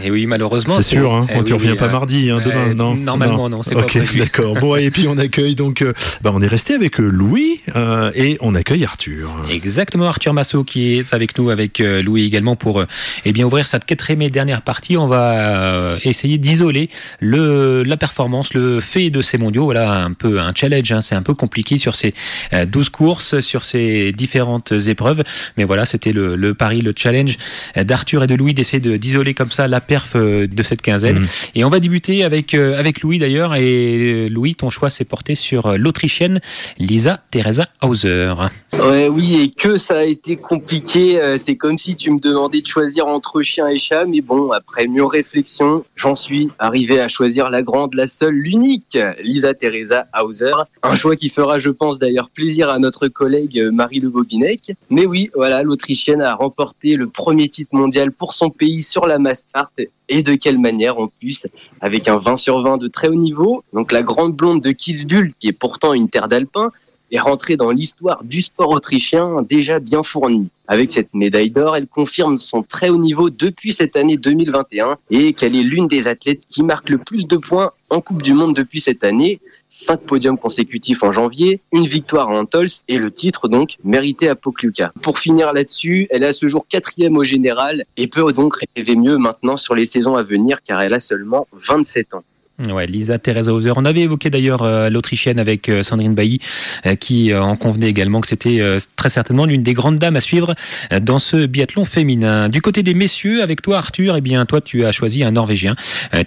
Et 0.03 0.11
oui, 0.11 0.25
malheureusement. 0.25 0.77
C'est 0.77 0.83
sûr, 0.83 1.13
hein. 1.13 1.27
eh 1.29 1.45
tu 1.45 1.53
oui, 1.53 1.59
reviens 1.59 1.73
oui, 1.73 1.77
pas 1.77 1.87
euh, 1.87 1.93
mardi, 1.93 2.31
hein, 2.31 2.41
demain, 2.43 2.69
euh, 2.69 2.75
non 2.75 2.95
Normalement, 2.95 3.51
non, 3.51 3.63
c'est 3.63 3.75
pas 3.75 3.85
d'accord. 4.17 4.55
Bon, 4.55 4.77
et 4.77 4.91
puis 4.91 5.07
on 5.09 5.19
accueille 5.19 5.55
donc, 5.55 5.83
euh, 5.83 5.93
bah, 6.23 6.31
on 6.33 6.41
est 6.41 6.47
resté 6.47 6.75
avec 6.75 7.01
euh, 7.01 7.07
Louis 7.07 7.61
euh, 7.77 8.11
et 8.15 8.39
on 8.41 8.55
accueille 8.55 8.85
Arthur. 8.85 9.31
Exactement, 9.51 10.07
Arthur 10.07 10.33
Massot 10.33 10.65
qui 10.65 10.99
est 10.99 11.13
avec 11.13 11.37
nous, 11.37 11.51
avec 11.51 11.79
Louis 11.81 12.25
également 12.25 12.57
pour 12.57 12.83
eh 13.27 13.33
bien 13.33 13.45
ouvrir 13.45 13.67
cette 13.67 13.85
quatrième 13.85 14.23
et 14.23 14.31
dernière 14.31 14.63
partie. 14.63 14.97
On 14.97 15.07
va 15.07 15.97
essayer 16.03 16.39
d'isoler 16.39 16.89
le 17.21 17.83
la 17.83 17.97
performance, 17.99 18.55
le 18.55 18.81
fait 18.81 19.11
de 19.11 19.21
ces 19.21 19.37
mondiaux. 19.37 19.65
Voilà 19.65 20.03
un 20.03 20.13
peu 20.13 20.41
un 20.41 20.53
challenge. 20.55 20.93
hein. 20.93 21.01
C'est 21.03 21.15
un 21.15 21.23
peu 21.23 21.35
compliqué 21.35 21.77
sur 21.77 21.95
ces 21.95 22.15
euh, 22.55 22.65
12 22.65 22.89
courses, 22.89 23.41
sur 23.41 23.65
ces 23.65 23.72
différentes 23.75 24.73
épreuves. 24.87 25.23
Mais 25.57 25.65
voilà, 25.65 25.85
c'était 25.85 26.13
le, 26.13 26.37
le 26.37 26.55
pari, 26.55 26.81
le 26.81 26.93
challenge 26.97 27.37
d'Arthur 27.77 28.23
et 28.25 28.27
de 28.27 28.35
Louis 28.35 28.55
d'essayer 28.55 28.81
de- 28.81 28.97
d'isoler 28.97 29.35
comme 29.35 29.51
ça 29.51 29.69
la 29.69 29.81
perf 29.81 30.13
euh, 30.17 30.47
de 30.47 30.63
cette 30.63 30.83
quinzaine. 30.83 31.21
Mhm. 31.21 31.27
Et 31.55 31.65
on 31.65 31.69
va 31.69 31.81
débuter 31.81 32.25
avec 32.25 32.55
euh, 32.55 32.79
avec 32.79 33.01
Louis 33.03 33.19
d'ailleurs. 33.19 33.55
Et 33.55 34.27
euh, 34.27 34.29
Louis, 34.29 34.55
ton 34.55 34.71
choix 34.71 34.91
s'est 34.91 35.05
porté 35.05 35.35
sur 35.35 35.77
l'Autrichienne 35.79 36.41
Lisa 36.79 37.23
Teresa 37.31 37.69
Hauser. 37.83 38.33
Ouais, 38.75 39.09
oui, 39.09 39.41
et 39.43 39.51
que 39.51 39.77
ça 39.77 39.99
a 39.99 40.05
été 40.05 40.37
compliqué. 40.37 41.21
C'est 41.39 41.57
comme 41.57 41.79
si 41.79 41.97
tu 41.97 42.11
me 42.11 42.19
demandais 42.21 42.61
de 42.61 42.67
choisir 42.67 43.07
entre 43.07 43.43
chien 43.43 43.69
et 43.69 43.79
chat. 43.79 44.05
Mais 44.05 44.21
bon, 44.21 44.51
après 44.51 44.87
mûre 44.87 45.11
réflexion, 45.11 45.85
j'en 45.97 46.15
suis 46.15 46.49
arrivé 46.59 47.01
à 47.01 47.09
choisir 47.09 47.51
la 47.51 47.63
grande, 47.63 47.95
la 47.95 48.07
seule, 48.07 48.35
l'unique, 48.35 48.99
Lisa 49.23 49.55
Teresa 49.55 50.07
Hauser. 50.21 50.53
Un 50.83 50.97
choix 50.97 51.17
qui 51.17 51.29
fera, 51.29 51.59
je 51.59 51.71
pense, 51.71 51.99
d'ailleurs 51.99 52.31
plaisir 52.31 52.69
à 52.69 52.79
notre 52.79 53.09
collègue 53.09 53.62
Marie 53.71 54.01
Le 54.01 54.11
Bobinec. 54.11 54.73
Mais 54.91 55.07
oui, 55.07 55.31
voilà, 55.35 55.63
l'Autrichienne 55.63 56.23
a 56.23 56.35
remporté 56.35 56.97
le 56.97 57.09
premier 57.09 57.49
titre 57.49 57.75
mondial 57.75 58.13
pour 58.13 58.33
son 58.33 58.51
pays 58.51 58.83
sur 58.83 59.07
la 59.07 59.19
Mastart. 59.19 59.71
Et 60.09 60.23
de 60.23 60.35
quelle 60.35 60.59
manière 60.59 60.99
en 60.99 61.09
plus, 61.09 61.47
avec 61.81 62.09
un 62.09 62.19
20 62.19 62.37
sur 62.37 62.61
20 62.61 62.77
de 62.77 62.89
très 62.89 63.09
haut 63.09 63.15
niveau. 63.15 63.63
Donc 63.73 63.93
la 63.93 64.03
grande 64.03 64.35
blonde 64.35 64.61
de 64.61 64.71
Kitzbühel, 64.73 65.33
qui 65.39 65.49
est 65.49 65.53
pourtant 65.53 65.95
une 65.95 66.09
terre 66.09 66.29
d'alpin, 66.29 66.71
est 67.13 67.21
rentrée 67.21 67.57
dans 67.57 67.71
l'histoire 67.71 68.25
du 68.25 68.43
sport 68.43 68.71
autrichien 68.71 69.43
déjà 69.43 69.79
bien 69.79 70.03
fournie. 70.03 70.51
Avec 70.67 70.91
cette 70.91 71.13
médaille 71.13 71.51
d'or, 71.51 71.77
elle 71.77 71.87
confirme 71.87 72.39
son 72.39 72.63
très 72.63 72.89
haut 72.89 72.99
niveau 72.99 73.29
depuis 73.29 73.73
cette 73.73 73.97
année 73.97 74.17
2021 74.17 74.97
et 75.11 75.35
qu'elle 75.35 75.55
est 75.55 75.63
l'une 75.63 75.87
des 75.87 76.09
athlètes 76.09 76.45
qui 76.49 76.63
marque 76.63 76.89
le 76.89 76.99
plus 76.99 77.27
de 77.27 77.37
points 77.37 77.73
en 77.91 78.01
Coupe 78.01 78.23
du 78.23 78.33
Monde 78.33 78.57
depuis 78.57 78.81
cette 78.81 79.05
année. 79.05 79.41
Cinq 79.75 80.03
podiums 80.03 80.37
consécutifs 80.37 81.03
en 81.03 81.13
janvier, 81.13 81.63
une 81.73 81.87
victoire 81.87 82.29
à 82.29 82.39
Antols 82.39 82.69
et 82.89 82.99
le 82.99 83.11
titre 83.11 83.49
donc 83.49 83.79
mérité 83.83 84.29
à 84.29 84.35
Pokljuka. 84.35 84.93
Pour 85.01 85.19
finir 85.19 85.55
là-dessus, 85.55 86.09
elle 86.11 86.25
est 86.25 86.27
à 86.27 86.33
ce 86.35 86.47
jour 86.47 86.67
quatrième 86.69 87.17
au 87.17 87.25
général 87.25 87.87
et 87.97 88.07
peut 88.07 88.35
donc 88.35 88.59
rêver 88.77 88.97
mieux 88.97 89.17
maintenant 89.17 89.57
sur 89.57 89.75
les 89.75 89.87
saisons 89.87 90.15
à 90.15 90.23
venir 90.23 90.63
car 90.63 90.83
elle 90.83 90.93
a 90.93 91.01
seulement 91.01 91.47
27 91.53 92.13
ans. 92.13 92.23
Ouais, 92.71 92.87
Lisa 92.87 93.19
Teresa 93.19 93.53
Hauser. 93.53 93.73
On 93.77 93.85
avait 93.85 94.03
évoqué 94.03 94.31
d'ailleurs 94.31 94.63
euh, 94.63 94.89
l'Autrichienne 94.89 95.39
avec 95.39 95.69
euh, 95.69 95.83
Sandrine 95.83 96.15
Bailly, 96.15 96.41
euh, 96.87 96.95
qui 96.95 97.35
en 97.35 97.57
convenait 97.57 97.89
également 97.89 98.21
que 98.21 98.29
c'était 98.29 98.61
très 98.97 99.09
certainement 99.09 99.47
l'une 99.47 99.63
des 99.63 99.75
grandes 99.75 99.97
dames 99.97 100.17
à 100.17 100.21
suivre 100.21 100.55
dans 101.01 101.19
ce 101.19 101.47
biathlon 101.47 101.85
féminin. 101.85 102.49
Du 102.49 102.61
côté 102.61 102.83
des 102.83 102.95
messieurs, 102.95 103.43
avec 103.43 103.63
toi 103.63 103.79
Arthur, 103.79 104.17
eh 104.17 104.21
bien 104.21 104.45
toi 104.45 104.61
tu 104.61 104.85
as 104.85 104.93
choisi 104.93 105.25
un 105.25 105.33
Norvégien. 105.33 105.75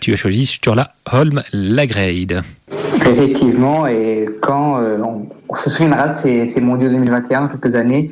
Tu 0.01 0.13
as 0.13 0.15
choisi 0.15 0.45
Sturla 0.45 0.93
Holm 1.11 1.43
Lagreid. 1.53 2.41
Effectivement, 3.09 3.87
et 3.87 4.27
quand 4.41 4.79
on, 5.49 5.55
se 5.55 5.69
souviendra 5.69 6.09
de 6.09 6.13
ces, 6.13 6.61
mondiaux 6.61 6.89
2021, 6.89 7.41
dans 7.41 7.47
quelques 7.47 7.75
années, 7.75 8.11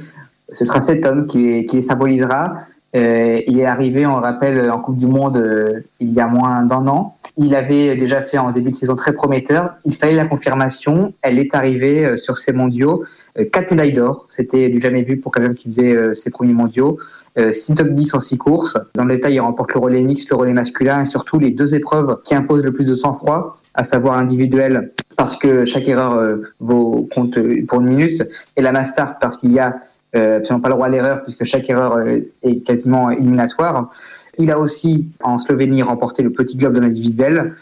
ce 0.52 0.66
sera 0.66 0.80
cet 0.80 1.06
homme 1.06 1.28
qui, 1.28 1.66
qui 1.66 1.78
les 1.78 1.82
symbolisera. 1.82 2.54
Euh, 2.96 3.42
il 3.48 3.60
est 3.60 3.66
arrivé, 3.66 4.06
on 4.06 4.16
le 4.16 4.22
rappelle, 4.22 4.70
en 4.70 4.80
Coupe 4.80 4.98
du 4.98 5.08
Monde 5.08 5.38
euh, 5.38 5.82
il 6.00 6.12
y 6.12 6.20
a 6.20 6.28
moins 6.28 6.64
d'un 6.64 6.88
an. 6.88 7.16
Il 7.38 7.56
avait 7.56 7.96
déjà 7.96 8.22
fait 8.22 8.38
en 8.38 8.52
début 8.52 8.70
de 8.70 8.76
saison 8.76 8.96
très 8.96 9.14
prometteur. 9.14 9.76
Il 9.86 9.96
fallait 9.96 10.16
la 10.16 10.26
confirmation. 10.26 11.14
Elle 11.22 11.40
est 11.40 11.56
arrivée 11.56 12.06
euh, 12.06 12.18
sur 12.18 12.38
ces 12.38 12.52
mondiaux. 12.52 13.04
Euh, 13.40 13.46
quatre 13.52 13.72
médailles 13.72 13.94
d'or. 13.94 14.26
C'était 14.28 14.70
du 14.70 14.80
jamais 14.80 15.02
vu 15.02 15.18
pour 15.18 15.32
quelqu'un 15.32 15.54
qui 15.54 15.70
faisait 15.70 15.96
euh, 15.96 16.14
ses 16.14 16.30
premiers 16.30 16.54
mondiaux. 16.54 17.00
Euh, 17.40 17.52
six 17.52 17.74
top 17.74 17.90
10 17.90 18.14
en 18.14 18.20
six 18.20 18.38
courses. 18.38 18.78
Dans 18.96 19.06
le 19.06 19.16
détail, 19.16 19.36
il 19.36 19.40
remporte 19.40 19.74
le 19.74 19.80
relais 19.80 20.04
mixte, 20.04 20.30
le 20.30 20.36
relais 20.36 20.54
masculin 20.54 21.02
et 21.02 21.06
surtout 21.06 21.40
les 21.40 21.52
deux 21.52 21.74
épreuves 21.74 22.20
qui 22.24 22.36
imposent 22.36 22.66
le 22.66 22.74
plus 22.74 22.88
de 22.88 22.94
sang-froid, 22.94 23.58
à 23.74 23.84
savoir 23.84 24.18
individuel 24.18 24.92
parce 25.16 25.36
que 25.36 25.66
chaque 25.66 25.88
erreur 25.88 26.14
euh, 26.14 26.38
vaut 26.60 27.08
compte 27.14 27.38
euh, 27.38 27.66
pour 27.68 27.82
une 27.82 27.88
minute 27.88 28.24
et 28.56 28.62
la 28.62 28.72
Mastart 28.72 29.20
parce 29.20 29.38
qu'il 29.38 29.52
y 29.52 29.60
a 29.60 29.76
euh, 30.16 30.38
absolument 30.38 30.62
pas 30.62 30.70
le 30.70 30.76
droit 30.76 30.88
à 30.88 30.90
l'erreur 30.90 31.24
puisque 31.24 31.44
chaque 31.44 31.70
erreur 31.70 32.00
est 32.44 32.60
quasiment 32.60 33.10
éliminatoire. 33.10 33.90
Il 34.38 34.52
a 34.52 34.60
aussi 34.60 35.08
en 35.22 35.38
Slovénie 35.38 35.82
remporté 35.82 36.24
le 36.24 36.32
petit 36.32 36.58
globe 36.58 36.74
de 36.74 36.80
l'individuel. 36.82 37.54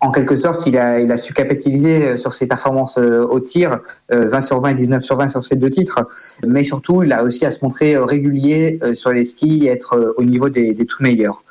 En 0.00 0.12
quelque 0.12 0.36
sorte, 0.36 0.64
il 0.66 0.78
a, 0.78 1.00
il 1.00 1.10
a 1.10 1.16
su 1.16 1.32
capitaliser 1.32 2.06
euh, 2.06 2.16
sur 2.16 2.32
ses 2.32 2.46
performances 2.46 2.98
euh, 2.98 3.26
au 3.26 3.40
tir, 3.40 3.80
euh, 4.12 4.28
20 4.28 4.40
sur 4.40 4.60
20 4.60 4.70
et 4.70 4.74
19 4.74 5.02
sur 5.02 5.16
20 5.16 5.28
sur 5.28 5.42
ces 5.42 5.56
deux 5.56 5.70
titres. 5.70 6.06
Mais 6.46 6.62
surtout, 6.62 7.02
il 7.02 7.12
a 7.12 7.24
aussi 7.24 7.44
à 7.44 7.50
se 7.50 7.58
montrer 7.62 7.94
euh, 7.94 8.04
régulier 8.04 8.78
euh, 8.82 8.94
sur 8.94 9.12
les 9.12 9.24
skis 9.24 9.66
et 9.66 9.70
être 9.70 9.94
euh, 9.94 10.14
au 10.16 10.22
niveau 10.22 10.50
des, 10.50 10.72
des 10.72 10.86
tout 10.86 11.02
meilleurs. 11.02 11.42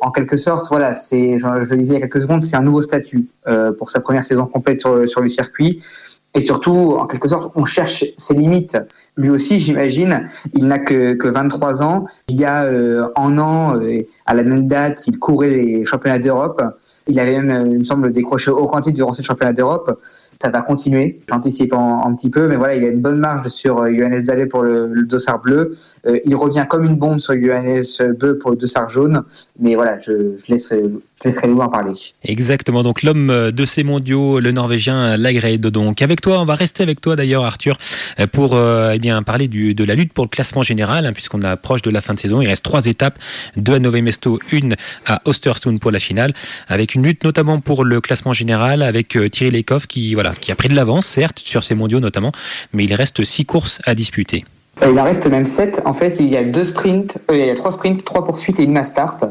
En 0.00 0.12
quelque 0.12 0.36
sorte, 0.36 0.66
voilà, 0.68 0.92
c'est, 0.92 1.36
je, 1.36 1.46
je 1.62 1.70
le 1.70 1.76
disais 1.76 1.94
il 1.94 2.00
y 2.00 2.02
a 2.02 2.06
quelques 2.06 2.22
secondes, 2.22 2.44
c'est 2.44 2.56
un 2.56 2.62
nouveau 2.62 2.82
statut 2.82 3.26
euh, 3.48 3.72
pour 3.72 3.90
sa 3.90 3.98
première 4.00 4.24
saison 4.24 4.46
complète 4.46 4.80
sur, 4.80 5.08
sur 5.08 5.20
le 5.20 5.28
circuit. 5.28 5.82
Et 6.36 6.40
surtout, 6.40 6.96
en 6.98 7.06
quelque 7.06 7.28
sorte, 7.28 7.50
on 7.54 7.64
cherche 7.64 8.04
ses 8.18 8.34
limites. 8.34 8.76
Lui 9.16 9.30
aussi, 9.30 9.58
j'imagine, 9.58 10.26
il 10.52 10.66
n'a 10.66 10.78
que, 10.78 11.14
que 11.14 11.28
23 11.28 11.82
ans. 11.82 12.04
Il 12.28 12.36
y 12.36 12.44
a 12.44 12.64
euh, 12.64 13.08
un 13.16 13.38
an, 13.38 13.74
euh, 13.76 14.02
à 14.26 14.34
la 14.34 14.44
même 14.44 14.66
date, 14.66 15.06
il 15.06 15.18
courait 15.18 15.48
les 15.48 15.86
championnats 15.86 16.18
d'Europe. 16.18 16.62
Il 17.06 17.18
avait 17.18 17.40
même, 17.40 17.50
euh, 17.50 17.72
il 17.72 17.78
me 17.78 17.84
semble, 17.84 18.12
décroché 18.12 18.50
aucun 18.50 18.82
titre 18.82 18.96
durant 18.96 19.14
ces 19.14 19.22
championnats 19.22 19.54
d'Europe. 19.54 19.98
Ça 20.02 20.50
va 20.50 20.60
continuer. 20.60 21.22
J'anticipe 21.26 21.72
un, 21.72 22.14
petit 22.14 22.28
peu, 22.28 22.48
mais 22.48 22.56
voilà, 22.56 22.74
il 22.74 22.84
a 22.84 22.88
une 22.88 23.00
bonne 23.00 23.18
marge 23.18 23.48
sur 23.48 23.86
Johannes 23.86 24.22
Dallet 24.22 24.46
pour 24.46 24.62
le, 24.62 25.04
dossard 25.04 25.40
bleu. 25.40 25.70
Il 26.24 26.36
revient 26.36 26.66
comme 26.68 26.84
une 26.84 26.96
bombe 26.96 27.18
sur 27.18 27.32
Johannes 27.34 27.82
Beu 28.20 28.36
pour 28.36 28.50
le 28.50 28.58
dossard 28.58 28.90
jaune. 28.90 29.22
Mais 29.58 29.74
voilà, 29.74 29.96
je, 29.96 30.36
je 30.36 30.52
laisse, 30.52 30.74
je 31.22 31.28
laisserai 31.28 31.48
Louis 31.48 31.62
en 31.62 31.68
parler. 31.68 31.92
Exactement, 32.24 32.82
donc 32.82 33.02
l'homme 33.02 33.50
de 33.50 33.64
ces 33.64 33.84
mondiaux, 33.84 34.40
le 34.40 34.52
Norvégien 34.52 35.16
Lagreid. 35.16 35.62
Donc 35.62 36.02
avec 36.02 36.20
toi, 36.20 36.40
on 36.40 36.44
va 36.44 36.54
rester 36.54 36.82
avec 36.82 37.00
toi 37.00 37.16
d'ailleurs 37.16 37.44
Arthur 37.44 37.78
euh, 38.20 38.26
pour 38.26 38.54
euh, 38.54 38.92
eh 38.94 38.98
bien 38.98 39.22
parler 39.22 39.48
du, 39.48 39.74
de 39.74 39.84
la 39.84 39.94
lutte 39.94 40.12
pour 40.12 40.24
le 40.24 40.28
classement 40.28 40.62
général, 40.62 41.06
hein, 41.06 41.12
puisqu'on 41.12 41.42
approche 41.42 41.82
de 41.82 41.90
la 41.90 42.00
fin 42.00 42.14
de 42.14 42.18
saison. 42.18 42.40
Il 42.40 42.48
reste 42.48 42.64
trois 42.64 42.86
étapes, 42.86 43.18
deux 43.56 43.74
à 43.74 43.78
Nové 43.78 44.02
Mesto, 44.02 44.38
une 44.52 44.76
à 45.06 45.22
Ostersund 45.24 45.80
pour 45.80 45.90
la 45.90 45.98
finale, 45.98 46.34
avec 46.68 46.94
une 46.94 47.02
lutte 47.02 47.24
notamment 47.24 47.60
pour 47.60 47.84
le 47.84 48.00
classement 48.00 48.32
général, 48.32 48.82
avec 48.82 49.16
euh, 49.16 49.28
Thierry 49.28 49.56
Lecoff 49.56 49.86
qui 49.86 50.14
voilà 50.14 50.34
qui 50.40 50.52
a 50.52 50.56
pris 50.56 50.68
de 50.68 50.74
l'avance, 50.74 51.06
certes, 51.06 51.38
sur 51.38 51.62
ces 51.62 51.74
mondiaux 51.74 52.00
notamment, 52.00 52.32
mais 52.72 52.84
il 52.84 52.94
reste 52.94 53.24
six 53.24 53.44
courses 53.44 53.80
à 53.84 53.94
disputer. 53.94 54.44
Euh, 54.82 54.90
Il 54.92 55.00
en 55.00 55.04
reste 55.04 55.26
même 55.26 55.46
7. 55.46 55.82
En 55.84 55.92
fait, 55.92 56.16
il 56.18 56.28
y 56.28 56.36
a 56.36 56.44
deux 56.44 56.64
sprints, 56.64 57.18
euh, 57.30 57.36
il 57.36 57.46
y 57.46 57.50
a 57.50 57.54
trois 57.54 57.72
sprints, 57.72 58.04
trois 58.04 58.24
poursuites 58.24 58.60
et 58.60 58.64
une 58.64 58.72
mass 58.72 58.90
start. 58.90 59.24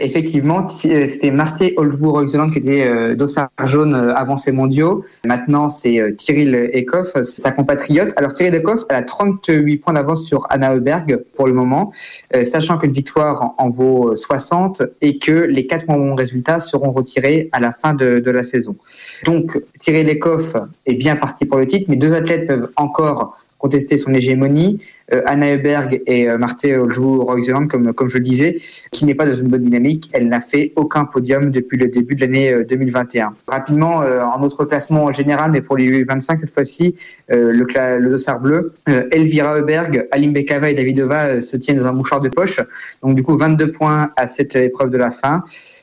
Effectivement, 0.00 0.64
euh, 0.64 1.06
c'était 1.06 1.30
Marté 1.30 1.74
Olsbourg 1.76 2.14
Oxeland 2.14 2.50
qui 2.50 2.58
était 2.58 2.86
euh, 2.86 3.14
dossard 3.14 3.50
jaune 3.66 3.94
euh, 3.94 4.14
avant 4.14 4.36
ces 4.36 4.52
mondiaux. 4.52 5.04
Maintenant, 5.26 5.68
c'est 5.68 6.00
euh, 6.00 6.12
Cyril 6.18 6.70
Ekoff, 6.72 7.20
sa 7.22 7.52
compatriote. 7.52 8.12
Alors 8.16 8.34
Cyril 8.34 8.54
Ekoff, 8.54 8.84
elle 8.88 8.96
a 8.96 9.02
38 9.02 9.76
points 9.78 9.92
d'avance 9.92 10.24
sur 10.24 10.46
Anna 10.50 10.74
Heuberg 10.74 11.22
pour 11.34 11.46
le 11.46 11.52
moment, 11.52 11.92
euh, 12.34 12.44
sachant 12.44 12.78
qu'une 12.78 12.92
victoire 12.92 13.54
en, 13.58 13.68
vaut 13.68 14.16
60 14.16 14.82
et 15.00 15.18
que 15.18 15.32
les 15.32 15.66
quatre 15.66 15.86
bons 15.86 16.14
résultats 16.14 16.60
seront 16.60 16.92
retirés 16.92 17.48
à 17.52 17.60
la 17.60 17.72
fin 17.72 17.94
de, 17.94 18.30
la 18.30 18.42
saison. 18.42 18.76
Donc 19.24 19.60
Cyril 19.78 20.08
Ekoff 20.08 20.56
est 20.86 20.94
bien 20.94 21.16
parti 21.16 21.44
pour 21.44 21.58
le 21.58 21.66
titre, 21.66 21.86
mais 21.88 21.96
deux 21.96 22.14
athlètes 22.14 22.46
peuvent 22.46 22.70
encore 22.76 23.36
contester 23.60 23.96
son 23.96 24.12
hégémonie. 24.14 24.78
Euh, 25.12 25.22
Anna 25.26 25.54
Heuberg 25.54 26.00
et 26.06 26.28
euh, 26.28 26.38
Marthe 26.38 26.64
Olsbourg-Oxeland, 26.64 27.66
comme, 27.66 27.92
comme 27.92 28.08
je 28.08 28.18
le 28.18 28.22
disais, 28.22 28.56
qui 28.90 29.04
n'est 29.04 29.14
pas 29.14 29.26
dans 29.26 29.34
une 29.34 29.48
bonne 29.48 29.62
dynamique. 29.62 30.08
Elle 30.12 30.28
n'a 30.28 30.40
fait 30.40 30.72
aucun 30.76 31.04
podium 31.04 31.50
depuis 31.50 31.76
le 31.76 31.88
début 31.88 32.14
de 32.14 32.20
l'année 32.20 32.52
euh, 32.52 32.64
2021. 32.64 33.34
Rapidement, 33.46 34.02
euh, 34.02 34.22
en 34.22 34.42
autre 34.42 34.64
classement 34.64 35.12
général, 35.12 35.50
mais 35.52 35.60
pour 35.60 35.76
les 35.76 36.04
25 36.04 36.38
cette 36.38 36.50
fois-ci, 36.50 36.94
euh, 37.30 37.52
le, 37.52 37.66
le 37.98 38.10
dossard 38.10 38.40
bleu, 38.40 38.72
euh, 38.88 39.02
Elvira 39.10 39.58
Heuberg, 39.58 40.06
Alim 40.10 40.32
Bekava 40.32 40.70
et 40.70 40.74
Davidova 40.74 41.26
euh, 41.26 41.40
se 41.40 41.56
tiennent 41.56 41.78
dans 41.78 41.86
un 41.86 41.92
mouchoir 41.92 42.20
de 42.20 42.28
poche. 42.28 42.60
Donc 43.02 43.14
du 43.14 43.22
coup, 43.22 43.36
22 43.36 43.70
points 43.70 44.10
à 44.16 44.26
cette 44.26 44.56
épreuve 44.56 44.90
de 44.90 44.96
la 44.96 45.10
fin. 45.10 45.42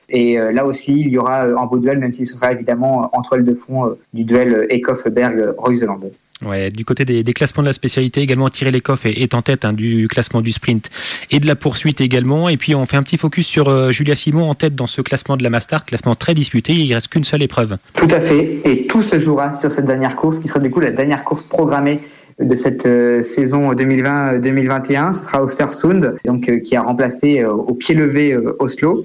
Et 0.09 0.39
euh, 0.39 0.51
là 0.51 0.65
aussi, 0.65 0.99
il 0.99 1.09
y 1.09 1.17
aura 1.17 1.45
euh, 1.45 1.57
un 1.57 1.65
beau 1.65 1.77
duel, 1.77 1.99
même 1.99 2.11
si 2.11 2.25
ce 2.25 2.37
sera 2.37 2.51
évidemment 2.51 3.09
en 3.13 3.21
toile 3.21 3.43
de 3.43 3.53
fond 3.53 3.85
euh, 3.85 3.97
du 4.13 4.23
duel 4.23 4.67
Ekoff-Heuberg-Royseland. 4.69 5.99
Ouais, 6.45 6.69
du 6.69 6.85
côté 6.85 7.03
des, 7.03 7.23
des 7.23 7.33
classements 7.33 7.63
de 7.63 7.67
la 7.67 7.73
spécialité 7.73 8.21
également, 8.21 8.49
Thierry 8.49 8.71
Lecoff 8.71 9.05
est, 9.05 9.21
est 9.21 9.33
en 9.33 9.41
tête 9.41 9.65
hein, 9.65 9.73
du 9.73 10.07
classement 10.07 10.41
du 10.41 10.51
sprint 10.51 10.89
et 11.31 11.39
de 11.39 11.47
la 11.47 11.55
poursuite 11.55 11.99
également. 11.99 12.47
Et 12.47 12.57
puis 12.57 12.75
on 12.75 12.85
fait 12.85 12.97
un 12.97 13.03
petit 13.03 13.17
focus 13.17 13.47
sur 13.47 13.69
euh, 13.69 13.89
Julia 13.89 14.13
Simon 14.13 14.49
en 14.49 14.53
tête 14.53 14.75
dans 14.75 14.87
ce 14.87 15.01
classement 15.01 15.35
de 15.35 15.43
la 15.43 15.49
Mastart, 15.49 15.85
classement 15.85 16.15
très 16.15 16.35
disputé. 16.35 16.73
Il 16.73 16.93
reste 16.93 17.07
qu'une 17.07 17.23
seule 17.23 17.41
épreuve. 17.41 17.77
Tout 17.95 18.07
à 18.11 18.19
fait. 18.19 18.59
Et 18.65 18.85
tout 18.85 19.01
se 19.01 19.17
jouera 19.17 19.53
sur 19.53 19.71
cette 19.71 19.85
dernière 19.85 20.15
course, 20.15 20.39
qui 20.39 20.47
sera 20.47 20.59
du 20.59 20.69
coup 20.69 20.79
la 20.79 20.91
dernière 20.91 21.23
course 21.23 21.41
programmée 21.41 21.99
de 22.39 22.55
cette 22.55 22.85
euh, 22.85 23.21
saison 23.21 23.73
2020-2021. 23.73 25.11
Ce 25.11 25.25
sera 25.25 25.43
Ostersund, 25.43 26.15
donc 26.25 26.49
euh, 26.49 26.59
qui 26.59 26.75
a 26.75 26.81
remplacé 26.81 27.41
euh, 27.41 27.51
au 27.51 27.73
pied 27.73 27.95
levé 27.95 28.33
euh, 28.33 28.55
Oslo. 28.59 29.03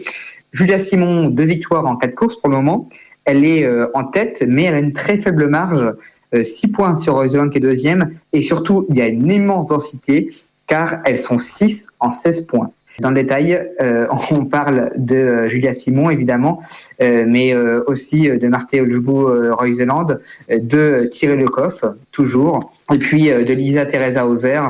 Julia 0.52 0.78
Simon, 0.78 1.26
deux 1.28 1.44
victoires 1.44 1.86
en 1.86 1.96
quatre 1.96 2.14
courses 2.14 2.36
pour 2.36 2.50
le 2.50 2.56
moment. 2.56 2.88
Elle 3.24 3.44
est 3.44 3.64
euh, 3.64 3.86
en 3.94 4.04
tête, 4.04 4.44
mais 4.46 4.64
elle 4.64 4.74
a 4.74 4.78
une 4.80 4.92
très 4.92 5.16
faible 5.16 5.48
marge, 5.48 5.94
euh, 6.34 6.42
6 6.42 6.68
points 6.68 6.96
sur 6.96 7.14
Roseland 7.14 7.48
qui 7.48 7.58
est 7.58 7.60
deuxième. 7.60 8.10
Et 8.32 8.42
surtout, 8.42 8.86
il 8.90 8.96
y 8.96 9.02
a 9.02 9.06
une 9.06 9.30
immense 9.30 9.68
densité, 9.68 10.30
car 10.66 10.98
elles 11.04 11.18
sont 11.18 11.38
6 11.38 11.88
en 12.00 12.10
16 12.10 12.46
points. 12.46 12.70
Dans 13.00 13.08
le 13.08 13.14
détail, 13.14 13.68
euh, 13.80 14.06
on 14.30 14.44
parle 14.44 14.92
de 14.96 15.16
euh, 15.16 15.48
Julia 15.48 15.72
Simon, 15.72 16.10
évidemment, 16.10 16.60
euh, 17.00 17.24
mais 17.26 17.54
euh, 17.54 17.82
aussi 17.86 18.28
de 18.28 18.48
Marthe 18.48 18.74
Olsbu 18.74 19.10
euh, 19.10 19.54
Royseland, 19.54 20.06
euh, 20.50 20.58
de 20.60 21.08
Thierry 21.10 21.36
Lecoff, 21.36 21.84
toujours, 22.10 22.70
et 22.92 22.98
puis 22.98 23.30
euh, 23.30 23.44
de 23.44 23.52
Lisa 23.54 23.86
Teresa 23.86 24.26
Hauser, 24.26 24.60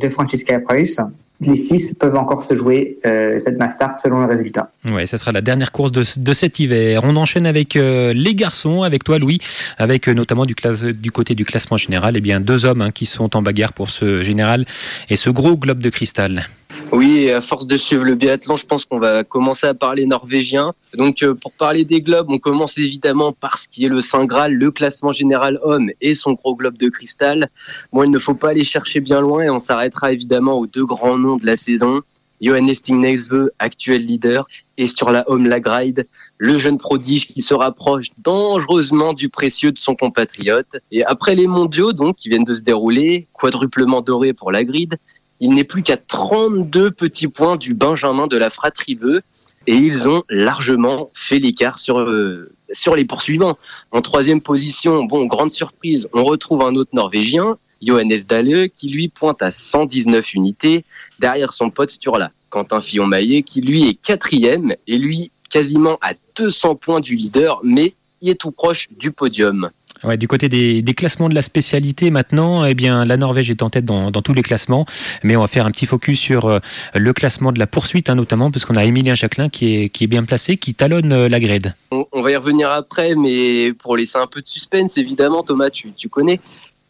de 0.00 0.08
Francisca 0.08 0.60
Preuss. 0.60 1.00
Les 1.40 1.56
six 1.56 1.94
peuvent 1.98 2.16
encore 2.16 2.42
se 2.42 2.54
jouer 2.54 2.98
euh, 3.06 3.38
cette 3.38 3.58
Mastart 3.58 3.96
selon 3.96 4.20
le 4.20 4.26
résultat. 4.26 4.70
Ouais, 4.90 5.06
ça 5.06 5.16
sera 5.16 5.32
la 5.32 5.40
dernière 5.40 5.72
course 5.72 5.90
de, 5.90 6.32
cet 6.32 6.58
hiver. 6.58 7.02
On 7.04 7.16
enchaîne 7.16 7.46
avec 7.46 7.76
euh, 7.76 8.12
les 8.12 8.34
garçons, 8.34 8.82
avec 8.82 9.04
toi 9.04 9.18
Louis, 9.18 9.40
avec 9.78 10.08
euh, 10.08 10.12
notamment 10.12 10.44
du, 10.44 10.54
classe, 10.54 10.82
du 10.82 11.10
côté 11.10 11.34
du 11.34 11.46
classement 11.46 11.78
général, 11.78 12.16
eh 12.16 12.20
bien 12.20 12.40
deux 12.40 12.66
hommes 12.66 12.82
hein, 12.82 12.90
qui 12.90 13.06
sont 13.06 13.36
en 13.36 13.42
bagarre 13.42 13.72
pour 13.72 13.88
ce 13.88 14.22
général 14.22 14.66
et 15.08 15.16
ce 15.16 15.30
gros 15.30 15.56
globe 15.56 15.78
de 15.78 15.88
cristal. 15.88 16.46
Oui, 16.92 17.30
à 17.30 17.40
force 17.40 17.68
de 17.68 17.76
suivre 17.76 18.04
le 18.04 18.16
biathlon, 18.16 18.56
je 18.56 18.66
pense 18.66 18.84
qu'on 18.84 18.98
va 18.98 19.22
commencer 19.22 19.66
à 19.66 19.74
parler 19.74 20.06
norvégien. 20.06 20.74
Donc, 20.94 21.22
euh, 21.22 21.34
pour 21.34 21.52
parler 21.52 21.84
des 21.84 22.00
globes, 22.00 22.26
on 22.30 22.38
commence 22.38 22.78
évidemment 22.78 23.32
par 23.32 23.58
ce 23.58 23.68
qui 23.68 23.84
est 23.84 23.88
le 23.88 24.00
Saint 24.00 24.24
Graal, 24.24 24.54
le 24.54 24.72
classement 24.72 25.12
général 25.12 25.60
homme 25.62 25.90
et 26.00 26.16
son 26.16 26.32
gros 26.32 26.56
globe 26.56 26.76
de 26.76 26.88
cristal. 26.88 27.48
Bon, 27.92 28.02
il 28.02 28.10
ne 28.10 28.18
faut 28.18 28.34
pas 28.34 28.48
aller 28.48 28.64
chercher 28.64 28.98
bien 28.98 29.20
loin 29.20 29.42
et 29.42 29.50
on 29.50 29.60
s'arrêtera 29.60 30.12
évidemment 30.12 30.58
aux 30.58 30.66
deux 30.66 30.84
grands 30.84 31.16
noms 31.16 31.36
de 31.36 31.46
la 31.46 31.54
saison. 31.54 32.02
Johannes 32.40 32.74
Stignesbø, 32.74 33.50
actuel 33.58 34.02
leader, 34.02 34.48
et 34.76 34.86
sur 34.86 35.10
la 35.10 35.28
home 35.30 35.46
Lagride, 35.46 36.08
le 36.38 36.58
jeune 36.58 36.78
prodige 36.78 37.28
qui 37.28 37.42
se 37.42 37.52
rapproche 37.52 38.08
dangereusement 38.18 39.12
du 39.12 39.28
précieux 39.28 39.72
de 39.72 39.78
son 39.78 39.94
compatriote. 39.94 40.78
Et 40.90 41.04
après 41.04 41.34
les 41.34 41.46
mondiaux, 41.46 41.92
donc, 41.92 42.16
qui 42.16 42.30
viennent 42.30 42.44
de 42.44 42.54
se 42.54 42.62
dérouler, 42.62 43.28
quadruplement 43.34 44.00
doré 44.00 44.32
pour 44.32 44.50
la 44.50 44.64
grid, 44.64 44.96
il 45.40 45.54
n'est 45.54 45.64
plus 45.64 45.82
qu'à 45.82 45.96
32 45.96 46.90
petits 46.90 47.28
points 47.28 47.56
du 47.56 47.74
Benjamin 47.74 48.26
de 48.26 48.36
la 48.36 48.50
fratrie 48.50 48.94
Beu 48.94 49.22
et 49.66 49.74
ils 49.74 50.08
ont 50.08 50.22
largement 50.28 51.10
fait 51.14 51.38
l'écart 51.38 51.78
sur, 51.78 52.00
euh, 52.00 52.50
sur 52.72 52.94
les 52.94 53.04
poursuivants. 53.04 53.58
En 53.90 54.02
troisième 54.02 54.40
position, 54.40 55.04
bon, 55.04 55.26
grande 55.26 55.50
surprise, 55.50 56.08
on 56.12 56.24
retrouve 56.24 56.62
un 56.62 56.74
autre 56.74 56.90
Norvégien, 56.92 57.56
Johannes 57.82 58.24
Dalle, 58.28 58.68
qui 58.70 58.88
lui 58.88 59.08
pointe 59.08 59.42
à 59.42 59.50
119 59.50 60.34
unités 60.34 60.84
derrière 61.18 61.52
son 61.52 61.70
pote 61.70 61.90
Sturla. 61.90 62.30
Quentin 62.50 62.80
Fillon-Maillet, 62.80 63.42
qui 63.42 63.60
lui 63.60 63.88
est 63.88 63.94
quatrième 63.94 64.74
et 64.86 64.98
lui 64.98 65.30
quasiment 65.50 65.98
à 66.02 66.12
200 66.36 66.74
points 66.76 67.00
du 67.00 67.14
leader, 67.14 67.60
mais 67.62 67.94
il 68.20 68.28
est 68.28 68.34
tout 68.34 68.50
proche 68.50 68.88
du 68.90 69.12
podium. 69.12 69.70
Du 70.16 70.28
côté 70.28 70.48
des, 70.48 70.94
classements 70.94 71.28
de 71.28 71.34
la 71.34 71.42
spécialité 71.42 72.10
maintenant, 72.10 72.64
eh 72.64 72.74
bien 72.74 73.04
la 73.04 73.18
Norvège 73.18 73.50
est 73.50 73.62
en 73.62 73.68
tête 73.68 73.84
dans, 73.84 74.10
tous 74.10 74.32
les 74.32 74.42
classements, 74.42 74.86
mais 75.22 75.36
on 75.36 75.42
va 75.42 75.46
faire 75.46 75.66
un 75.66 75.70
petit 75.70 75.84
focus 75.84 76.18
sur 76.18 76.46
euh, 76.46 76.58
le 76.94 77.12
classement 77.12 77.52
de 77.52 77.58
la 77.58 77.66
poursuite 77.66 78.08
hein, 78.08 78.14
notamment, 78.14 78.50
parce 78.50 78.64
qu'on 78.64 78.76
a 78.76 78.84
Emilien 78.84 79.14
Jacquelin 79.14 79.50
qui 79.50 79.90
est, 79.92 80.06
bien 80.06 80.24
placé, 80.24 80.56
qui 80.56 80.72
talonne 80.72 81.12
euh, 81.12 81.28
la 81.28 81.38
grade. 81.38 81.74
On, 81.90 82.22
va 82.22 82.30
y 82.30 82.36
revenir 82.36 82.70
après, 82.70 83.14
mais 83.14 83.74
pour 83.74 83.96
laisser 83.96 84.16
un 84.16 84.26
peu 84.26 84.40
de 84.40 84.46
suspense, 84.48 84.96
évidemment, 84.96 85.42
Thomas, 85.42 85.68
tu, 85.68 86.08
connais. 86.08 86.40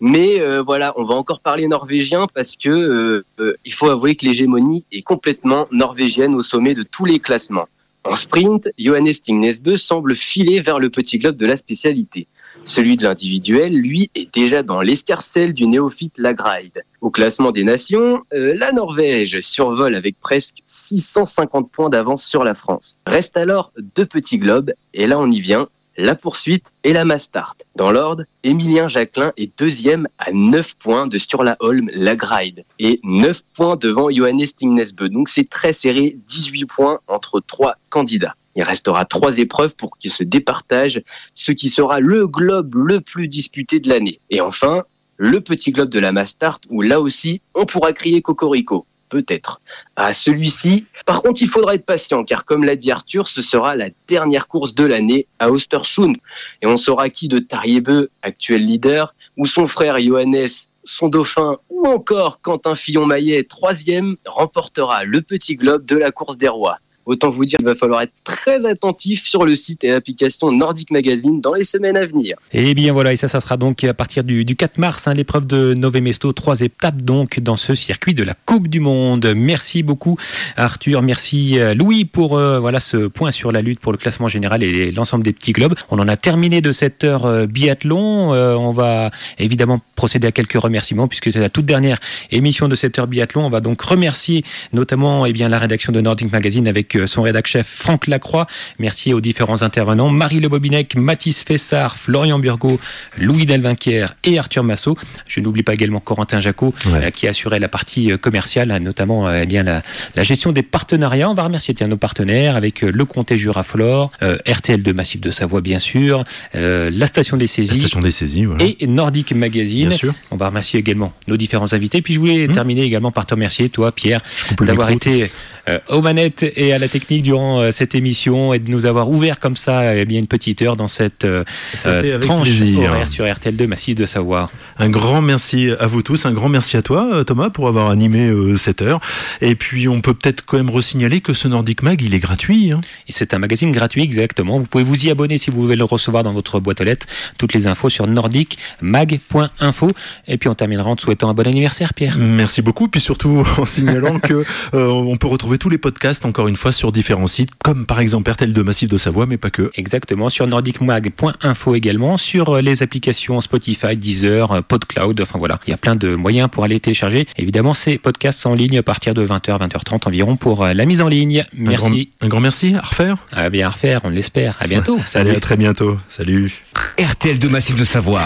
Mais 0.01 0.40
euh, 0.40 0.62
voilà, 0.62 0.92
on 0.96 1.03
va 1.03 1.14
encore 1.14 1.40
parler 1.40 1.66
norvégien 1.66 2.27
parce 2.33 2.57
que 2.57 3.25
il 3.64 3.73
faut 3.73 3.90
avouer 3.90 4.14
que 4.14 4.25
l'hégémonie 4.25 4.85
est 4.92 5.03
complètement 5.03 5.66
norvégienne 5.73 6.35
au 6.35 6.42
sommet 6.42 6.75
de 6.75 6.85
tous 6.85 7.07
les 7.07 7.18
classements. 7.18 7.66
En 8.05 8.16
sprint, 8.16 8.68
Johannes 8.79 9.12
Stignesbø 9.12 9.77
semble 9.77 10.14
filer 10.14 10.61
vers 10.61 10.79
le 10.79 10.88
petit 10.90 11.18
globe 11.18 11.37
de 11.37 11.46
la 11.46 11.57
spécialité. 11.57 12.27
Celui 12.70 12.94
de 12.94 13.02
l'individuel, 13.02 13.72
lui, 13.72 14.12
est 14.14 14.33
déjà 14.33 14.62
dans 14.62 14.80
l'escarcelle 14.80 15.54
du 15.54 15.66
néophyte 15.66 16.18
Lagride. 16.18 16.85
Au 17.00 17.11
classement 17.11 17.50
des 17.50 17.64
nations, 17.64 18.22
euh, 18.33 18.54
la 18.56 18.70
Norvège 18.70 19.40
survole 19.40 19.96
avec 19.96 20.20
presque 20.20 20.59
650 20.66 21.68
points 21.68 21.90
d'avance 21.90 22.24
sur 22.24 22.44
la 22.44 22.54
France. 22.54 22.96
Reste 23.09 23.37
alors 23.37 23.72
deux 23.96 24.06
petits 24.06 24.38
globes, 24.38 24.72
et 24.94 25.09
là 25.09 25.18
on 25.18 25.28
y 25.28 25.40
vient, 25.40 25.66
la 25.96 26.14
poursuite 26.14 26.70
et 26.85 26.92
la 26.92 27.04
Mastart. 27.04 27.56
Dans 27.74 27.90
l'ordre, 27.90 28.22
Emilien 28.44 28.87
Jacquelin 28.87 29.33
est 29.37 29.50
deuxième 29.59 30.06
à 30.20 30.30
9 30.33 30.76
points 30.76 31.09
de 31.09 31.18
Sturla 31.18 31.56
Holm 31.59 31.90
Lagride 31.92 32.64
et 32.78 33.00
9 33.02 33.42
points 33.52 33.74
devant 33.74 34.11
Johannes 34.11 34.46
Stignesbø. 34.46 35.09
Donc 35.09 35.28
c'est 35.28 35.50
très 35.50 35.72
serré, 35.72 36.16
18 36.28 36.66
points 36.66 37.00
entre 37.09 37.40
trois 37.40 37.74
candidats. 37.88 38.37
Il 38.56 38.62
restera 38.62 39.04
trois 39.04 39.38
épreuves 39.38 39.76
pour 39.76 39.98
qu'ils 39.98 40.12
se 40.12 40.24
départagent 40.24 41.02
ce 41.34 41.52
qui 41.52 41.68
sera 41.68 42.00
le 42.00 42.26
globe 42.26 42.74
le 42.74 43.00
plus 43.00 43.28
disputé 43.28 43.80
de 43.80 43.88
l'année. 43.88 44.20
Et 44.30 44.40
enfin, 44.40 44.84
le 45.16 45.40
petit 45.40 45.70
globe 45.70 45.90
de 45.90 45.98
la 45.98 46.12
Mastart 46.12 46.60
où 46.68 46.82
là 46.82 47.00
aussi, 47.00 47.40
on 47.54 47.66
pourra 47.66 47.92
crier 47.92 48.22
Cocorico. 48.22 48.86
Peut-être. 49.10 49.60
À 49.96 50.12
celui-ci, 50.12 50.86
par 51.04 51.20
contre, 51.20 51.42
il 51.42 51.48
faudra 51.48 51.74
être 51.74 51.84
patient, 51.84 52.22
car 52.22 52.44
comme 52.44 52.62
l'a 52.62 52.76
dit 52.76 52.92
Arthur, 52.92 53.26
ce 53.26 53.42
sera 53.42 53.74
la 53.74 53.88
dernière 54.06 54.46
course 54.46 54.72
de 54.72 54.84
l'année 54.84 55.26
à 55.40 55.50
Ostersund. 55.50 56.16
Et 56.62 56.66
on 56.66 56.76
saura 56.76 57.10
qui 57.10 57.26
de 57.26 57.40
Tariebeu, 57.40 58.08
actuel 58.22 58.62
leader, 58.62 59.12
ou 59.36 59.46
son 59.46 59.66
frère 59.66 59.98
Johannes, 59.98 60.46
son 60.84 61.08
dauphin, 61.08 61.58
ou 61.70 61.88
encore 61.88 62.40
Quentin 62.40 62.76
Fillon-Maillet, 62.76 63.42
troisième, 63.44 64.16
remportera 64.24 65.02
le 65.04 65.22
petit 65.22 65.56
globe 65.56 65.84
de 65.84 65.96
la 65.96 66.12
course 66.12 66.38
des 66.38 66.48
rois. 66.48 66.78
Autant 67.11 67.31
vous 67.31 67.44
dire 67.44 67.59
qu'il 67.59 67.66
va 67.66 67.75
falloir 67.75 68.03
être 68.03 68.12
très 68.25 68.66
attentif 68.66 69.27
sur 69.27 69.44
le 69.44 69.57
site 69.57 69.85
et 69.85 69.88
l'application 69.88 70.53
Nordic 70.53 70.90
Magazine 70.90 71.40
dans 71.40 71.55
les 71.55 71.64
semaines 71.64 71.96
à 71.96 72.07
venir. 72.07 72.37
Et 72.53 72.75
bien 72.75 72.92
voilà, 72.92 73.12
et 73.12 73.16
ça, 73.16 73.29
ça 73.29 73.40
sera 73.40 73.57
donc 73.57 73.83
à 73.85 73.94
partir 73.94 74.25
du, 74.25 74.44
du 74.44 74.57
4 74.57 74.79
mars, 74.79 75.09
hein, 75.09 75.14
l'épreuve 75.14 75.46
de 75.46 75.75
Nové 75.75 76.01
Mesto, 76.01 76.33
trois 76.33 76.61
étapes 76.61 77.03
donc 77.03 77.40
dans 77.40 77.57
ce 77.57 77.75
circuit 77.75 78.14
de 78.14 78.23
la 78.23 78.35
Coupe 78.35 78.68
du 78.68 78.81
Monde. 78.81 79.33
Merci 79.37 79.83
beaucoup 79.83 80.16
Arthur, 80.57 81.03
merci 81.03 81.59
Louis 81.75 82.05
pour 82.05 82.38
euh, 82.38 82.61
voilà 82.61 82.81
ce 82.81 83.09
point 83.09 83.31
sur 83.31 83.53
la 83.53 83.62
lutte 83.62 83.81
pour 83.81 83.92
le 83.92 83.99
classement 83.99 84.29
général 84.29 84.62
et 84.62 84.92
l'ensemble 84.92 85.25
des 85.25 85.33
petits 85.33 85.53
globes. 85.53 85.75
On 85.90 85.99
en 85.99 86.09
a 86.09 86.16
terminé 86.16 86.61
de 86.61 86.73
cette 86.73 87.05
heure 87.05 87.27
euh, 87.27 87.46
biathlon. 87.46 88.33
Euh, 88.35 88.55
on 88.55 88.70
va 88.70 89.11
évidemment 89.38 89.81
procéder 89.94 90.29
à 90.29 90.33
quelques 90.33 90.61
remerciements 90.61 91.09
puisque 91.09 91.33
c'est 91.33 91.40
la 91.40 91.51
toute 91.51 91.66
dernière 91.66 91.99
émission 92.31 92.68
de 92.68 92.75
cette 92.75 92.99
heure 92.99 93.07
biathlon. 93.07 93.44
On 93.44 93.51
va 93.51 93.61
donc 93.61 93.81
remercier 93.81 94.44
notamment 94.73 95.27
eh 95.27 95.33
bien, 95.33 95.49
la 95.49 95.59
rédaction 95.59 95.92
de 95.92 96.01
Nordic 96.01 96.33
Magazine 96.33 96.68
avec 96.68 96.96
euh, 96.96 96.99
son 97.06 97.22
rédac 97.22 97.46
chef 97.46 97.66
Franck 97.66 98.06
Lacroix. 98.06 98.46
Merci 98.79 99.12
aux 99.12 99.20
différents 99.20 99.62
intervenants, 99.62 100.08
Marie 100.10 100.40
Le 100.40 100.48
Bobinec, 100.48 100.96
Mathis 100.96 101.44
Fessard, 101.44 101.96
Florian 101.96 102.38
Burgot, 102.38 102.81
Louis 103.18 103.46
Delvinquière 103.46 104.14
et 104.25 104.38
Arthur 104.38 104.64
Massot. 104.64 104.96
Je 105.29 105.40
n'oublie 105.40 105.62
pas 105.62 105.75
également 105.75 106.00
Corentin 106.00 106.40
Jacot 106.40 106.75
Ouais. 106.87 107.06
euh, 107.06 107.10
qui 107.10 107.27
assurait 107.29 107.58
la 107.58 107.68
partie 107.68 108.12
euh, 108.12 108.16
commerciale, 108.16 108.70
hein, 108.70 108.81
notamment 108.81 109.29
euh, 109.29 109.40
eh 109.42 109.46
bien 109.46 109.62
la, 109.62 109.83
la 110.16 110.22
gestion 110.22 110.52
des 110.52 110.62
partenariats. 110.62 111.29
On 111.31 111.35
va 111.35 111.44
remercier 111.44 111.75
tiens, 111.75 111.88
nos 111.88 111.96
partenaires 111.96 112.56
avec 112.56 112.83
euh, 112.85 112.90
le 112.92 113.04
Comté 113.04 113.37
Juraflore, 113.37 114.10
euh, 114.22 114.38
RTL 114.48 114.83
de 114.83 114.92
Massif 114.92 115.20
de 115.20 115.31
Savoie 115.31 115.60
bien 115.60 115.79
sûr, 115.79 116.25
euh, 116.54 116.90
la 116.92 117.06
station 117.06 117.37
des 117.37 117.44
La 117.44 117.48
saisies 117.48 117.81
station 117.81 118.00
des 118.00 118.10
saisies, 118.10 118.44
voilà. 118.44 118.64
et 118.64 118.87
Nordic 118.87 119.33
Magazine. 119.33 119.88
Bien 119.88 119.96
sûr. 119.96 120.14
On 120.31 120.37
va 120.37 120.48
remercier 120.48 120.79
également 120.81 121.12
nos 121.29 121.37
différents 121.37 121.72
invités. 121.72 122.02
Puis 122.02 122.14
je 122.14 122.18
voulais 122.20 122.46
Mmh. 122.48 122.52
terminer 122.52 122.83
également 122.83 123.10
par 123.10 123.27
te 123.27 123.35
remercier, 123.35 123.68
toi, 123.68 123.92
Pierre, 123.92 124.20
d'avoir 124.60 124.90
été 124.90 125.31
euh, 125.68 125.79
aux 125.88 126.00
manettes 126.00 126.44
et 126.56 126.72
à 126.72 126.79
la 126.81 126.88
technique 126.88 127.22
durant 127.22 127.60
euh, 127.60 127.70
cette 127.70 127.94
émission 127.94 128.52
et 128.52 128.58
de 128.58 128.70
nous 128.70 128.87
avoir 128.87 129.10
ouvert 129.10 129.38
comme 129.38 129.56
ça 129.56 129.94
eh 129.96 130.04
bien 130.04 130.18
une 130.18 130.26
petite 130.26 130.62
heure 130.62 130.76
dans 130.76 130.88
cette 130.88 131.24
euh, 131.24 131.44
euh, 131.87 132.18
tranche 132.18 132.48
horaire 132.76 133.08
sur 133.08 133.24
RTL2 133.24 133.66
Massif 133.66 133.94
de 133.94 134.06
Savoie. 134.06 134.50
Un 134.78 134.88
grand 134.88 135.22
merci 135.22 135.70
à 135.78 135.87
vous 135.87 136.02
tous, 136.02 136.26
un 136.26 136.33
grand 136.33 136.48
merci 136.48 136.76
à 136.76 136.83
toi 136.83 137.24
Thomas 137.26 137.50
pour 137.50 137.68
avoir 137.68 137.90
animé 137.90 138.33
cette 138.56 138.83
heure. 138.83 139.00
Et 139.40 139.54
puis 139.54 139.88
on 139.88 140.00
peut 140.00 140.14
peut-être 140.14 140.44
quand 140.44 140.56
même 140.56 140.70
resignaler 140.70 141.20
que 141.20 141.33
ce 141.33 141.48
Nordic 141.48 141.83
Mag, 141.83 142.00
il 142.02 142.14
est 142.14 142.18
gratuit. 142.18 142.72
hein. 142.72 142.81
Et 143.08 143.12
c'est 143.12 143.35
un 143.35 143.38
magazine 143.38 143.70
gratuit 143.72 144.02
exactement. 144.02 144.58
Vous 144.58 144.66
pouvez 144.66 144.85
vous 144.85 145.04
y 145.04 145.10
abonner 145.10 145.38
si 145.38 145.50
vous 145.50 145.62
voulez 145.62 145.76
le 145.76 145.85
recevoir 145.85 146.22
dans 146.22 146.33
votre 146.33 146.60
boîte 146.60 146.81
aux 146.81 146.85
lettres. 146.85 147.06
Toutes 147.38 147.52
les 147.52 147.66
infos 147.66 147.88
sur 147.88 148.06
nordicmag.info. 148.06 149.88
Et 150.28 150.38
puis 150.38 150.48
on 150.48 150.54
terminera 150.54 150.88
en 150.88 150.96
te 150.96 151.02
souhaitant 151.02 151.28
un 151.28 151.35
bon 151.35 151.46
anniversaire, 151.46 151.94
Pierre. 151.94 152.16
Merci 152.18 152.62
beaucoup, 152.62 152.88
puis 152.88 153.00
surtout 153.00 153.44
en 153.58 153.66
signalant 153.66 154.18
que 154.18 154.44
euh, 154.74 154.87
on 154.88 155.16
peut 155.16 155.26
retrouver 155.26 155.58
tous 155.58 155.68
les 155.68 155.78
podcasts 155.78 156.24
encore 156.24 156.48
une 156.48 156.56
fois 156.56 156.69
sur 156.73 156.92
différents 156.92 157.27
sites, 157.27 157.50
comme 157.62 157.87
par 157.87 158.00
exemple 158.00 158.31
RTL 158.31 158.52
de 158.52 158.62
Massif 158.62 158.88
de 158.88 158.98
Savoie, 158.98 159.27
mais 159.27 159.37
pas 159.37 159.50
que. 159.50 159.71
Exactement, 159.75 160.29
sur 160.29 160.46
nordicmag.info 160.46 161.75
également, 161.75 162.16
sur 162.16 162.56
euh, 162.56 162.60
les 162.60 162.83
applications 162.83 163.40
Spotify, 163.40 163.96
Deezer, 163.96 164.52
euh, 164.52 164.60
PodCloud, 164.62 165.21
enfin 165.21 165.38
voilà, 165.38 165.58
il 165.66 165.71
y 165.71 165.75
a 165.75 165.77
plein 165.77 165.94
de 165.94 166.14
moyens 166.14 166.48
pour 166.50 166.64
aller 166.64 166.81
télécharger. 166.81 167.27
Évidemment, 167.37 167.75
ces 167.75 167.98
podcasts 167.98 168.38
sont 168.40 168.50
en 168.50 168.54
ligne 168.54 168.79
à 168.79 168.83
partir 168.83 169.14
de 169.14 169.27
20h, 169.27 169.58
20h30 169.68 170.06
environ 170.08 170.37
pour 170.37 170.64
euh, 170.64 170.75
la 170.75 170.85
mise 170.87 171.02
en 171.02 171.08
ligne. 171.08 171.44
Un 171.58 171.73
grand, 171.73 171.90
Merci. 171.90 172.10
un 172.21 172.29
grand 172.29 172.40
merci 172.40 172.75
à 172.75 172.81
refaire. 172.81 173.16
À 173.33 173.48
bien 173.50 173.68
refaire, 173.68 174.00
on 174.04 174.10
l'espère. 174.10 174.56
À 174.60 174.66
bientôt. 174.66 174.98
Allez, 175.14 175.33
à 175.33 175.40
très 175.40 175.56
bientôt. 175.56 175.98
Salut. 176.08 176.62
RTL 176.98 177.38
de 177.38 177.48
Massif 177.48 177.77
de 177.77 177.85
Savoie. 177.85 178.23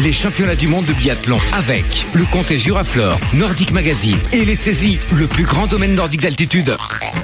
Les 0.00 0.12
championnats 0.12 0.56
du 0.56 0.68
monde 0.68 0.86
de 0.86 0.92
biathlon 0.92 1.38
avec 1.52 2.06
le 2.14 2.24
comté 2.24 2.58
Juraflore, 2.58 3.18
Nordic 3.34 3.72
Magazine 3.72 4.18
et 4.32 4.44
les 4.44 4.56
saisies, 4.56 4.98
le 5.16 5.26
plus 5.26 5.44
grand 5.44 5.66
domaine 5.66 5.94
nordique 5.94 6.22
d'altitude. 6.22 6.76